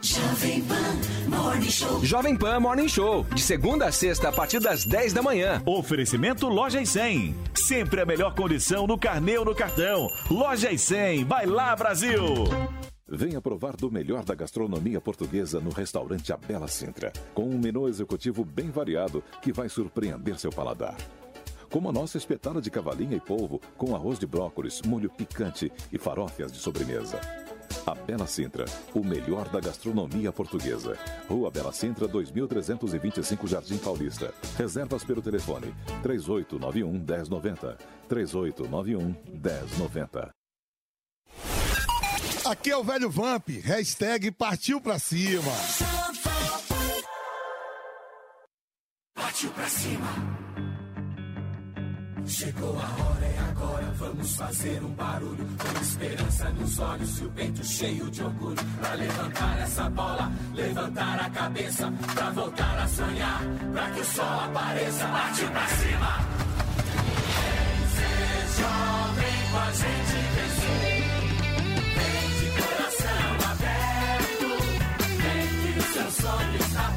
Jovem 0.03 0.65
Pan 0.65 1.29
Morning 1.29 1.71
Show. 1.71 2.05
Jovem 2.05 2.37
Pan 2.37 2.59
Morning 2.59 2.89
Show, 2.89 3.25
de 3.33 3.41
segunda 3.41 3.87
a 3.87 3.93
sexta, 3.93 4.29
a 4.29 4.33
partir 4.33 4.59
das 4.59 4.85
10 4.85 5.13
da 5.13 5.23
manhã. 5.23 5.63
Oferecimento 5.65 6.49
Loja 6.49 6.81
e 6.81 6.87
100. 6.87 7.33
Sempre 7.55 8.01
a 8.01 8.05
melhor 8.05 8.35
condição 8.35 8.89
no 8.89 8.99
carnê 8.99 9.39
ou 9.39 9.45
no 9.45 9.55
cartão. 9.55 10.11
Loja 10.29 10.73
e 10.73 10.77
100. 10.77 11.25
Vai 11.25 11.47
lá, 11.47 11.77
Brasil. 11.77 12.21
Venha 13.09 13.41
provar 13.41 13.77
do 13.77 13.89
melhor 13.89 14.25
da 14.25 14.35
gastronomia 14.35 15.01
portuguesa 15.01 15.61
no 15.61 15.71
restaurante 15.71 16.33
A 16.33 16.37
Bela 16.37 16.67
Sintra, 16.67 17.13
com 17.33 17.45
um 17.45 17.57
menu 17.57 17.89
executivo 17.89 18.45
bem 18.45 18.71
variado 18.71 19.23
que 19.41 19.53
vai 19.53 19.69
surpreender 19.69 20.41
seu 20.41 20.51
paladar. 20.51 20.97
Como 21.73 21.89
a 21.89 21.93
nossa 21.93 22.19
espetada 22.19 22.61
de 22.61 22.71
cavalinha 22.71 23.17
e 23.17 23.21
polvo 23.21 23.59
com 23.79 23.97
arroz 23.97 24.19
de 24.19 24.27
brócolis, 24.27 24.83
molho 24.83 25.09
picante 25.09 25.73
e 25.91 25.97
farófias 25.97 26.53
de 26.53 26.59
sobremesa. 26.59 27.19
A 27.87 27.95
Bela 27.95 28.27
Sintra, 28.27 28.67
o 28.95 29.03
melhor 29.03 29.49
da 29.49 29.59
gastronomia 29.59 30.31
portuguesa. 30.31 30.99
Rua 31.27 31.51
Bela 31.51 31.73
Sintra, 31.73 32.07
2325 32.07 33.47
Jardim 33.47 33.79
Paulista. 33.79 34.35
Reservas 34.59 35.03
pelo 35.03 35.23
telefone 35.23 35.75
3891 36.03 36.93
1090. 36.93 37.79
3891 38.07 39.17
1090. 39.33 40.31
Aqui 42.45 42.71
é 42.71 42.77
o 42.77 42.85
velho 42.85 43.09
Vamp, 43.09 43.49
hashtag 43.49 44.31
partiu 44.33 44.79
pra 44.79 44.99
cima. 44.99 45.53
Partiu 49.15 49.51
pra 49.53 49.67
cima. 49.69 50.43
Chegou 52.33 52.71
a 52.71 53.05
hora, 53.05 53.27
é 53.27 53.39
agora, 53.51 53.93
vamos 53.99 54.37
fazer 54.37 54.83
um 54.83 54.89
barulho. 54.95 55.47
Com 55.59 55.83
esperança 55.83 56.49
nos 56.49 56.79
olhos 56.79 57.21
e 57.21 57.25
o 57.27 57.31
peito 57.31 57.63
cheio 57.63 58.11
de 58.11 58.23
orgulho. 58.23 58.57
Pra 58.81 58.95
levantar 58.95 59.59
essa 59.61 59.91
bola, 59.91 60.33
levantar 60.55 61.21
a 61.21 61.31
cabeça. 61.31 61.93
Pra 62.15 62.31
voltar 62.31 62.79
a 62.79 62.89
sonhar, 62.89 63.43
pra 63.73 63.91
que 63.91 64.01
o 64.01 64.05
sol 64.05 64.41
apareça. 64.45 65.07
Partiu 65.09 65.49
pra 65.51 65.67
cima. 65.69 66.19
Vem 67.37 67.87
ser 67.97 68.63
jovem 68.63 69.51
com 69.51 69.59
a 69.59 69.73
gente 69.73 70.17
vencer 70.35 71.05
Vem 71.99 72.31
de 72.41 72.47
coração 72.63 73.51
aberto. 73.53 74.49
Vem 75.21 75.73
que 75.73 75.79
o 75.79 75.83
seu 75.93 76.11
sonho 76.11 76.57
está 76.57 76.89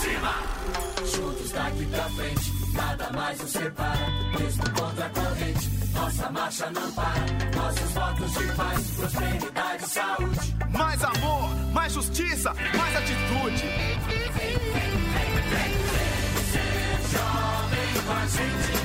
vamos 0.00 1.50
daqui 1.52 1.86
pra 1.86 2.04
frente. 2.10 2.52
Nada 2.72 3.10
mais 3.12 3.38
nos 3.40 3.50
separa, 3.50 4.06
mesmo 4.38 4.62
contra 4.70 5.06
a 5.06 5.10
corrente. 5.10 5.70
Nossa 5.92 6.30
marcha 6.30 6.70
não 6.70 6.92
para, 6.92 7.56
nossos 7.56 7.92
votos 7.92 8.32
de 8.32 8.52
paz, 8.54 8.90
prosperidade 8.96 9.84
e 9.84 9.88
saúde. 9.88 10.56
Mais 10.72 11.04
amor, 11.04 11.50
mais 11.72 11.92
justiça, 11.92 12.54
mais 12.76 12.96
atitude. 12.96 13.62
Vem, 13.62 13.98
vem, 13.98 14.28
vem, 14.32 14.98
vem, 15.10 15.42
vem, 15.50 16.44
ser 16.52 17.00
jovem 17.12 18.02
com 18.06 18.12
a 18.12 18.26
gente 18.26 18.79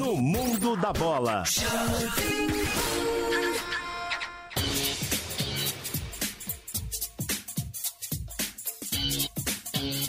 No 0.00 0.16
mundo 0.16 0.78
da 0.78 0.94
bola. 0.94 1.44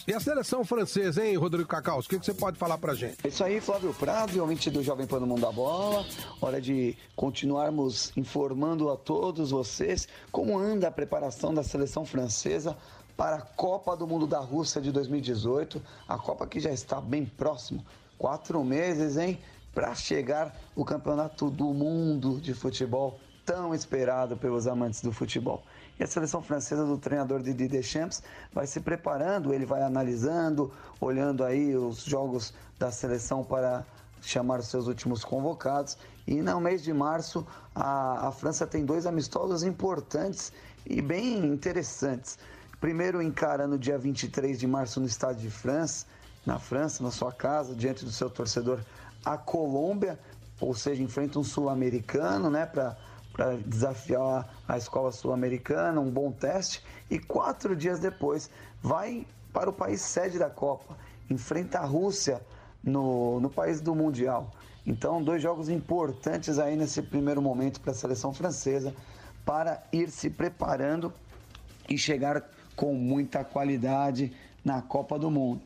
E 0.07 0.13
a 0.13 0.19
seleção 0.21 0.63
francesa, 0.63 1.25
hein, 1.25 1.35
Rodrigo 1.35 1.67
Cacaus? 1.67 2.05
O 2.05 2.09
que, 2.09 2.17
que 2.17 2.25
você 2.25 2.33
pode 2.33 2.57
falar 2.57 2.77
pra 2.77 2.93
gente? 2.93 3.17
É 3.21 3.27
isso 3.27 3.43
aí, 3.43 3.59
Flávio 3.59 3.93
Prado, 3.93 4.39
ouvinte 4.39 4.71
do 4.71 4.81
Jovem 4.81 5.05
Pan 5.05 5.19
no 5.19 5.27
Mundo 5.27 5.41
da 5.41 5.51
Bola. 5.51 6.05
Hora 6.39 6.61
de 6.61 6.95
continuarmos 7.13 8.13
informando 8.15 8.89
a 8.89 8.95
todos 8.95 9.51
vocês 9.51 10.07
como 10.31 10.57
anda 10.57 10.87
a 10.87 10.91
preparação 10.91 11.53
da 11.53 11.63
seleção 11.63 12.05
francesa 12.05 12.77
para 13.17 13.35
a 13.35 13.41
Copa 13.41 13.97
do 13.97 14.07
Mundo 14.07 14.25
da 14.25 14.39
Rússia 14.39 14.79
de 14.79 14.89
2018. 14.89 15.81
A 16.07 16.17
Copa 16.17 16.47
que 16.47 16.61
já 16.61 16.71
está 16.71 17.01
bem 17.01 17.25
próximo. 17.25 17.85
Quatro 18.17 18.63
meses, 18.63 19.17
hein? 19.17 19.37
Para 19.73 19.95
chegar 19.95 20.55
o 20.75 20.83
campeonato 20.83 21.49
do 21.49 21.73
mundo 21.73 22.39
de 22.41 22.53
futebol 22.53 23.19
tão 23.45 23.73
esperado 23.73 24.37
pelos 24.37 24.67
amantes 24.67 25.01
do 25.01 25.11
futebol. 25.11 25.63
E 25.99 26.03
a 26.03 26.07
seleção 26.07 26.41
francesa 26.41 26.85
do 26.85 26.97
treinador 26.97 27.41
Didier 27.41 27.69
Deschamps 27.69 28.23
vai 28.53 28.65
se 28.65 28.79
preparando, 28.79 29.53
ele 29.53 29.65
vai 29.65 29.81
analisando, 29.81 30.71
olhando 30.99 31.43
aí 31.43 31.75
os 31.75 32.03
jogos 32.03 32.53
da 32.79 32.91
seleção 32.91 33.43
para 33.43 33.85
chamar 34.21 34.59
os 34.59 34.67
seus 34.67 34.87
últimos 34.87 35.23
convocados. 35.23 35.97
E 36.27 36.41
no 36.41 36.59
mês 36.59 36.83
de 36.83 36.93
março, 36.93 37.45
a, 37.75 38.27
a 38.27 38.31
França 38.31 38.65
tem 38.67 38.85
dois 38.85 39.05
amistosos 39.05 39.63
importantes 39.63 40.51
e 40.85 41.01
bem 41.01 41.45
interessantes. 41.45 42.37
Primeiro 42.79 43.21
encara 43.21 43.67
no 43.67 43.77
dia 43.77 43.97
23 43.97 44.59
de 44.59 44.67
março 44.67 44.99
no 44.99 45.05
estádio 45.05 45.41
de 45.41 45.51
França, 45.51 46.05
na 46.45 46.57
França, 46.57 47.03
na 47.03 47.11
sua 47.11 47.31
casa, 47.31 47.75
diante 47.75 48.03
do 48.03 48.11
seu 48.11 48.29
torcedor, 48.29 48.79
a 49.23 49.37
Colômbia, 49.37 50.19
ou 50.59 50.73
seja, 50.73 51.01
enfrenta 51.01 51.39
um 51.39 51.43
sul-americano, 51.43 52.49
né, 52.49 52.65
para 52.65 52.97
para 53.31 53.55
desafiar 53.55 54.47
a 54.67 54.77
escola 54.77 55.11
sul-americana, 55.11 55.99
um 56.01 56.11
bom 56.11 56.31
teste, 56.31 56.83
e 57.09 57.17
quatro 57.17 57.75
dias 57.75 57.99
depois 57.99 58.49
vai 58.81 59.25
para 59.53 59.69
o 59.69 59.73
país 59.73 60.01
sede 60.01 60.37
da 60.37 60.49
Copa, 60.49 60.97
enfrenta 61.29 61.79
a 61.79 61.85
Rússia 61.85 62.41
no, 62.83 63.39
no 63.39 63.49
país 63.49 63.79
do 63.81 63.95
Mundial. 63.95 64.51
Então, 64.85 65.23
dois 65.23 65.41
jogos 65.41 65.69
importantes 65.69 66.57
aí 66.57 66.75
nesse 66.75 67.01
primeiro 67.01 67.41
momento 67.41 67.79
para 67.79 67.91
a 67.91 67.95
seleção 67.95 68.33
francesa 68.33 68.93
para 69.45 69.83
ir 69.91 70.09
se 70.09 70.29
preparando 70.29 71.13
e 71.89 71.97
chegar 71.97 72.43
com 72.75 72.93
muita 72.93 73.43
qualidade 73.43 74.33
na 74.63 74.81
Copa 74.81 75.17
do 75.17 75.29
Mundo. 75.29 75.61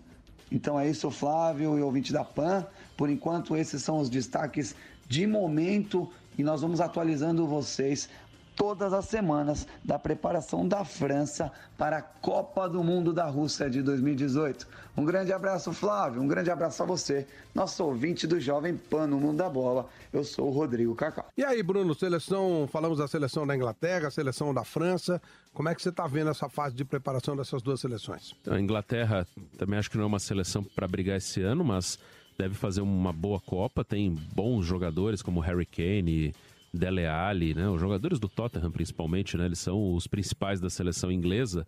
Então 0.52 0.80
é 0.80 0.88
isso, 0.88 1.10
Flávio 1.10 1.78
e 1.78 1.82
ouvinte 1.82 2.14
da 2.14 2.24
PAN. 2.24 2.66
Por 2.96 3.10
enquanto, 3.10 3.56
esses 3.56 3.82
são 3.84 4.00
os 4.00 4.10
destaques 4.10 4.76
de 5.08 5.28
momento 5.28 6.10
e 6.38 6.44
nós 6.44 6.62
vamos 6.62 6.82
atualizando 6.82 7.48
vocês 7.48 8.10
todas 8.56 8.94
as 8.94 9.06
semanas 9.06 9.68
da 9.84 10.00
preparação 10.00 10.68
da 10.68 10.84
França 10.86 11.52
para 11.78 11.98
a 11.98 12.02
Copa 12.02 12.70
do 12.70 12.84
Mundo 12.84 13.12
da 13.12 13.26
Rússia 13.26 13.70
de 13.70 13.82
2018. 13.82 14.68
Um 14.98 15.04
grande 15.04 15.34
abraço, 15.34 15.74
Flávio. 15.74 16.22
Um 16.22 16.28
grande 16.28 16.50
abraço 16.50 16.82
a 16.82 16.86
você, 16.86 17.28
nosso 17.54 17.84
ouvinte 17.84 18.26
do 18.26 18.40
Jovem 18.40 18.76
Pan 18.78 19.08
no 19.08 19.20
Mundo 19.20 19.38
da 19.38 19.50
Bola. 19.50 19.90
Eu 20.12 20.24
sou 20.24 20.48
o 20.48 20.52
Rodrigo 20.52 20.96
Cacau. 20.96 21.28
E 21.38 21.44
aí, 21.44 21.62
Bruno, 21.62 21.94
seleção, 21.94 22.68
falamos 22.72 22.98
da 22.98 23.08
seleção 23.08 23.46
da 23.46 23.56
Inglaterra, 23.56 24.10
seleção 24.10 24.54
da 24.54 24.64
França. 24.64 25.22
Como 25.54 25.68
é 25.68 25.76
que 25.76 25.82
você 25.82 25.90
está 25.90 26.08
vendo 26.08 26.30
essa 26.30 26.48
fase 26.48 26.76
de 26.76 26.86
preparação 26.86 27.36
dessas 27.36 27.62
duas 27.62 27.82
seleções? 27.82 28.34
A 28.48 28.60
Inglaterra 28.60 29.28
também 29.58 29.78
acho 29.78 29.92
que 29.92 29.98
não 29.98 30.06
é 30.06 30.08
uma 30.08 30.20
seleção 30.20 30.64
para 30.64 30.88
brigar 30.88 31.18
esse 31.18 31.42
ano, 31.42 31.64
mas 31.64 32.00
deve 32.38 32.56
fazer 32.56 32.82
uma 32.82 33.14
boa 33.14 33.40
Copa. 33.40 33.84
Tem 33.84 34.16
bons 34.34 34.66
jogadores 34.66 35.22
como 35.22 35.40
Harry 35.40 35.66
Kane, 35.66 36.34
Dele 36.74 37.06
Alli, 37.06 37.54
né? 37.54 37.70
Os 37.70 37.80
jogadores 37.80 38.20
do 38.20 38.28
Tottenham, 38.28 38.72
principalmente, 38.72 39.38
né? 39.38 39.46
Eles 39.46 39.60
são 39.60 39.94
os 39.94 40.08
principais 40.08 40.60
da 40.60 40.70
seleção 40.70 41.12
inglesa. 41.12 41.66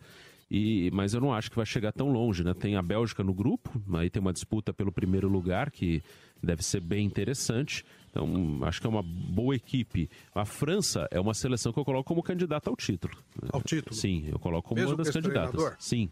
E, 0.50 0.90
mas 0.94 1.14
eu 1.14 1.20
não 1.20 1.34
acho 1.34 1.50
que 1.50 1.58
vai 1.58 1.66
chegar 1.66 1.92
tão 1.92 2.10
longe, 2.10 2.44
né? 2.44 2.54
Tem 2.54 2.76
a 2.78 2.82
Bélgica 2.82 3.22
no 3.22 3.34
grupo, 3.34 3.82
aí 3.96 4.10
tem 4.10 4.22
uma 4.22 4.32
disputa 4.32 4.74
pelo 4.74 4.94
primeiro 4.94 5.28
lugar 5.28 5.70
que 5.70 6.02
deve 6.42 6.64
ser 6.64 6.80
bem 6.80 7.06
interessante. 7.06 7.84
Então, 8.10 8.60
acho 8.64 8.80
que 8.80 8.88
é 8.88 8.90
uma 8.90 9.04
boa 9.04 9.56
equipe. 9.56 10.10
A 10.34 10.46
França 10.46 11.06
é 11.12 11.20
uma 11.20 11.34
seleção 11.34 11.74
que 11.74 11.80
eu 11.80 11.84
coloco 11.86 12.08
como 12.08 12.24
candidata 12.24 12.70
ao 12.70 12.78
título. 12.78 13.18
Ao 13.52 13.62
título? 13.62 13.94
Sim, 13.94 14.28
eu 14.32 14.40
coloco 14.40 14.70
como 14.70 14.80
Mesmo 14.80 14.96
uma 14.96 15.04
das 15.04 15.14
candidatas. 15.14 15.52
treinador? 15.52 15.76
Sim, 15.80 16.10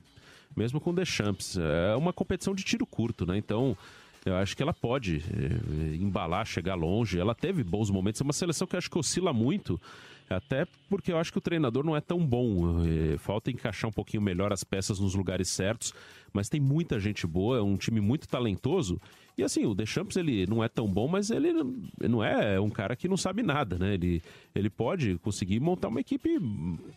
mesmo 0.56 0.82
com 0.82 0.90
o 0.90 0.94
Deschamps. 0.94 1.58
É 1.58 1.96
uma 1.96 2.12
competição 2.12 2.54
de 2.54 2.64
tiro 2.64 2.86
curto, 2.86 3.26
né? 3.26 3.38
Então, 3.38 3.78
eu 4.26 4.36
acho 4.36 4.58
que 4.58 4.64
ela 4.64 4.74
pode 4.74 5.24
eh, 5.32 5.96
embalar, 5.96 6.46
chegar 6.46 6.76
longe. 6.76 7.20
Ela 7.20 7.36
teve 7.36 7.64
bons 7.64 7.90
momentos. 7.90 8.20
É 8.20 8.24
uma 8.24 8.34
seleção 8.34 8.68
que 8.68 8.76
eu 8.76 8.78
acho 8.80 8.90
que 8.90 8.98
oscila 8.98 9.32
muito, 9.32 9.80
até 10.30 10.66
porque 10.90 11.12
eu 11.12 11.18
acho 11.18 11.32
que 11.32 11.38
o 11.38 11.42
treinador 11.42 11.84
não 11.86 11.96
é 11.96 12.02
tão 12.02 12.26
bom. 12.26 12.84
Eh, 12.86 13.18
Falta 13.20 13.52
encaixar 13.52 13.90
um 13.90 13.94
pouquinho 13.94 14.22
melhor 14.24 14.52
as 14.52 14.64
peças 14.64 15.00
nos 15.00 15.14
lugares 15.16 15.50
certos. 15.50 15.94
Mas 16.34 16.50
tem 16.50 16.60
muita 16.60 17.00
gente 17.00 17.26
boa, 17.26 17.60
é 17.60 17.62
um 17.62 17.78
time 17.78 18.02
muito 18.02 18.28
talentoso. 18.28 19.00
E 19.38 19.44
assim, 19.44 19.66
o 19.66 19.74
Deschamps 19.74 20.18
ele 20.18 20.46
não 20.48 20.62
é 20.64 20.68
tão 20.68 20.86
bom, 20.88 21.08
mas 21.08 21.30
ele 21.30 21.54
não- 21.54 22.22
é 22.24 22.60
um 22.60 22.70
cara 22.70 22.94
que 22.96 23.08
não 23.08 23.16
sabe 23.16 23.42
nada, 23.42 23.78
né? 23.78 23.94
Ele, 23.94 24.22
ele 24.54 24.70
pode 24.70 25.18
conseguir 25.20 25.60
montar 25.62 25.88
uma 25.88 26.02
equipe 26.02 26.38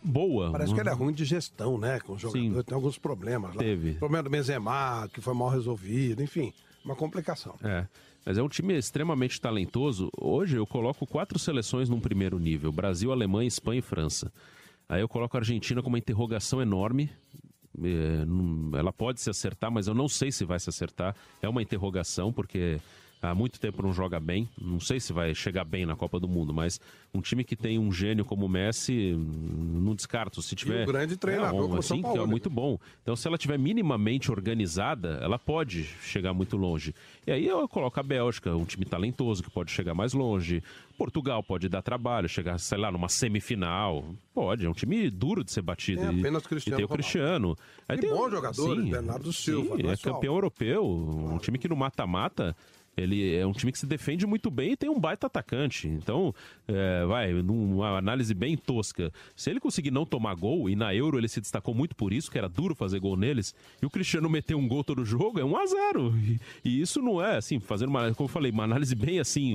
boa. 0.03 0.51
Parece 0.51 0.75
que 0.75 0.81
ele 0.81 0.89
é 0.89 0.93
ruim 0.93 1.13
de 1.13 1.25
gestão, 1.25 1.79
né? 1.79 2.01
Com 2.01 2.15
o 2.15 2.19
jogador, 2.19 2.65
tem 2.65 2.75
alguns 2.75 2.99
problemas 2.99 3.55
lá. 3.55 3.63
Teve. 3.63 3.91
O 3.93 3.99
problema 3.99 4.25
do 4.25 4.31
Benzema, 4.31 5.09
que 5.13 5.21
foi 5.21 5.35
mal 5.35 5.49
resolvido, 5.51 6.21
enfim, 6.23 6.53
uma 6.89 6.97
complicação. 6.97 7.55
É. 7.63 7.87
Mas 8.25 8.39
é 8.39 8.43
um 8.43 8.49
time 8.49 8.77
extremamente 8.77 9.41
talentoso. 9.41 10.11
Hoje 10.19 10.57
eu 10.57 10.67
coloco 10.67 11.07
quatro 11.07 11.39
seleções 11.39 11.89
num 11.89 12.01
primeiro 12.01 12.39
nível: 12.39 12.73
Brasil, 12.73 13.13
Alemanha, 13.13 13.47
Espanha 13.47 13.79
e 13.79 13.83
França. 13.83 14.33
Aí 14.89 15.01
eu 15.01 15.09
coloco 15.09 15.37
a 15.37 15.41
Argentina 15.41 15.83
com 15.83 15.89
uma 15.89 15.99
interrogação 15.99 16.63
enorme. 16.63 17.11
É, 17.83 18.79
ela 18.79 18.93
pode 18.93 19.21
se 19.21 19.31
acertar, 19.31 19.71
mas 19.71 19.87
eu 19.87 19.95
não 19.95 20.09
sei 20.09 20.33
se 20.33 20.45
vai 20.45 20.59
se 20.59 20.69
acertar. 20.69 21.15
É 21.43 21.49
uma 21.49 21.63
interrogação, 21.63 22.33
porque 22.33 22.81
há 23.21 23.35
muito 23.35 23.59
tempo 23.59 23.83
não 23.83 23.93
joga 23.93 24.21
bem. 24.21 24.49
Não 24.61 24.81
sei 24.81 25.01
se 25.01 25.13
vai 25.13 25.35
chegar 25.35 25.65
bem 25.65 25.85
na 25.85 25.97
Copa 25.97 26.19
do 26.21 26.29
Mundo, 26.29 26.53
mas 26.55 26.81
um 27.13 27.21
time 27.21 27.45
que 27.45 27.57
tem 27.57 27.79
um 27.79 27.91
gênio 27.91 28.25
como 28.25 28.47
o 28.47 28.49
Messi, 28.49 29.15
hum, 29.15 29.81
não 29.85 29.95
descarto. 29.95 30.41
Se 30.43 30.55
tiver. 30.55 30.83
um 30.85 30.87
grande 30.87 31.17
treinador 31.17 31.61
é, 31.61 31.65
um, 31.65 31.77
o 31.77 31.79
assim, 31.79 31.95
que 31.95 32.01
é 32.01 32.03
Paulo, 32.03 32.23
né? 32.23 32.31
muito 32.31 32.51
bom. 32.51 32.79
Então, 33.03 33.17
se 33.17 33.27
ela 33.27 33.39
tiver 33.39 33.59
minimamente 33.59 34.31
organizada, 34.31 35.19
ela 35.23 35.39
pode 35.39 35.85
chegar 36.03 36.33
muito 36.33 36.57
longe. 36.57 36.95
E 37.27 37.33
aí 37.33 37.47
eu 37.47 37.67
coloco 37.69 37.99
a 37.99 38.03
Bélgica, 38.03 38.55
um 38.55 38.65
time 38.65 38.85
talentoso 38.85 39.43
que 39.43 39.51
pode 39.51 39.71
chegar 39.71 39.95
mais 39.95 40.13
longe. 40.13 40.63
Portugal 40.97 41.43
pode 41.43 41.69
dar 41.69 41.81
trabalho, 41.81 42.29
chegar, 42.29 42.59
sei 42.59 42.77
lá, 42.79 42.91
numa 42.91 43.09
semifinal. 43.09 44.05
Pode, 44.35 44.67
é 44.67 44.69
um 44.69 44.73
time 44.73 45.09
duro 45.11 45.45
de 45.45 45.53
ser 45.53 45.63
batido. 45.63 46.01
Tem 46.03 46.17
E- 46.17 46.21
apenas 46.21 46.43
e 46.45 46.49
Cristiano 46.49 46.77
tem 46.77 46.85
o. 46.85 46.89
Cristiano. 46.89 47.57
E 47.89 47.97
tem 47.97 48.11
bons 48.11 48.31
jogadores, 48.31 48.85
sim, 48.85 48.91
Bernardo 48.91 49.33
Silva, 49.33 49.77
sim, 49.77 49.87
é 49.87 49.93
é 49.93 49.97
campeão 49.97 50.35
europeu, 50.35 50.85
um 50.87 51.39
time 51.39 51.59
que 51.59 51.69
no 51.69 51.77
mata-mata 51.77 52.57
ele 53.01 53.35
é 53.35 53.47
um 53.47 53.53
time 53.53 53.73
que 53.73 53.79
se 53.79 53.87
defende 53.87 54.27
muito 54.27 54.51
bem 54.51 54.73
e 54.73 54.77
tem 54.77 54.91
um 54.91 54.99
baita 54.99 55.27
atacante. 55.27 55.89
Então, 55.89 56.35
é, 56.67 57.05
vai, 57.07 57.33
numa 57.33 57.99
análise 57.99 58.35
bem 58.35 58.57
tosca, 58.57 59.13
se 59.37 59.51
ele 59.51 59.61
conseguir 59.61 59.91
não 59.91 60.05
tomar 60.05 60.35
gol, 60.35 60.69
e 60.69 60.77
na 60.77 60.95
Euro 60.95 61.19
ele 61.19 61.29
se 61.29 61.41
destacou 61.41 61.75
muito 61.75 61.95
por 61.95 62.13
isso, 62.13 62.31
que 62.31 62.39
era 62.39 62.49
duro 62.49 62.75
fazer 62.75 63.01
gol 63.01 63.17
neles, 63.17 63.55
e 63.81 63.87
o 63.87 63.91
Cristiano 63.91 64.29
meter 64.29 64.55
um 64.55 64.67
gol 64.67 64.85
todo 64.85 65.05
jogo, 65.05 65.39
é 65.41 65.45
1 65.45 65.57
a 65.57 65.67
0 65.67 66.15
E, 66.19 66.41
e 66.65 66.81
isso 66.81 67.01
não 67.01 67.23
é, 67.23 67.37
assim, 67.37 67.61
fazendo 67.61 67.91
uma, 67.91 68.13
como 68.15 68.29
eu 68.29 68.33
falei, 68.33 68.51
uma 68.51 68.65
análise 68.65 68.95
bem 68.95 69.21
assim, 69.21 69.55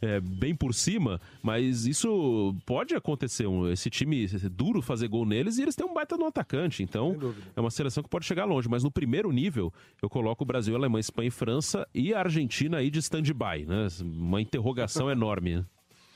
é, 0.00 0.20
bem 0.20 0.54
por 0.54 0.74
cima, 0.74 1.20
mas 1.42 1.86
isso 1.86 2.54
pode 2.66 2.94
acontecer. 2.94 3.46
esse 3.72 3.90
time 3.90 4.24
é 4.24 4.48
duro 4.48 4.82
fazer 4.82 5.08
gol 5.08 5.24
neles 5.24 5.58
e 5.58 5.62
eles 5.62 5.74
têm 5.74 5.86
um 5.86 5.94
baita 5.94 6.16
no 6.16 6.26
atacante. 6.26 6.82
Então, 6.82 7.12
é 7.56 7.60
uma 7.60 7.70
seleção 7.70 8.02
que 8.02 8.08
pode 8.08 8.26
chegar 8.26 8.44
longe. 8.44 8.68
Mas 8.68 8.82
no 8.82 8.90
primeiro 8.90 9.30
nível, 9.30 9.72
eu 10.00 10.08
coloco 10.08 10.44
o 10.44 10.46
Brasil, 10.46 10.74
Alemanha, 10.74 11.00
Espanha 11.00 11.28
e 11.28 11.30
França 11.30 11.86
e 11.94 12.12
a 12.14 12.20
Argentina 12.20 12.81
aí 12.82 12.90
de 12.90 12.98
stand-by, 12.98 13.64
né? 13.66 13.88
Uma 14.02 14.40
interrogação 14.40 15.10
enorme. 15.10 15.56
né? 15.56 15.64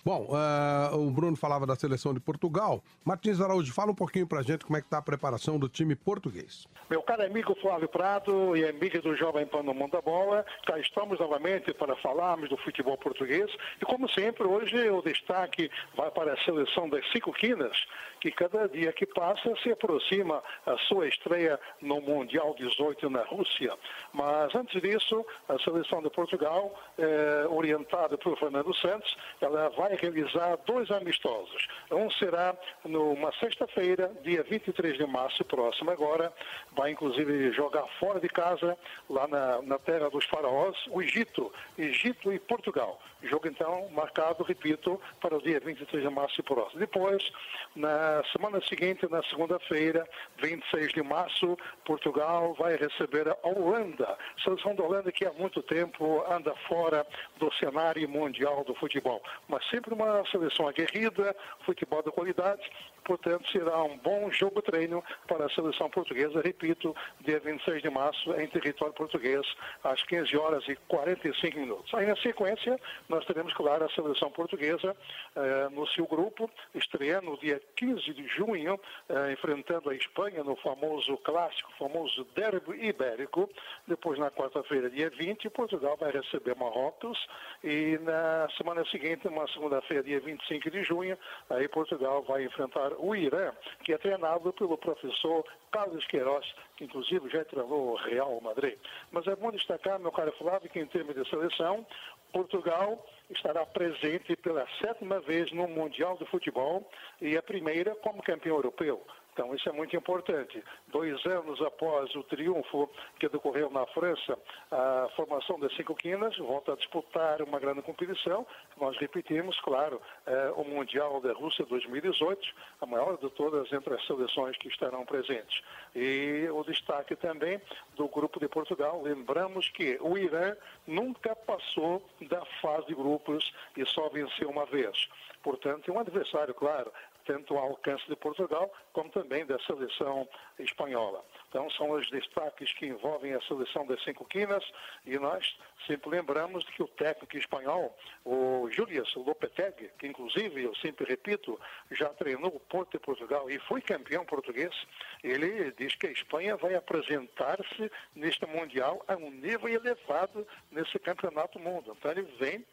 Bom, 0.07 0.29
ah, 0.33 0.93
o 0.95 1.11
Bruno 1.11 1.37
falava 1.37 1.67
da 1.67 1.75
seleção 1.75 2.15
de 2.15 2.21
Portugal. 2.21 2.81
Martins 3.05 3.41
Araújo, 3.41 3.75
fala 3.75 3.91
um 3.91 3.95
pouquinho 3.95 4.25
pra 4.25 4.41
gente 4.41 4.65
como 4.65 4.77
é 4.77 4.81
que 4.81 4.87
tá 4.87 4.99
a 4.99 5.03
preparação 5.03 5.59
do 5.59 5.69
time 5.69 5.97
português. 5.97 6.65
Meu 6.89 7.03
caro 7.03 7.25
amigo 7.25 7.57
Flávio 7.61 7.89
Prado 7.89 8.57
e 8.57 8.65
amigo 8.65 9.03
do 9.03 9.17
Jovem 9.17 9.45
Pan 9.45 9.65
no 9.65 9.75
Mundo 9.75 9.91
da 9.91 10.01
Bola, 10.01 10.47
cá 10.65 10.79
estamos 10.79 11.19
novamente 11.19 11.75
para 11.75 11.97
falarmos 11.97 12.49
do 12.49 12.57
futebol 12.59 12.97
português 12.97 13.51
e 13.83 13.85
como 13.85 14.09
sempre 14.09 14.45
hoje 14.45 14.89
o 14.89 15.03
destaque 15.03 15.69
vai 15.97 16.09
para 16.13 16.35
a 16.35 16.45
seleção 16.45 16.89
das 16.89 17.05
cinco 17.11 17.33
quinas, 17.33 17.77
que 18.21 18.31
cada 18.31 18.69
dia 18.69 18.93
que 18.93 19.07
passa 19.07 19.57
se 19.61 19.73
aproxima 19.73 20.41
a 20.65 20.79
sua 20.87 21.09
estreia 21.09 21.59
no 21.83 22.01
Mundial 22.01 22.55
18 22.57 23.11
na 23.11 23.25
Rússia. 23.25 23.75
Mas 24.13 24.55
antes 24.55 24.81
disso, 24.81 25.27
a 25.49 25.59
seleção 25.59 26.01
de 26.01 26.11
Portugal, 26.11 26.73
eh, 26.97 27.47
orientada 27.51 28.17
por 28.17 28.39
Fernando 28.39 28.73
Santos, 28.77 29.17
ela 29.41 29.69
vai 29.71 29.96
realizar 29.97 30.57
dois 30.67 30.91
amistosos. 30.91 31.69
Um 31.91 32.11
será 32.11 32.55
numa 32.85 33.33
sexta-feira, 33.35 34.13
dia 34.23 34.43
23 34.43 34.97
de 34.97 35.07
março 35.07 35.45
próximo 35.45 35.91
agora, 35.91 36.33
vai 36.73 36.91
inclusive 36.91 37.53
jogar 37.53 37.87
fora 37.99 38.21
de 38.21 38.29
casa, 38.29 38.77
lá 39.09 39.27
na, 39.29 39.63
na 39.63 39.79
terra 39.79 40.09
dos 40.11 40.25
faraós, 40.27 40.77
o 40.91 41.03
Egito, 41.03 41.53
Egito 41.79 42.33
e 42.33 42.39
Portugal. 42.39 43.01
Jogo 43.23 43.49
então 43.49 43.89
marcado, 43.91 44.45
repito, 44.45 45.01
para 45.21 45.37
o 45.37 45.43
dia 45.43 45.59
23 45.59 46.03
de 46.03 46.11
março 46.11 46.43
próximo. 46.43 46.79
Depois, 46.79 47.33
na 47.75 48.23
semana 48.33 48.61
seguinte, 48.67 49.09
na 49.11 49.23
segunda-feira, 49.25 50.07
26 50.41 50.93
de 50.93 51.03
março, 51.03 51.57
Portugal 51.85 52.55
vai 52.55 52.77
receber 52.77 53.29
a 53.29 53.37
Holanda. 53.43 54.17
Seleção 54.43 54.75
da 54.75 54.85
Holanda 54.85 55.11
que 55.11 55.25
há 55.25 55.33
muito 55.33 55.63
tempo 55.63 56.25
anda 56.31 56.55
fora 56.69 57.07
do 57.39 57.53
cenário 57.55 58.09
mundial 58.09 58.65
do 58.65 58.75
futebol. 58.75 59.23
Mas 59.49 59.65
sempre 59.71 59.86
uma 59.93 60.25
seleção 60.31 60.69
aguerrida, 60.69 61.35
futebol 61.65 62.03
de 62.03 62.11
qualidade, 62.11 62.63
portanto 63.05 63.49
será 63.51 63.83
um 63.85 63.97
bom 63.99 64.31
jogo 64.31 64.61
treino 64.61 65.03
para 65.29 65.47
a 65.47 65.51
seleção 65.51 65.89
portuguesa, 65.89 66.41
repito, 66.41 66.95
dia 67.21 67.39
26 67.39 67.83
de 67.83 67.91
março 67.91 68.33
em 68.35 68.47
território 68.49 68.95
português, 68.95 69.47
às 69.85 70.03
15 70.03 70.37
horas 70.37 70.65
e 70.69 70.77
45 70.89 71.59
minutos. 71.59 71.95
Aí 71.95 72.07
na 72.07 72.17
sequência, 72.17 72.79
nós 73.09 73.25
teremos, 73.25 73.53
claro, 73.55 73.85
a 73.85 73.89
seleção 73.91 74.31
portuguesa 74.31 74.97
eh, 75.37 75.69
no 75.71 75.87
seu 75.89 76.07
grupo, 76.07 76.51
estreando 76.75 77.31
no 77.31 77.39
dia 77.39 77.61
15 77.77 78.13
de 78.13 78.27
junho, 78.29 78.79
eh, 79.09 79.33
enfrentando 79.33 79.91
a 79.91 79.95
Espanha 79.95 80.43
no 80.43 80.57
famoso 80.57 81.17
clássico, 81.19 81.73
famoso 81.79 82.25
derby 82.35 82.87
ibérico. 82.87 83.49
Depois, 83.87 84.19
na 84.19 84.31
quarta-feira, 84.31 84.91
dia 84.91 85.11
20, 85.11 85.49
Portugal 85.51 85.97
vai 85.99 86.11
receber 86.11 86.57
Marrocos 86.57 87.19
e 87.63 87.99
na 88.03 88.49
semana 88.57 88.85
seguinte, 88.87 89.29
uma 89.29 89.47
segunda-feira, 89.77 90.03
dia 90.03 90.21
25 90.21 90.71
de 90.71 90.83
junho, 90.83 91.19
aí 91.51 91.69
Portugal 91.69 92.23
vai 92.23 92.45
enfrentar 92.45 92.93
o 92.99 93.15
Irã, 93.15 93.53
que 93.85 93.93
é 93.93 93.99
treinado 93.99 94.53
pelo 94.53 94.77
professor 94.79 95.45
Carlos 95.71 96.05
Queiroz, 96.07 96.47
que 96.77 96.85
inclusive 96.85 97.29
já 97.29 97.45
treinou 97.45 97.93
o 97.93 97.97
Real 97.97 98.41
Madrid. 98.41 98.79
Mas 99.11 99.27
é 99.27 99.37
bom 99.37 99.51
destacar, 99.51 99.99
meu 99.99 100.13
caro 100.13 100.33
Flávio, 100.39 100.71
que 100.71 100.81
em 100.81 100.87
termos 100.87 101.15
de 101.15 101.29
seleção, 101.29 101.87
Portugal 102.33 103.05
estará 103.31 103.65
presente 103.67 104.37
pela 104.37 104.67
sétima 104.81 105.21
vez 105.21 105.51
no 105.53 105.67
Mundial 105.69 106.17
de 106.17 106.27
Futebol 106.27 106.89
e 107.21 107.37
a 107.37 107.43
primeira 107.43 107.95
como 107.97 108.23
campeão 108.23 108.57
europeu. 108.57 109.05
Então, 109.37 109.55
isso 109.55 109.69
é 109.69 109.73
muito 109.73 109.95
importante. 109.95 110.65
Dois 110.89 111.23
anos 111.27 111.61
após 111.61 112.15
o 112.17 112.23
triunfo 112.23 112.89
que 113.21 113.29
decorreu 113.29 113.69
na 113.69 113.85
França, 113.89 114.39
a 114.71 115.11
formação 115.15 115.61
das 115.61 115.77
cinco 115.77 115.95
quinas 115.95 116.35
volta 116.39 116.73
a 116.73 116.77
disputar 116.77 117.43
uma 117.43 117.61
grande 117.61 117.83
competição. 117.83 118.47
Nós 118.81 118.97
repetimos, 118.97 119.61
claro, 119.61 120.01
é, 120.25 120.53
o 120.57 120.65
Mundial 120.65 121.21
da 121.21 121.35
Rússia 121.35 121.67
2018, 121.67 122.49
a 122.81 122.87
maior 122.87 123.19
de 123.19 123.29
todas 123.29 123.71
entre 123.75 123.93
as 123.93 124.07
seleções 124.07 124.57
que 124.57 124.69
estarão 124.69 125.05
presentes. 125.05 125.63
E 125.95 126.49
o 126.51 126.65
destaque 126.65 127.15
também 127.15 127.61
do 127.95 128.09
grupo 128.09 128.41
de 128.41 128.49
Portugal. 128.49 129.03
Lembramos 129.03 129.69
que 129.69 129.99
o 130.01 130.17
Irã 130.17 130.57
nunca 130.87 131.37
passou 131.37 132.03
da 132.23 132.43
fase 132.63 132.87
de 132.87 132.95
grupos 132.95 133.53
e 133.77 133.85
só 133.85 134.09
venceu 134.09 134.49
uma 134.49 134.65
vez. 134.65 135.11
Portanto, 135.43 135.89
é 135.91 135.95
um 135.95 136.01
adversário, 136.01 136.55
claro, 136.55 136.91
tanto 137.27 137.57
ao 137.57 137.71
alcance 137.71 138.07
de 138.09 138.17
Portugal, 138.17 138.73
como 138.93 139.11
também 139.11 139.45
da 139.45 139.59
seleção 139.61 140.29
espanhola. 140.59 141.25
Então, 141.49 141.69
são 141.71 141.91
os 141.91 142.09
destaques 142.11 142.73
que 142.75 142.87
envolvem 142.87 143.35
a 143.35 143.41
seleção 143.43 143.87
das 143.87 144.03
cinco 144.05 144.25
quinas 144.25 144.65
e 145.05 145.19
nós 145.19 145.57
sempre 145.87 146.11
lembramos 146.11 146.65
que 146.71 146.83
o 146.83 146.89
técnico 146.89 147.37
espanhol, 147.37 147.97
o 148.25 148.69
Julius 148.71 149.15
Lopetegui, 149.15 149.91
que 149.99 150.07
inclusive, 150.07 150.63
eu 150.63 150.75
sempre 150.77 151.05
repito, 151.05 151.59
já 151.93 152.09
treinou 152.11 152.55
o 152.55 152.61
Porto 152.61 152.93
de 152.93 152.99
Portugal 152.99 153.51
e 153.51 153.59
foi 153.61 153.81
campeão 153.81 154.25
português, 154.25 154.75
ele 155.23 155.73
diz 155.73 155.95
que 155.95 156.07
a 156.07 156.11
Espanha 156.13 156.57
vai 156.57 156.75
apresentar-se 156.75 157.91
neste 158.15 158.47
Mundial 158.47 159.05
a 159.09 159.17
um 159.17 159.31
nível 159.31 159.69
elevado 159.69 160.47
nesse 160.71 160.99
campeonato 160.99 161.59
mundo. 161.59 161.97
Então, 161.99 162.11
ele 162.11 162.23
vem 162.39 162.65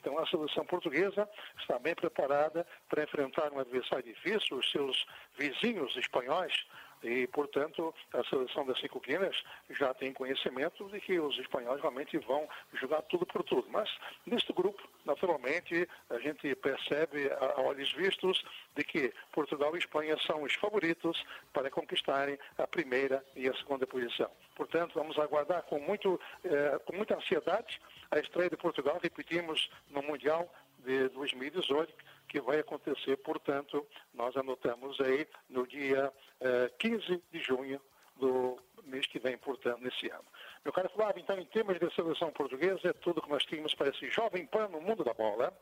Então 0.00 0.18
a 0.18 0.26
seleção 0.26 0.64
portuguesa 0.64 1.28
está 1.58 1.78
bem 1.78 1.94
preparada 1.94 2.66
para 2.88 3.04
enfrentar 3.04 3.52
um 3.52 3.58
adversário 3.58 4.04
difícil, 4.04 4.58
os 4.58 4.70
seus 4.70 5.06
vizinhos 5.38 5.96
espanhóis, 5.96 6.66
e, 7.02 7.26
portanto, 7.28 7.94
a 8.12 8.24
seleção 8.24 8.66
das 8.66 8.78
cinco 8.80 9.00
quinas 9.00 9.36
já 9.70 9.92
tem 9.94 10.12
conhecimento 10.12 10.88
de 10.88 11.00
que 11.00 11.18
os 11.20 11.38
espanhóis 11.38 11.80
realmente 11.80 12.18
vão 12.18 12.48
jogar 12.74 13.02
tudo 13.02 13.26
por 13.26 13.42
tudo. 13.42 13.68
Mas, 13.70 13.88
neste 14.24 14.52
grupo, 14.52 14.82
naturalmente, 15.04 15.88
a 16.10 16.18
gente 16.18 16.54
percebe, 16.56 17.30
a 17.30 17.60
olhos 17.60 17.92
vistos, 17.92 18.44
de 18.74 18.82
que 18.82 19.12
Portugal 19.32 19.74
e 19.76 19.78
Espanha 19.78 20.16
são 20.26 20.42
os 20.42 20.54
favoritos 20.54 21.22
para 21.52 21.70
conquistarem 21.70 22.38
a 22.58 22.66
primeira 22.66 23.24
e 23.34 23.48
a 23.48 23.54
segunda 23.54 23.86
posição. 23.86 24.30
Portanto, 24.54 24.94
vamos 24.94 25.18
aguardar 25.18 25.62
com, 25.64 25.78
muito, 25.78 26.20
eh, 26.44 26.80
com 26.84 26.96
muita 26.96 27.16
ansiedade 27.16 27.78
a 28.10 28.18
estreia 28.18 28.50
de 28.50 28.56
Portugal, 28.56 28.98
repetimos, 29.02 29.70
no 29.90 30.02
Mundial 30.02 30.52
de 30.84 31.08
2018, 31.10 31.92
que 32.28 32.40
vai 32.40 32.60
acontecer, 32.60 33.16
portanto, 33.18 33.86
nós 34.14 34.36
anotamos 34.36 35.00
aí 35.00 35.26
no 35.48 35.66
dia 35.66 36.12
eh, 36.40 36.70
15 36.78 37.22
de 37.32 37.40
junho 37.40 37.80
do 38.16 38.58
mês 38.84 39.06
que 39.06 39.18
vem, 39.18 39.36
portanto, 39.36 39.80
nesse 39.80 40.08
ano. 40.08 40.24
Meu 40.64 40.72
caro 40.72 40.88
Flávio, 40.90 41.20
então, 41.20 41.38
em 41.38 41.44
termos 41.46 41.78
de 41.78 41.94
seleção 41.94 42.30
portuguesa, 42.32 42.88
é 42.88 42.92
tudo 42.92 43.22
que 43.22 43.28
nós 43.28 43.44
tínhamos 43.44 43.74
para 43.74 43.88
esse 43.88 44.10
jovem 44.10 44.46
pan 44.46 44.68
no 44.68 44.80
mundo 44.80 45.04
da 45.04 45.12
bola. 45.12 45.52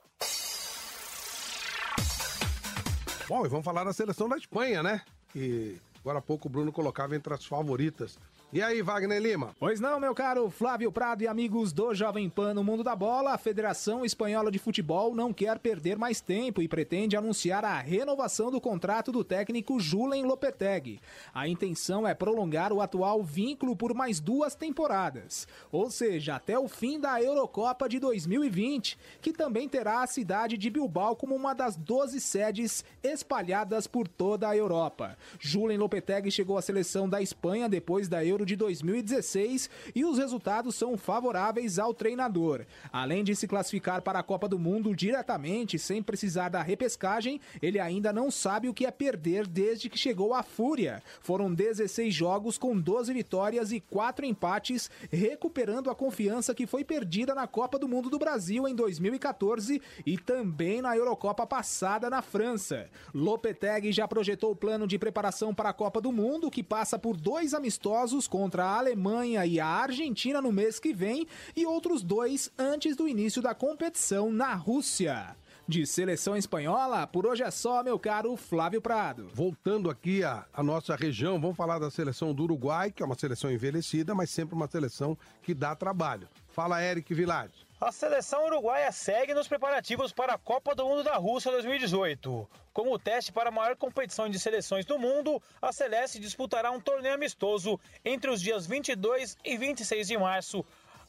Bom, 3.26 3.46
e 3.46 3.48
vamos 3.48 3.64
falar 3.64 3.84
da 3.84 3.92
seleção 3.92 4.28
da 4.28 4.36
Espanha, 4.36 4.82
né? 4.82 5.02
Que 5.32 5.80
agora 6.00 6.18
há 6.18 6.22
pouco 6.22 6.48
o 6.48 6.50
Bruno 6.50 6.70
colocava 6.70 7.16
entre 7.16 7.32
as 7.32 7.44
favoritas. 7.46 8.18
E 8.52 8.62
aí, 8.62 8.82
Wagner 8.82 9.20
Lima? 9.20 9.56
Pois 9.58 9.80
não, 9.80 9.98
meu 9.98 10.14
caro 10.14 10.48
Flávio 10.48 10.92
Prado 10.92 11.22
e 11.22 11.26
amigos 11.26 11.72
do 11.72 11.92
Jovem 11.92 12.30
Pan 12.30 12.54
no 12.54 12.62
Mundo 12.62 12.84
da 12.84 12.94
Bola, 12.94 13.32
a 13.32 13.38
Federação 13.38 14.04
Espanhola 14.04 14.48
de 14.48 14.60
Futebol 14.60 15.12
não 15.12 15.32
quer 15.32 15.58
perder 15.58 15.98
mais 15.98 16.20
tempo 16.20 16.62
e 16.62 16.68
pretende 16.68 17.16
anunciar 17.16 17.64
a 17.64 17.80
renovação 17.80 18.52
do 18.52 18.60
contrato 18.60 19.10
do 19.10 19.24
técnico 19.24 19.80
Julen 19.80 20.24
Lopetegui. 20.24 21.00
A 21.34 21.48
intenção 21.48 22.06
é 22.06 22.14
prolongar 22.14 22.72
o 22.72 22.80
atual 22.80 23.24
vínculo 23.24 23.74
por 23.74 23.92
mais 23.92 24.20
duas 24.20 24.54
temporadas, 24.54 25.48
ou 25.72 25.90
seja, 25.90 26.36
até 26.36 26.56
o 26.56 26.68
fim 26.68 27.00
da 27.00 27.20
Eurocopa 27.20 27.88
de 27.88 27.98
2020, 27.98 28.96
que 29.20 29.32
também 29.32 29.68
terá 29.68 30.04
a 30.04 30.06
cidade 30.06 30.56
de 30.56 30.70
Bilbao 30.70 31.16
como 31.16 31.34
uma 31.34 31.54
das 31.54 31.74
12 31.74 32.20
sedes 32.20 32.84
espalhadas 33.02 33.88
por 33.88 34.06
toda 34.06 34.48
a 34.48 34.56
Europa. 34.56 35.18
Julen 35.40 35.78
Lopetegui 35.78 36.30
chegou 36.30 36.56
à 36.56 36.62
seleção 36.62 37.08
da 37.08 37.20
Espanha 37.20 37.68
depois 37.68 38.08
da 38.08 38.24
Euro 38.24 38.43
de 38.44 38.56
2016 38.56 39.70
e 39.94 40.04
os 40.04 40.18
resultados 40.18 40.74
são 40.74 40.96
favoráveis 40.96 41.78
ao 41.78 41.94
treinador. 41.94 42.64
Além 42.92 43.24
de 43.24 43.34
se 43.34 43.46
classificar 43.46 44.02
para 44.02 44.18
a 44.18 44.22
Copa 44.22 44.48
do 44.48 44.58
Mundo 44.58 44.94
diretamente, 44.94 45.78
sem 45.78 46.02
precisar 46.02 46.48
da 46.48 46.62
repescagem, 46.62 47.40
ele 47.62 47.78
ainda 47.78 48.12
não 48.12 48.30
sabe 48.30 48.68
o 48.68 48.74
que 48.74 48.86
é 48.86 48.90
perder 48.90 49.46
desde 49.46 49.88
que 49.88 49.98
chegou 49.98 50.34
à 50.34 50.42
Fúria. 50.42 51.02
Foram 51.20 51.52
16 51.52 52.12
jogos 52.14 52.58
com 52.58 52.78
12 52.78 53.12
vitórias 53.12 53.72
e 53.72 53.80
4 53.80 54.24
empates, 54.24 54.90
recuperando 55.10 55.90
a 55.90 55.94
confiança 55.94 56.54
que 56.54 56.66
foi 56.66 56.84
perdida 56.84 57.34
na 57.34 57.46
Copa 57.46 57.78
do 57.78 57.88
Mundo 57.88 58.10
do 58.10 58.18
Brasil 58.18 58.68
em 58.68 58.74
2014 58.74 59.80
e 60.04 60.18
também 60.18 60.82
na 60.82 60.96
Eurocopa 60.96 61.46
passada 61.46 62.10
na 62.10 62.22
França. 62.22 62.88
Lopetegui 63.12 63.92
já 63.92 64.06
projetou 64.08 64.52
o 64.52 64.56
plano 64.56 64.86
de 64.86 64.98
preparação 64.98 65.54
para 65.54 65.70
a 65.70 65.72
Copa 65.72 66.00
do 66.00 66.12
Mundo, 66.12 66.50
que 66.50 66.62
passa 66.62 66.98
por 66.98 67.16
dois 67.16 67.54
amistosos 67.54 68.23
contra 68.26 68.64
a 68.64 68.78
Alemanha 68.78 69.44
e 69.46 69.58
a 69.60 69.66
Argentina 69.66 70.40
no 70.40 70.52
mês 70.52 70.78
que 70.78 70.92
vem 70.92 71.26
e 71.54 71.66
outros 71.66 72.02
dois 72.02 72.50
antes 72.58 72.96
do 72.96 73.08
início 73.08 73.40
da 73.40 73.54
competição 73.54 74.32
na 74.32 74.54
Rússia. 74.54 75.36
De 75.66 75.86
seleção 75.86 76.36
espanhola, 76.36 77.06
por 77.06 77.26
hoje 77.26 77.42
é 77.42 77.50
só, 77.50 77.82
meu 77.82 77.98
caro 77.98 78.36
Flávio 78.36 78.82
Prado. 78.82 79.30
Voltando 79.32 79.88
aqui 79.88 80.22
à, 80.22 80.44
nossa 80.58 80.94
região, 80.94 81.40
vamos 81.40 81.56
falar 81.56 81.78
da 81.78 81.90
seleção 81.90 82.34
do 82.34 82.42
Uruguai, 82.42 82.90
que 82.90 83.02
é 83.02 83.06
uma 83.06 83.14
seleção 83.14 83.50
envelhecida, 83.50 84.14
mas 84.14 84.28
sempre 84.28 84.54
uma 84.54 84.68
seleção 84.68 85.16
que 85.42 85.54
dá 85.54 85.74
trabalho. 85.74 86.28
Fala, 86.48 86.84
Eric 86.84 87.14
Vilade. 87.14 87.63
A 87.80 87.90
seleção 87.90 88.46
uruguaia 88.46 88.90
segue 88.92 89.34
nos 89.34 89.48
preparativos 89.48 90.12
para 90.12 90.34
a 90.34 90.38
Copa 90.38 90.76
do 90.76 90.86
Mundo 90.86 91.02
da 91.02 91.16
Rússia 91.16 91.50
2018. 91.50 92.48
Como 92.72 92.98
teste 92.98 93.32
para 93.32 93.48
a 93.48 93.52
maior 93.52 93.76
competição 93.76 94.28
de 94.28 94.38
seleções 94.38 94.86
do 94.86 94.96
mundo, 94.96 95.42
a 95.60 95.72
Celeste 95.72 96.20
disputará 96.20 96.70
um 96.70 96.80
torneio 96.80 97.14
amistoso 97.14 97.78
entre 98.04 98.30
os 98.30 98.40
dias 98.40 98.64
22 98.66 99.36
e 99.44 99.56
26 99.56 100.06
de 100.06 100.16
março, 100.16 100.64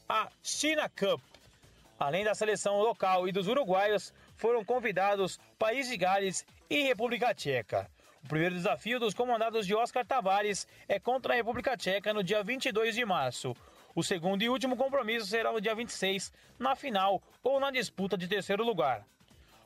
a 0.08 0.28
China 0.42 0.88
Cup. 0.88 1.20
Além 1.98 2.24
da 2.24 2.34
seleção 2.34 2.78
local 2.80 3.28
e 3.28 3.32
dos 3.32 3.46
uruguaios, 3.46 4.12
foram 4.36 4.64
convidados 4.64 5.38
País 5.58 5.88
de 5.88 5.96
Gales 5.96 6.44
e 6.68 6.82
República 6.82 7.32
Tcheca. 7.32 7.88
O 8.24 8.28
primeiro 8.28 8.56
desafio 8.56 8.98
dos 8.98 9.14
comandados 9.14 9.68
de 9.68 9.74
Oscar 9.74 10.04
Tavares 10.04 10.66
é 10.88 10.98
contra 10.98 11.32
a 11.32 11.36
República 11.36 11.76
Tcheca 11.76 12.12
no 12.12 12.24
dia 12.24 12.42
22 12.42 12.96
de 12.96 13.04
março. 13.04 13.54
O 13.96 14.02
segundo 14.02 14.42
e 14.42 14.48
último 14.50 14.76
compromisso 14.76 15.26
será 15.26 15.50
no 15.50 15.58
dia 15.58 15.74
26, 15.74 16.30
na 16.58 16.76
final 16.76 17.22
ou 17.42 17.58
na 17.58 17.70
disputa 17.70 18.14
de 18.14 18.28
terceiro 18.28 18.62
lugar. 18.62 19.06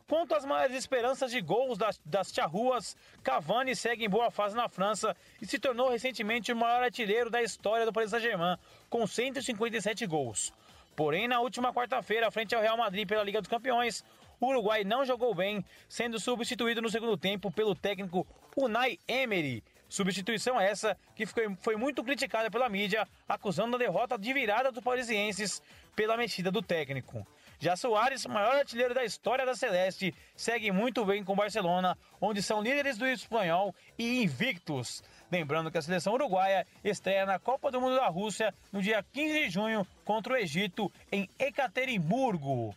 Quanto 0.06 0.36
às 0.36 0.44
maiores 0.44 0.76
esperanças 0.76 1.32
de 1.32 1.40
gols 1.40 1.76
das, 1.76 2.00
das 2.04 2.32
charruas, 2.32 2.96
Cavani 3.24 3.74
segue 3.74 4.04
em 4.04 4.08
boa 4.08 4.30
fase 4.30 4.54
na 4.54 4.68
França 4.68 5.16
e 5.42 5.46
se 5.46 5.58
tornou 5.58 5.90
recentemente 5.90 6.52
o 6.52 6.56
maior 6.56 6.80
artilheiro 6.80 7.28
da 7.28 7.42
história 7.42 7.84
do 7.84 7.92
Paris 7.92 8.10
Saint-Germain, 8.10 8.56
com 8.88 9.04
157 9.04 10.06
gols. 10.06 10.52
Porém, 10.94 11.26
na 11.26 11.40
última 11.40 11.74
quarta-feira, 11.74 12.30
frente 12.30 12.54
ao 12.54 12.62
Real 12.62 12.76
Madrid 12.76 13.08
pela 13.08 13.24
Liga 13.24 13.40
dos 13.40 13.50
Campeões, 13.50 14.04
o 14.38 14.46
Uruguai 14.46 14.84
não 14.84 15.04
jogou 15.04 15.34
bem, 15.34 15.64
sendo 15.88 16.20
substituído 16.20 16.80
no 16.80 16.88
segundo 16.88 17.16
tempo 17.16 17.50
pelo 17.50 17.74
técnico 17.74 18.24
Unai 18.56 18.96
Emery. 19.08 19.64
Substituição 19.90 20.58
essa 20.58 20.96
que 21.16 21.26
foi, 21.26 21.76
muito 21.76 22.04
criticada 22.04 22.48
pela 22.48 22.68
mídia, 22.68 23.06
acusando 23.28 23.74
a 23.74 23.78
derrota 23.78 24.16
de 24.16 24.32
virada 24.32 24.70
dos 24.70 24.82
parisienses 24.84 25.60
pela 25.96 26.16
mexida 26.16 26.50
do 26.50 26.62
técnico. 26.62 27.26
Já 27.58 27.76
Soares, 27.76 28.24
maior 28.24 28.54
artilheiro 28.54 28.94
da 28.94 29.04
história 29.04 29.44
da 29.44 29.54
Celeste, 29.54 30.14
segue 30.36 30.70
muito 30.70 31.04
bem 31.04 31.24
com 31.24 31.34
Barcelona, 31.34 31.98
onde 32.20 32.40
são 32.40 32.62
líderes 32.62 32.96
do 32.96 33.06
espanhol 33.06 33.74
e 33.98 34.22
invictos. 34.22 35.02
Lembrando 35.30 35.70
que 35.70 35.78
a 35.78 35.82
seleção 35.82 36.14
uruguaia 36.14 36.66
estreia 36.84 37.26
na 37.26 37.40
Copa 37.40 37.70
do 37.70 37.80
Mundo 37.80 37.96
da 37.96 38.06
Rússia 38.06 38.54
no 38.72 38.80
dia 38.80 39.04
15 39.12 39.34
de 39.34 39.50
junho 39.50 39.86
contra 40.04 40.34
o 40.34 40.36
Egito 40.36 40.90
em 41.10 41.28
Ekaterimburgo. 41.36 42.74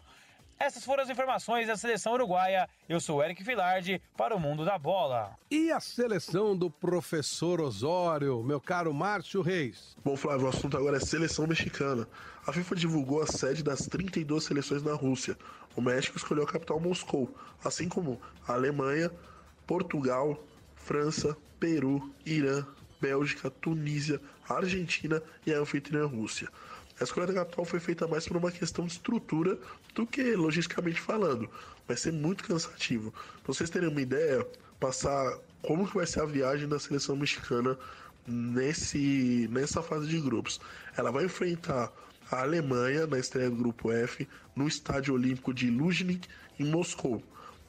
Essas 0.63 0.85
foram 0.85 1.03
as 1.03 1.09
informações 1.09 1.67
da 1.67 1.75
seleção 1.75 2.13
uruguaia. 2.13 2.69
Eu 2.87 2.97
sou 3.01 3.21
Eric 3.21 3.43
Filardi 3.43 4.01
para 4.15 4.33
o 4.33 4.39
Mundo 4.39 4.63
da 4.63 4.77
Bola. 4.77 5.37
E 5.51 5.69
a 5.69 5.81
seleção 5.81 6.55
do 6.55 6.71
professor 6.71 7.59
Osório, 7.59 8.41
meu 8.41 8.61
caro 8.61 8.93
Márcio 8.93 9.41
Reis? 9.41 9.97
Bom, 10.05 10.15
Flávio, 10.15 10.45
o 10.45 10.49
assunto 10.49 10.77
agora 10.77 10.95
é 10.95 10.99
seleção 11.01 11.45
mexicana. 11.45 12.07
A 12.47 12.53
FIFA 12.53 12.77
divulgou 12.77 13.21
a 13.21 13.27
sede 13.27 13.61
das 13.61 13.87
32 13.87 14.41
seleções 14.41 14.81
na 14.81 14.93
Rússia. 14.93 15.37
O 15.75 15.81
México 15.81 16.15
escolheu 16.15 16.45
a 16.45 16.47
capital 16.47 16.79
Moscou, 16.79 17.29
assim 17.61 17.89
como 17.89 18.21
a 18.47 18.53
Alemanha, 18.53 19.11
Portugal, 19.67 20.41
França, 20.77 21.35
Peru, 21.59 22.09
Irã, 22.25 22.65
Bélgica, 23.01 23.51
Tunísia, 23.51 24.21
Argentina 24.47 25.21
e 25.45 25.53
a 25.53 25.59
anfitriã 25.59 26.05
Rússia. 26.05 26.47
A 26.99 27.03
escolha 27.03 27.27
da 27.27 27.33
capital 27.33 27.65
foi 27.65 27.79
feita 27.79 28.07
mais 28.07 28.27
por 28.27 28.37
uma 28.37 28.51
questão 28.51 28.85
de 28.85 28.93
estrutura 28.93 29.57
do 29.95 30.05
que 30.05 30.35
logisticamente 30.35 31.01
falando. 31.01 31.49
Vai 31.87 31.97
ser 31.97 32.13
muito 32.13 32.43
cansativo. 32.43 33.11
Pra 33.43 33.53
vocês 33.53 33.69
terem 33.69 33.89
uma 33.89 34.01
ideia, 34.01 34.45
passar 34.79 35.39
como 35.61 35.87
que 35.87 35.95
vai 35.95 36.05
ser 36.05 36.21
a 36.21 36.25
viagem 36.25 36.67
da 36.67 36.79
seleção 36.79 37.15
mexicana 37.15 37.77
nesse, 38.27 39.47
nessa 39.51 39.81
fase 39.81 40.07
de 40.07 40.19
grupos. 40.19 40.59
Ela 40.95 41.11
vai 41.11 41.25
enfrentar 41.25 41.91
a 42.31 42.41
Alemanha 42.41 43.07
na 43.07 43.19
estreia 43.19 43.49
do 43.49 43.55
grupo 43.55 43.91
F 43.91 44.27
no 44.55 44.67
estádio 44.67 45.13
olímpico 45.13 45.53
de 45.53 45.69
Luzhnik 45.69 46.27
em 46.59 46.65
Moscou. 46.65 47.23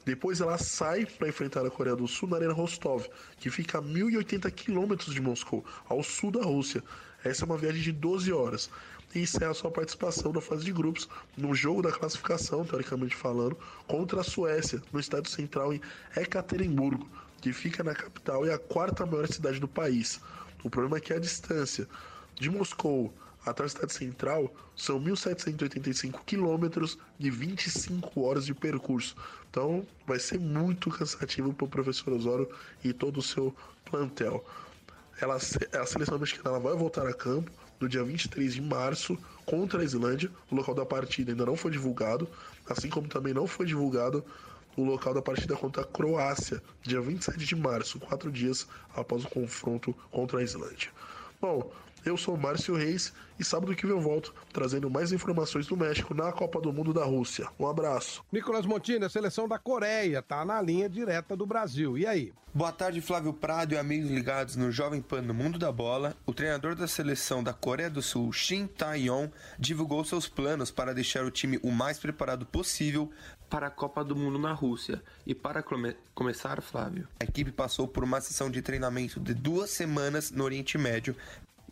Depois 0.05 0.39
ela 0.39 0.57
sai 0.59 1.05
para 1.05 1.27
enfrentar 1.27 1.65
a 1.65 1.71
Coreia 1.71 1.95
do 1.95 2.07
Sul 2.07 2.29
na 2.29 2.37
Arena 2.37 2.53
Rostov, 2.53 3.07
que 3.39 3.49
fica 3.49 3.79
a 3.79 3.81
1080 3.81 4.49
quilômetros 4.51 5.13
de 5.13 5.19
Moscou, 5.19 5.65
ao 5.89 6.03
sul 6.03 6.29
da 6.29 6.43
Rússia. 6.43 6.83
Essa 7.23 7.43
é 7.43 7.45
uma 7.45 7.57
viagem 7.57 7.81
de 7.81 7.91
12 7.91 8.31
horas. 8.31 8.69
E 9.15 9.21
encerra 9.21 9.53
sua 9.53 9.71
participação 9.71 10.33
na 10.33 10.41
fase 10.41 10.65
de 10.65 10.73
grupos, 10.73 11.07
no 11.37 11.55
jogo 11.55 11.81
da 11.81 11.89
classificação, 11.89 12.65
teoricamente 12.65 13.15
falando, 13.15 13.57
contra 13.87 14.19
a 14.19 14.23
Suécia, 14.25 14.81
no 14.91 14.99
estádio 14.99 15.31
central 15.31 15.73
em 15.73 15.79
Ekaterimburgo, 16.17 17.07
que 17.39 17.53
fica 17.53 17.81
na 17.81 17.95
capital 17.95 18.45
e 18.45 18.51
a 18.51 18.59
quarta 18.59 19.05
maior 19.05 19.25
cidade 19.27 19.57
do 19.57 19.69
país. 19.69 20.19
O 20.65 20.69
problema 20.69 20.97
é 20.97 20.99
que 20.99 21.13
a 21.13 21.19
distância 21.19 21.87
de 22.35 22.49
Moscou 22.49 23.13
até 23.45 23.63
o 23.63 23.65
estádio 23.65 23.95
central 23.95 24.53
são 24.75 24.99
1.785 24.99 26.19
quilômetros 26.25 26.97
de 27.17 27.29
25 27.29 28.21
horas 28.21 28.45
de 28.45 28.53
percurso. 28.53 29.15
Então 29.49 29.87
vai 30.05 30.19
ser 30.19 30.39
muito 30.39 30.89
cansativo 30.89 31.53
para 31.53 31.65
o 31.65 31.69
professor 31.69 32.11
Osório 32.11 32.49
e 32.83 32.91
todo 32.91 33.19
o 33.19 33.23
seu 33.23 33.55
plantel. 33.85 34.43
Ela, 35.21 35.35
a 35.35 35.85
seleção 35.85 36.19
mexicana 36.19 36.49
ela 36.49 36.59
vai 36.59 36.75
voltar 36.75 37.07
a 37.07 37.13
campo 37.13 37.49
no 37.79 37.89
dia 37.89 38.03
23 38.03 38.53
de 38.53 38.61
março 38.61 39.17
contra 39.45 39.81
a 39.81 39.83
Islândia. 39.83 40.31
O 40.51 40.55
local 40.55 40.75
da 40.75 40.85
partida 40.85 41.31
ainda 41.31 41.45
não 41.45 41.55
foi 41.55 41.71
divulgado, 41.71 42.27
assim 42.69 42.89
como 42.89 43.07
também 43.07 43.33
não 43.33 43.47
foi 43.47 43.65
divulgado 43.65 44.23
o 44.77 44.83
local 44.83 45.13
da 45.13 45.21
partida 45.21 45.55
contra 45.55 45.83
a 45.83 45.85
Croácia, 45.85 46.61
dia 46.81 46.99
27 46.99 47.37
de 47.37 47.55
março, 47.55 47.99
quatro 47.99 48.31
dias 48.31 48.67
após 48.93 49.23
o 49.23 49.29
confronto 49.29 49.93
contra 50.11 50.39
a 50.39 50.43
Islândia. 50.43 50.89
Bom, 51.39 51.71
eu 52.05 52.15
sou 52.15 52.37
Márcio 52.37 52.75
Reis 52.75 53.11
e 53.39 53.43
sábado 53.43 53.75
que 53.75 53.85
vem 53.85 53.95
eu 53.95 53.99
volto 53.99 54.33
trazendo 54.53 54.89
mais 54.89 55.11
informações 55.11 55.67
do 55.67 55.75
México 55.75 56.13
na 56.13 56.31
Copa 56.31 56.61
do 56.61 56.71
Mundo 56.71 56.93
da 56.93 57.03
Rússia. 57.03 57.49
Um 57.59 57.67
abraço. 57.67 58.23
Nicolas 58.31 58.65
Montini, 58.65 59.03
a 59.03 59.09
seleção 59.09 59.47
da 59.47 59.57
Coreia, 59.57 60.21
tá 60.21 60.45
na 60.45 60.61
linha 60.61 60.87
direta 60.87 61.35
do 61.35 61.45
Brasil. 61.45 61.97
E 61.97 62.05
aí? 62.05 62.31
Boa 62.53 62.71
tarde, 62.71 63.01
Flávio 63.01 63.33
Prado 63.33 63.73
e 63.73 63.77
amigos 63.77 64.09
ligados 64.09 64.55
no 64.55 64.71
Jovem 64.71 65.01
Pan 65.01 65.21
no 65.21 65.33
Mundo 65.33 65.59
da 65.59 65.71
Bola. 65.71 66.15
O 66.25 66.33
treinador 66.33 66.73
da 66.73 66.87
seleção 66.87 67.43
da 67.43 67.51
Coreia 67.51 67.89
do 67.89 68.01
Sul, 68.01 68.31
Shin 68.31 68.67
Tae-yong, 68.67 69.29
divulgou 69.59 70.05
seus 70.05 70.29
planos 70.29 70.71
para 70.71 70.93
deixar 70.93 71.25
o 71.25 71.31
time 71.31 71.59
o 71.61 71.69
mais 71.69 71.99
preparado 71.99 72.45
possível 72.45 73.11
para 73.49 73.67
a 73.67 73.71
Copa 73.71 74.03
do 74.03 74.15
Mundo 74.15 74.39
na 74.39 74.53
Rússia. 74.53 75.03
E 75.25 75.35
para 75.35 75.61
come 75.61 75.95
começar, 76.13 76.61
Flávio, 76.61 77.07
a 77.19 77.25
equipe 77.25 77.51
passou 77.51 77.87
por 77.87 78.03
uma 78.03 78.21
sessão 78.21 78.49
de 78.49 78.61
treinamento 78.61 79.19
de 79.19 79.33
duas 79.33 79.69
semanas 79.69 80.31
no 80.31 80.43
Oriente 80.43 80.77
Médio 80.77 81.15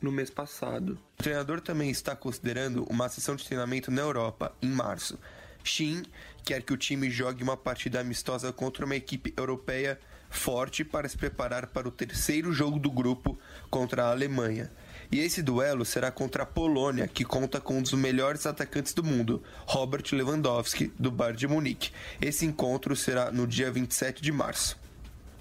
no 0.04 0.12
mês 0.12 0.30
passado. 0.30 1.00
O 1.18 1.24
treinador 1.24 1.62
também 1.62 1.90
está 1.90 2.16
considerando 2.16 2.84
uma 2.90 3.08
sessão 3.08 3.36
de 3.36 3.46
treinamento 3.46 3.90
na 3.90 4.02
Europa 4.02 4.54
em 4.62 4.70
março. 4.70 5.18
Shin 5.64 6.04
quer 6.44 6.62
que 6.62 6.74
o 6.74 6.78
time 6.78 7.10
jogue 7.10 7.42
uma 7.42 7.56
partida 7.56 8.02
amistosa 8.02 8.52
contra 8.52 8.86
uma 8.86 8.98
equipe 8.98 9.34
europeia 9.38 9.98
forte 10.30 10.84
para 10.84 11.08
se 11.08 11.16
preparar 11.16 11.68
para 11.68 11.88
o 11.88 11.92
terceiro 11.92 12.52
jogo 12.52 12.80
do 12.80 12.92
grupo 12.92 13.40
contra 13.70 14.04
a 14.04 14.12
Alemanha. 14.12 14.70
E 15.12 15.20
esse 15.20 15.42
duelo 15.42 15.86
será 15.86 16.12
contra 16.12 16.44
a 16.44 16.46
Polônia, 16.46 17.08
que 17.08 17.24
conta 17.24 17.62
com 17.62 17.78
um 17.78 17.82
dos 17.82 17.94
melhores 17.94 18.46
atacantes 18.46 18.94
do 18.94 19.04
mundo, 19.04 19.44
Robert 19.66 20.04
Lewandowski, 20.12 20.92
do 21.00 21.12
Bayern 21.12 21.38
de 21.38 21.48
Munique. 21.48 21.92
Esse 22.20 22.46
encontro 22.46 22.96
será 22.96 23.32
no 23.32 23.46
dia 23.46 23.72
27 23.72 24.22
de 24.22 24.32
março. 24.32 24.83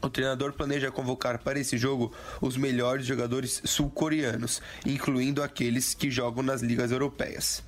O 0.03 0.11
treinador 0.11 0.53
planeja 0.53 0.90
convocar 0.90 1.38
para 1.38 1.61
esse 1.61 1.78
jogo 1.78 2.12
os 2.40 2.57
melhores 2.57 3.07
jogadores 3.07 3.62
sul-coreanos, 3.64 4.61
incluindo 4.84 5.42
aqueles 5.42 5.94
que 5.94 6.11
jogam 6.11 6.42
nas 6.42 6.61
ligas 6.61 6.90
europeias. 6.90 7.62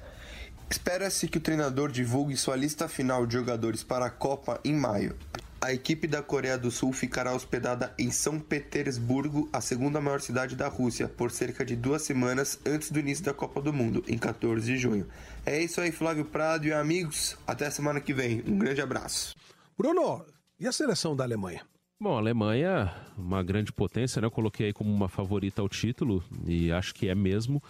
Espera-se 0.69 1.29
que 1.29 1.39
o 1.39 1.41
treinador 1.41 1.93
divulgue 1.93 2.37
sua 2.37 2.57
lista 2.57 2.89
final 2.89 3.25
de 3.25 3.35
jogadores 3.35 3.85
para 3.85 4.07
a 4.07 4.11
Copa 4.11 4.61
em 4.65 4.75
maio. 4.75 5.17
A 5.61 5.73
equipe 5.73 6.07
da 6.09 6.23
Coreia 6.23 6.59
do 6.59 6.71
Sul 6.71 6.93
ficará 6.93 7.33
hospedada 7.33 7.95
em 7.99 8.11
São 8.11 8.41
Petersburgo, 8.41 9.49
a 9.53 9.61
segunda 9.61 10.01
maior 10.01 10.21
cidade 10.21 10.57
da 10.57 10.69
Rússia, 10.69 11.09
por 11.09 11.31
cerca 11.31 11.65
de 11.65 11.77
duas 11.77 12.03
semanas 12.03 12.59
antes 12.67 12.91
do 12.91 12.99
início 12.99 13.25
da 13.25 13.33
Copa 13.33 13.63
do 13.63 13.73
Mundo, 13.73 14.05
em 14.09 14.19
14 14.19 14.67
de 14.67 14.77
junho. 14.77 15.07
É 15.47 15.63
isso 15.63 15.81
aí, 15.81 15.93
Flávio 15.93 16.25
Prado 16.25 16.67
e 16.67 16.73
amigos. 16.73 17.37
Até 17.47 17.71
semana 17.71 18.01
que 18.01 18.13
vem. 18.13 18.43
Um 18.47 18.59
grande 18.59 18.83
abraço. 18.83 19.35
Bruno, 19.79 20.27
e 20.59 20.67
a 20.67 20.73
seleção 20.73 21.17
da 21.17 21.25
Alemanha? 21.25 21.63
Bom, 22.01 22.17
a 22.17 22.19
Alemanha, 22.19 22.93
uma 23.17 23.43
grande 23.43 23.73
potência, 23.73 24.21
né? 24.21 24.27
Eu 24.27 24.31
coloquei 24.31 24.67
aí 24.67 24.73
como 24.73 24.93
uma 24.93 25.09
favorita 25.09 25.63
ao 25.63 25.69
título 25.69 26.25
e 26.45 26.73
acho 26.73 26.93
que 26.93 27.09
é 27.09 27.15
mesmo. 27.15 27.63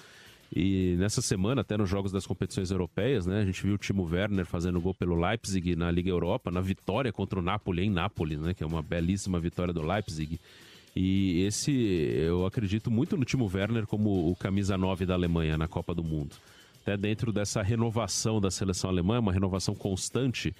E 0.54 0.96
nessa 0.98 1.20
semana, 1.20 1.60
até 1.60 1.76
nos 1.76 1.90
jogos 1.90 2.10
das 2.10 2.26
competições 2.26 2.70
europeias, 2.70 3.26
né? 3.26 3.42
A 3.42 3.44
gente 3.44 3.62
viu 3.62 3.74
o 3.74 3.78
Timo 3.78 4.02
Werner 4.04 4.46
fazendo 4.46 4.80
gol 4.80 4.94
pelo 4.94 5.14
Leipzig 5.14 5.76
na 5.76 5.90
Liga 5.90 6.08
Europa, 6.08 6.50
na 6.50 6.62
vitória 6.62 7.12
contra 7.12 7.38
o 7.38 7.42
Napoli 7.42 7.84
em 7.84 7.90
Nápoles, 7.90 8.40
né? 8.40 8.54
Que 8.54 8.64
é 8.64 8.66
uma 8.66 8.82
belíssima 8.82 9.38
vitória 9.38 9.74
do 9.74 9.82
Leipzig. 9.82 10.40
E 10.96 11.42
esse, 11.42 11.72
eu 11.72 12.46
acredito 12.46 12.90
muito 12.90 13.18
no 13.18 13.26
Timo 13.26 13.50
Werner 13.52 13.86
como 13.86 14.30
o 14.30 14.34
camisa 14.34 14.78
9 14.78 15.04
da 15.04 15.12
Alemanha 15.12 15.58
na 15.58 15.68
Copa 15.68 15.94
do 15.94 16.02
Mundo. 16.02 16.34
Até 16.80 16.96
dentro 16.96 17.30
dessa 17.30 17.62
renovação 17.62 18.40
da 18.40 18.50
seleção 18.50 18.88
alemã, 18.88 19.20
uma 19.20 19.32
renovação 19.32 19.74
constante, 19.74 20.54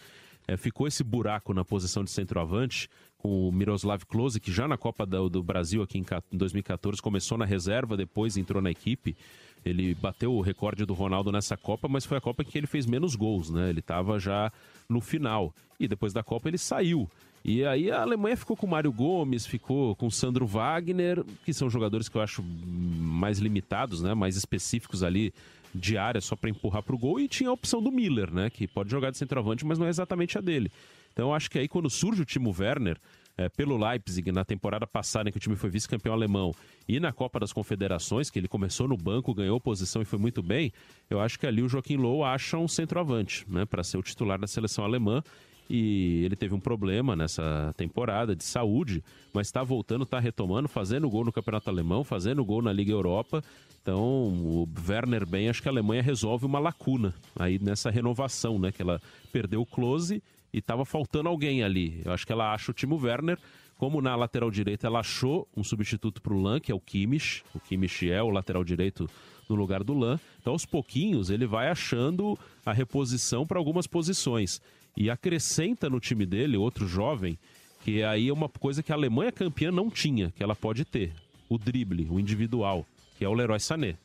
é, 0.47 0.57
ficou 0.57 0.87
esse 0.87 1.03
buraco 1.03 1.55
na 1.55 1.65
posição 1.65 2.05
de 2.05 2.11
centroavante 2.11 2.91
o 3.27 3.51
Miroslav 3.51 4.05
Klose, 4.07 4.39
que 4.39 4.53
já 4.53 4.69
na 4.69 4.77
Copa 4.77 5.07
do, 5.07 5.29
do 5.31 5.43
Brasil 5.43 5.83
aqui 5.83 5.97
em, 5.99 6.05
ca- 6.05 6.23
em 6.31 6.37
2014 6.37 7.01
começou 7.01 7.39
na 7.39 7.47
reserva, 7.47 7.97
depois 7.97 8.37
entrou 8.37 8.61
na 8.61 8.71
equipe. 8.71 9.17
Ele 9.65 9.95
bateu 9.95 10.31
o 10.35 10.43
recorde 10.43 10.85
do 10.85 10.93
Ronaldo 10.93 11.33
nessa 11.33 11.57
Copa, 11.57 11.89
mas 11.89 12.05
foi 12.05 12.19
a 12.19 12.21
Copa 12.21 12.43
em 12.43 12.47
que 12.47 12.59
ele 12.59 12.67
fez 12.67 12.85
menos 12.85 13.17
gols, 13.17 13.49
né? 13.49 13.71
Ele 13.71 13.81
estava 13.81 14.21
já 14.21 14.53
no 14.91 15.01
final. 15.01 15.55
E 15.81 15.89
depois 15.89 16.13
da 16.13 16.23
Copa 16.23 16.49
ele 16.49 16.59
saiu. 16.59 17.09
E 17.43 17.65
aí 17.65 17.91
a 17.91 18.03
Alemanha 18.03 18.37
ficou 18.37 18.57
com 18.57 18.67
o 18.67 18.71
Mário 18.71 18.93
Gomes, 18.93 19.47
ficou 19.47 19.97
com 19.97 20.07
o 20.07 20.11
Sandro 20.11 20.47
Wagner, 20.47 21.25
que 21.47 21.53
são 21.55 21.71
jogadores 21.71 22.11
que 22.11 22.17
eu 22.17 22.21
acho 22.23 22.43
mais 22.43 23.39
limitados, 23.39 24.03
né? 24.03 24.13
Mais 24.13 24.37
específicos 24.37 25.03
ali 25.03 25.33
de 25.75 25.97
área 25.97 26.21
só 26.21 26.37
para 26.37 26.51
empurrar 26.51 26.83
pro 26.83 26.99
gol. 26.99 27.19
E 27.19 27.27
tinha 27.27 27.49
a 27.49 27.53
opção 27.53 27.83
do 27.83 27.91
Miller, 27.91 28.31
né? 28.33 28.51
Que 28.51 28.67
pode 28.69 28.91
jogar 28.91 29.11
de 29.11 29.17
centroavante, 29.19 29.65
mas 29.65 29.79
não 29.79 29.87
é 29.87 29.91
exatamente 29.91 30.37
a 30.37 30.41
dele. 30.43 30.71
Então 31.15 31.33
acho 31.33 31.49
que 31.49 31.59
aí 31.59 31.69
quando 31.69 31.89
surge 31.89 32.21
o 32.21 32.25
Timo 32.25 32.55
Werner, 32.59 32.99
é, 33.37 33.49
pelo 33.49 33.77
Leipzig 33.77 34.31
na 34.31 34.45
temporada 34.45 34.87
passada, 34.87 35.29
em 35.29 35.33
que 35.33 35.39
o 35.39 35.41
time 35.41 35.57
foi 35.57 35.71
vice-campeão 35.71 36.13
alemão, 36.13 36.53
e 36.89 37.01
na 37.01 37.13
Copa 37.13 37.41
das 37.41 37.53
Confederações, 37.53 38.31
que 38.31 38.39
ele 38.39 38.49
começou 38.49 38.87
no 38.87 38.97
banco, 38.97 39.33
ganhou 39.33 39.61
posição 39.61 40.03
e 40.03 40.05
foi 40.05 40.19
muito 40.19 40.43
bem, 40.43 40.73
eu 41.09 41.21
acho 41.21 41.39
que 41.39 41.47
ali 41.47 41.63
o 41.63 41.69
Joaquim 41.69 41.97
Low 41.97 42.25
acha 42.25 42.59
um 42.59 42.69
centroavante, 42.69 43.45
né, 43.49 43.65
para 43.65 43.83
ser 43.83 43.97
o 43.97 44.03
titular 44.03 44.39
da 44.39 44.47
seleção 44.47 44.85
alemã. 44.85 45.23
E 45.69 46.23
ele 46.27 46.37
teve 46.37 46.55
um 46.55 46.61
problema 46.61 47.17
nessa 47.17 47.73
temporada 47.75 48.37
de 48.37 48.45
saúde, 48.45 49.03
mas 49.33 49.47
está 49.47 49.63
voltando, 49.63 50.05
está 50.05 50.21
retomando, 50.21 50.69
fazendo 50.69 51.09
gol 51.09 51.25
no 51.25 51.33
Campeonato 51.33 51.71
Alemão, 51.71 52.05
fazendo 52.05 52.45
gol 52.45 52.61
na 52.61 52.71
Liga 52.71 52.93
Europa. 52.93 53.43
Então, 53.81 53.99
o 53.99 54.69
Werner 54.87 55.27
bem, 55.27 55.49
acho 55.49 55.63
que 55.63 55.69
a 55.69 55.73
Alemanha 55.73 56.03
resolve 56.03 56.45
uma 56.45 56.59
lacuna 56.59 57.15
aí 57.35 57.59
nessa 57.59 57.91
renovação, 57.91 58.59
né? 58.59 58.71
Que 58.71 58.83
ela 58.83 59.01
perdeu 59.33 59.63
o 59.63 59.67
Close 59.67 60.23
e 60.55 60.59
estava 60.59 60.85
faltando 60.85 61.29
alguém 61.29 61.65
ali. 61.65 62.01
Eu 62.05 62.13
acho 62.13 62.25
que 62.25 62.33
ela 62.33 62.55
acha 62.55 62.71
o 62.71 62.75
Timo 62.75 62.97
Werner, 62.97 63.37
como 63.77 64.01
na 64.01 64.15
lateral 64.15 64.53
direita 64.53 64.87
ela 64.87 65.01
achou 65.01 65.49
um 65.57 65.65
substituto 65.65 66.23
para 66.23 66.33
o 66.33 66.41
Lan, 66.41 66.61
que 66.61 66.71
é 66.71 66.75
o 66.75 66.79
Kimmich. 66.79 67.43
O 67.53 67.59
Kimmich 67.59 68.09
é 68.09 68.23
o 68.23 68.31
lateral 68.31 68.63
direito 68.63 69.11
no 69.49 69.57
lugar 69.57 69.83
do 69.83 69.93
Lan. 69.93 70.19
Então, 70.41 70.53
aos 70.53 70.65
pouquinhos, 70.65 71.29
ele 71.29 71.45
vai 71.45 71.69
achando 71.69 72.39
a 72.65 72.73
reposição 72.73 73.45
para 73.45 73.59
algumas 73.59 73.89
posições. 73.89 74.63
E 74.97 75.11
acrescenta 75.11 75.91
no 75.91 75.99
time 75.99 76.25
dele 76.25 76.57
outro 76.57 76.87
jovem, 76.87 77.37
que 77.83 78.05
aí 78.05 78.29
é 78.29 78.33
uma 78.33 78.49
coisa 78.49 78.81
que 78.81 78.93
a 78.93 78.95
Alemanha 78.95 79.33
campeã 79.33 79.73
não 79.73 79.91
tinha, 79.91 80.33
que 80.37 80.43
ela 80.43 80.55
pode 80.55 80.85
ter. 80.85 81.13
O 81.49 81.59
drible, 81.59 82.07
o 82.09 82.21
individual, 82.21 82.87
que 83.19 83.25
é 83.25 83.29
o 83.29 83.35
Leroy 83.35 83.59
Sané. 83.59 83.97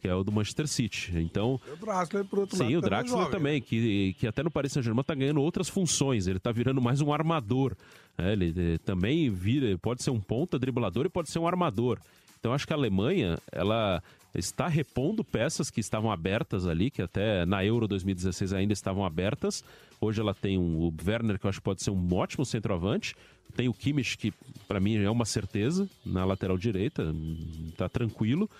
Que 0.00 0.08
é 0.08 0.14
o 0.14 0.22
do 0.22 0.30
Manchester 0.30 0.66
City. 0.68 1.12
Então, 1.18 1.60
O 1.72 1.76
Draxler, 1.76 2.24
por 2.24 2.40
outro 2.40 2.56
lado, 2.58 2.68
Sim, 2.68 2.76
o 2.76 2.80
também 2.80 2.86
é 2.86 2.90
Draxler 2.90 3.18
jovem. 3.22 3.30
também, 3.38 3.60
que, 3.62 4.14
que 4.18 4.26
até 4.26 4.42
no 4.42 4.50
Paris 4.50 4.72
Saint-Germain 4.72 5.02
tá 5.02 5.14
ganhando 5.14 5.40
outras 5.40 5.68
funções. 5.68 6.26
Ele 6.26 6.38
tá 6.38 6.52
virando 6.52 6.80
mais 6.80 7.00
um 7.00 7.12
armador. 7.12 7.74
né? 8.18 8.32
Ele 8.32 8.54
eh, 8.56 8.78
também 8.84 9.30
vira, 9.30 9.76
pode 9.78 10.02
ser 10.02 10.10
um 10.10 10.20
ponta 10.20 10.58
driblador 10.58 11.06
e 11.06 11.08
pode 11.08 11.30
ser 11.30 11.38
um 11.38 11.46
armador. 11.46 11.98
Então 12.38 12.52
acho 12.52 12.66
que 12.66 12.72
a 12.72 12.76
Alemanha, 12.76 13.38
ela 13.50 14.02
está 14.34 14.68
repondo 14.68 15.24
peças 15.24 15.70
que 15.70 15.80
estavam 15.80 16.12
abertas 16.12 16.66
ali, 16.66 16.90
que 16.90 17.00
até 17.00 17.46
na 17.46 17.64
Euro 17.64 17.88
2016 17.88 18.52
ainda 18.52 18.72
estavam 18.74 19.04
abertas. 19.04 19.64
Hoje 19.98 20.20
ela 20.20 20.34
tem 20.34 20.58
um, 20.58 20.76
o 20.78 20.94
Werner, 21.06 21.38
que 21.38 21.46
eu 21.46 21.48
acho 21.48 21.58
que 21.58 21.64
pode 21.64 21.82
ser 21.82 21.90
um 21.90 22.14
ótimo 22.14 22.44
centroavante. 22.44 23.16
Tem 23.56 23.66
o 23.66 23.72
Kimmich, 23.72 24.18
que 24.18 24.32
para 24.68 24.78
mim 24.78 24.96
é 25.02 25.10
uma 25.10 25.24
certeza, 25.24 25.88
na 26.04 26.24
lateral 26.26 26.58
direita, 26.58 27.02
hum, 27.04 27.72
tá 27.76 27.88
tranquilo. 27.88 28.50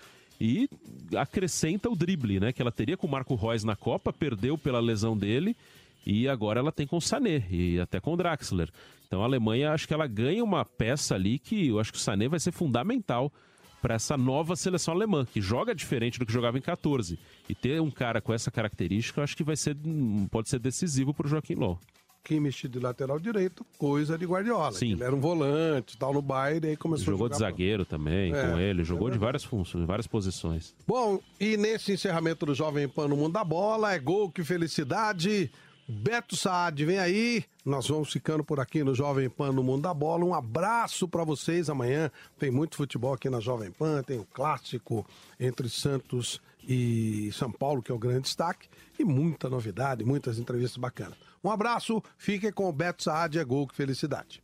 E 0.40 0.68
acrescenta 1.16 1.88
o 1.88 1.96
drible, 1.96 2.40
né? 2.40 2.52
Que 2.52 2.60
ela 2.60 2.72
teria 2.72 2.96
com 2.96 3.06
o 3.06 3.10
Marco 3.10 3.34
Reus 3.34 3.64
na 3.64 3.76
Copa, 3.76 4.12
perdeu 4.12 4.58
pela 4.58 4.80
lesão 4.80 5.16
dele. 5.16 5.56
E 6.04 6.28
agora 6.28 6.60
ela 6.60 6.70
tem 6.70 6.86
com 6.86 6.98
o 6.98 7.00
Sané 7.00 7.44
e 7.50 7.80
até 7.80 7.98
com 7.98 8.12
o 8.12 8.16
Draxler. 8.16 8.70
Então 9.06 9.22
a 9.22 9.24
Alemanha, 9.24 9.72
acho 9.72 9.88
que 9.88 9.94
ela 9.94 10.06
ganha 10.06 10.42
uma 10.44 10.64
peça 10.64 11.14
ali 11.14 11.38
que 11.38 11.68
eu 11.68 11.80
acho 11.80 11.92
que 11.92 11.98
o 11.98 12.00
Sané 12.00 12.28
vai 12.28 12.38
ser 12.38 12.52
fundamental 12.52 13.32
para 13.82 13.94
essa 13.94 14.16
nova 14.16 14.56
seleção 14.56 14.94
alemã, 14.94 15.24
que 15.24 15.40
joga 15.40 15.74
diferente 15.74 16.18
do 16.18 16.26
que 16.26 16.32
jogava 16.32 16.58
em 16.58 16.60
14. 16.60 17.18
E 17.48 17.54
ter 17.54 17.80
um 17.80 17.90
cara 17.90 18.20
com 18.20 18.32
essa 18.32 18.50
característica, 18.50 19.20
eu 19.20 19.24
acho 19.24 19.36
que 19.36 19.44
vai 19.44 19.56
ser, 19.56 19.76
hum, 19.84 20.26
pode 20.30 20.48
ser 20.48 20.58
decisivo 20.58 21.14
para 21.14 21.26
o 21.26 21.30
Joaquim 21.30 21.54
Low. 21.54 21.78
Kimmich 22.26 22.66
de 22.66 22.80
lateral 22.80 23.20
direito, 23.20 23.64
coisa 23.78 24.18
de 24.18 24.26
Guardiola. 24.26 24.72
Sim. 24.72 24.92
Ele 24.92 25.04
era 25.04 25.14
um 25.14 25.20
volante, 25.20 25.96
tal, 25.96 26.12
no 26.12 26.20
Bayern, 26.20 26.66
e 26.66 26.70
aí 26.70 26.76
começou 26.76 27.06
Jogou 27.12 27.26
a 27.26 27.28
de 27.30 27.36
jogar 27.36 27.50
zagueiro 27.50 27.84
também 27.84 28.34
É, 28.34 28.50
com 28.50 28.58
ele, 28.58 28.82
é 28.82 28.84
jogou 28.84 29.06
de 29.08 29.12
verdade. 29.12 29.24
várias 29.26 29.44
funções, 29.44 29.86
várias 29.86 30.06
posições. 30.08 30.74
Bom, 30.86 31.20
e 31.38 31.56
nesse 31.56 31.92
encerramento 31.92 32.44
do 32.44 32.54
Jovem 32.54 32.88
Pan 32.88 33.06
no 33.06 33.16
Mundo 33.16 33.34
da 33.34 33.44
Bola, 33.44 33.94
é 33.94 33.98
gol, 34.00 34.28
que 34.30 34.42
felicidade. 34.42 35.50
Beto 35.88 36.34
Saad, 36.36 36.84
vem 36.84 36.98
aí. 36.98 37.44
Nós 37.64 37.86
vamos 37.86 38.12
ficando 38.12 38.42
por 38.42 38.58
aqui 38.58 38.82
no 38.82 38.92
Jovem 38.92 39.30
Pan 39.30 39.52
no 39.52 39.62
Mundo 39.62 39.82
da 39.82 39.94
Bola. 39.94 40.24
Um 40.24 40.34
abraço 40.34 41.06
para 41.06 41.22
vocês. 41.22 41.70
Amanhã 41.70 42.10
tem 42.40 42.50
muito 42.50 42.76
futebol 42.76 43.12
aqui 43.14 43.30
na 43.30 43.38
Jovem 43.38 43.70
Pan. 43.70 44.02
Tem 44.02 44.18
o 44.18 44.24
clássico 44.24 45.06
entre 45.38 45.68
Santos 45.68 46.40
e 46.68 47.30
São 47.32 47.52
Paulo, 47.52 47.82
que 47.82 47.92
é 47.92 47.94
o 47.94 47.98
grande 48.00 48.22
destaque. 48.22 48.68
E 48.98 49.04
muita 49.04 49.48
novidade, 49.48 50.04
muitas 50.04 50.40
entrevistas 50.40 50.76
bacanas. 50.76 51.16
Um 51.42 51.50
abraço, 51.50 52.02
fique 52.16 52.50
com 52.52 52.68
o 52.68 52.72
Beto 52.72 53.02
Saad, 53.02 53.38
é 53.38 53.44
gol, 53.44 53.66
que 53.66 53.74
felicidade. 53.74 54.42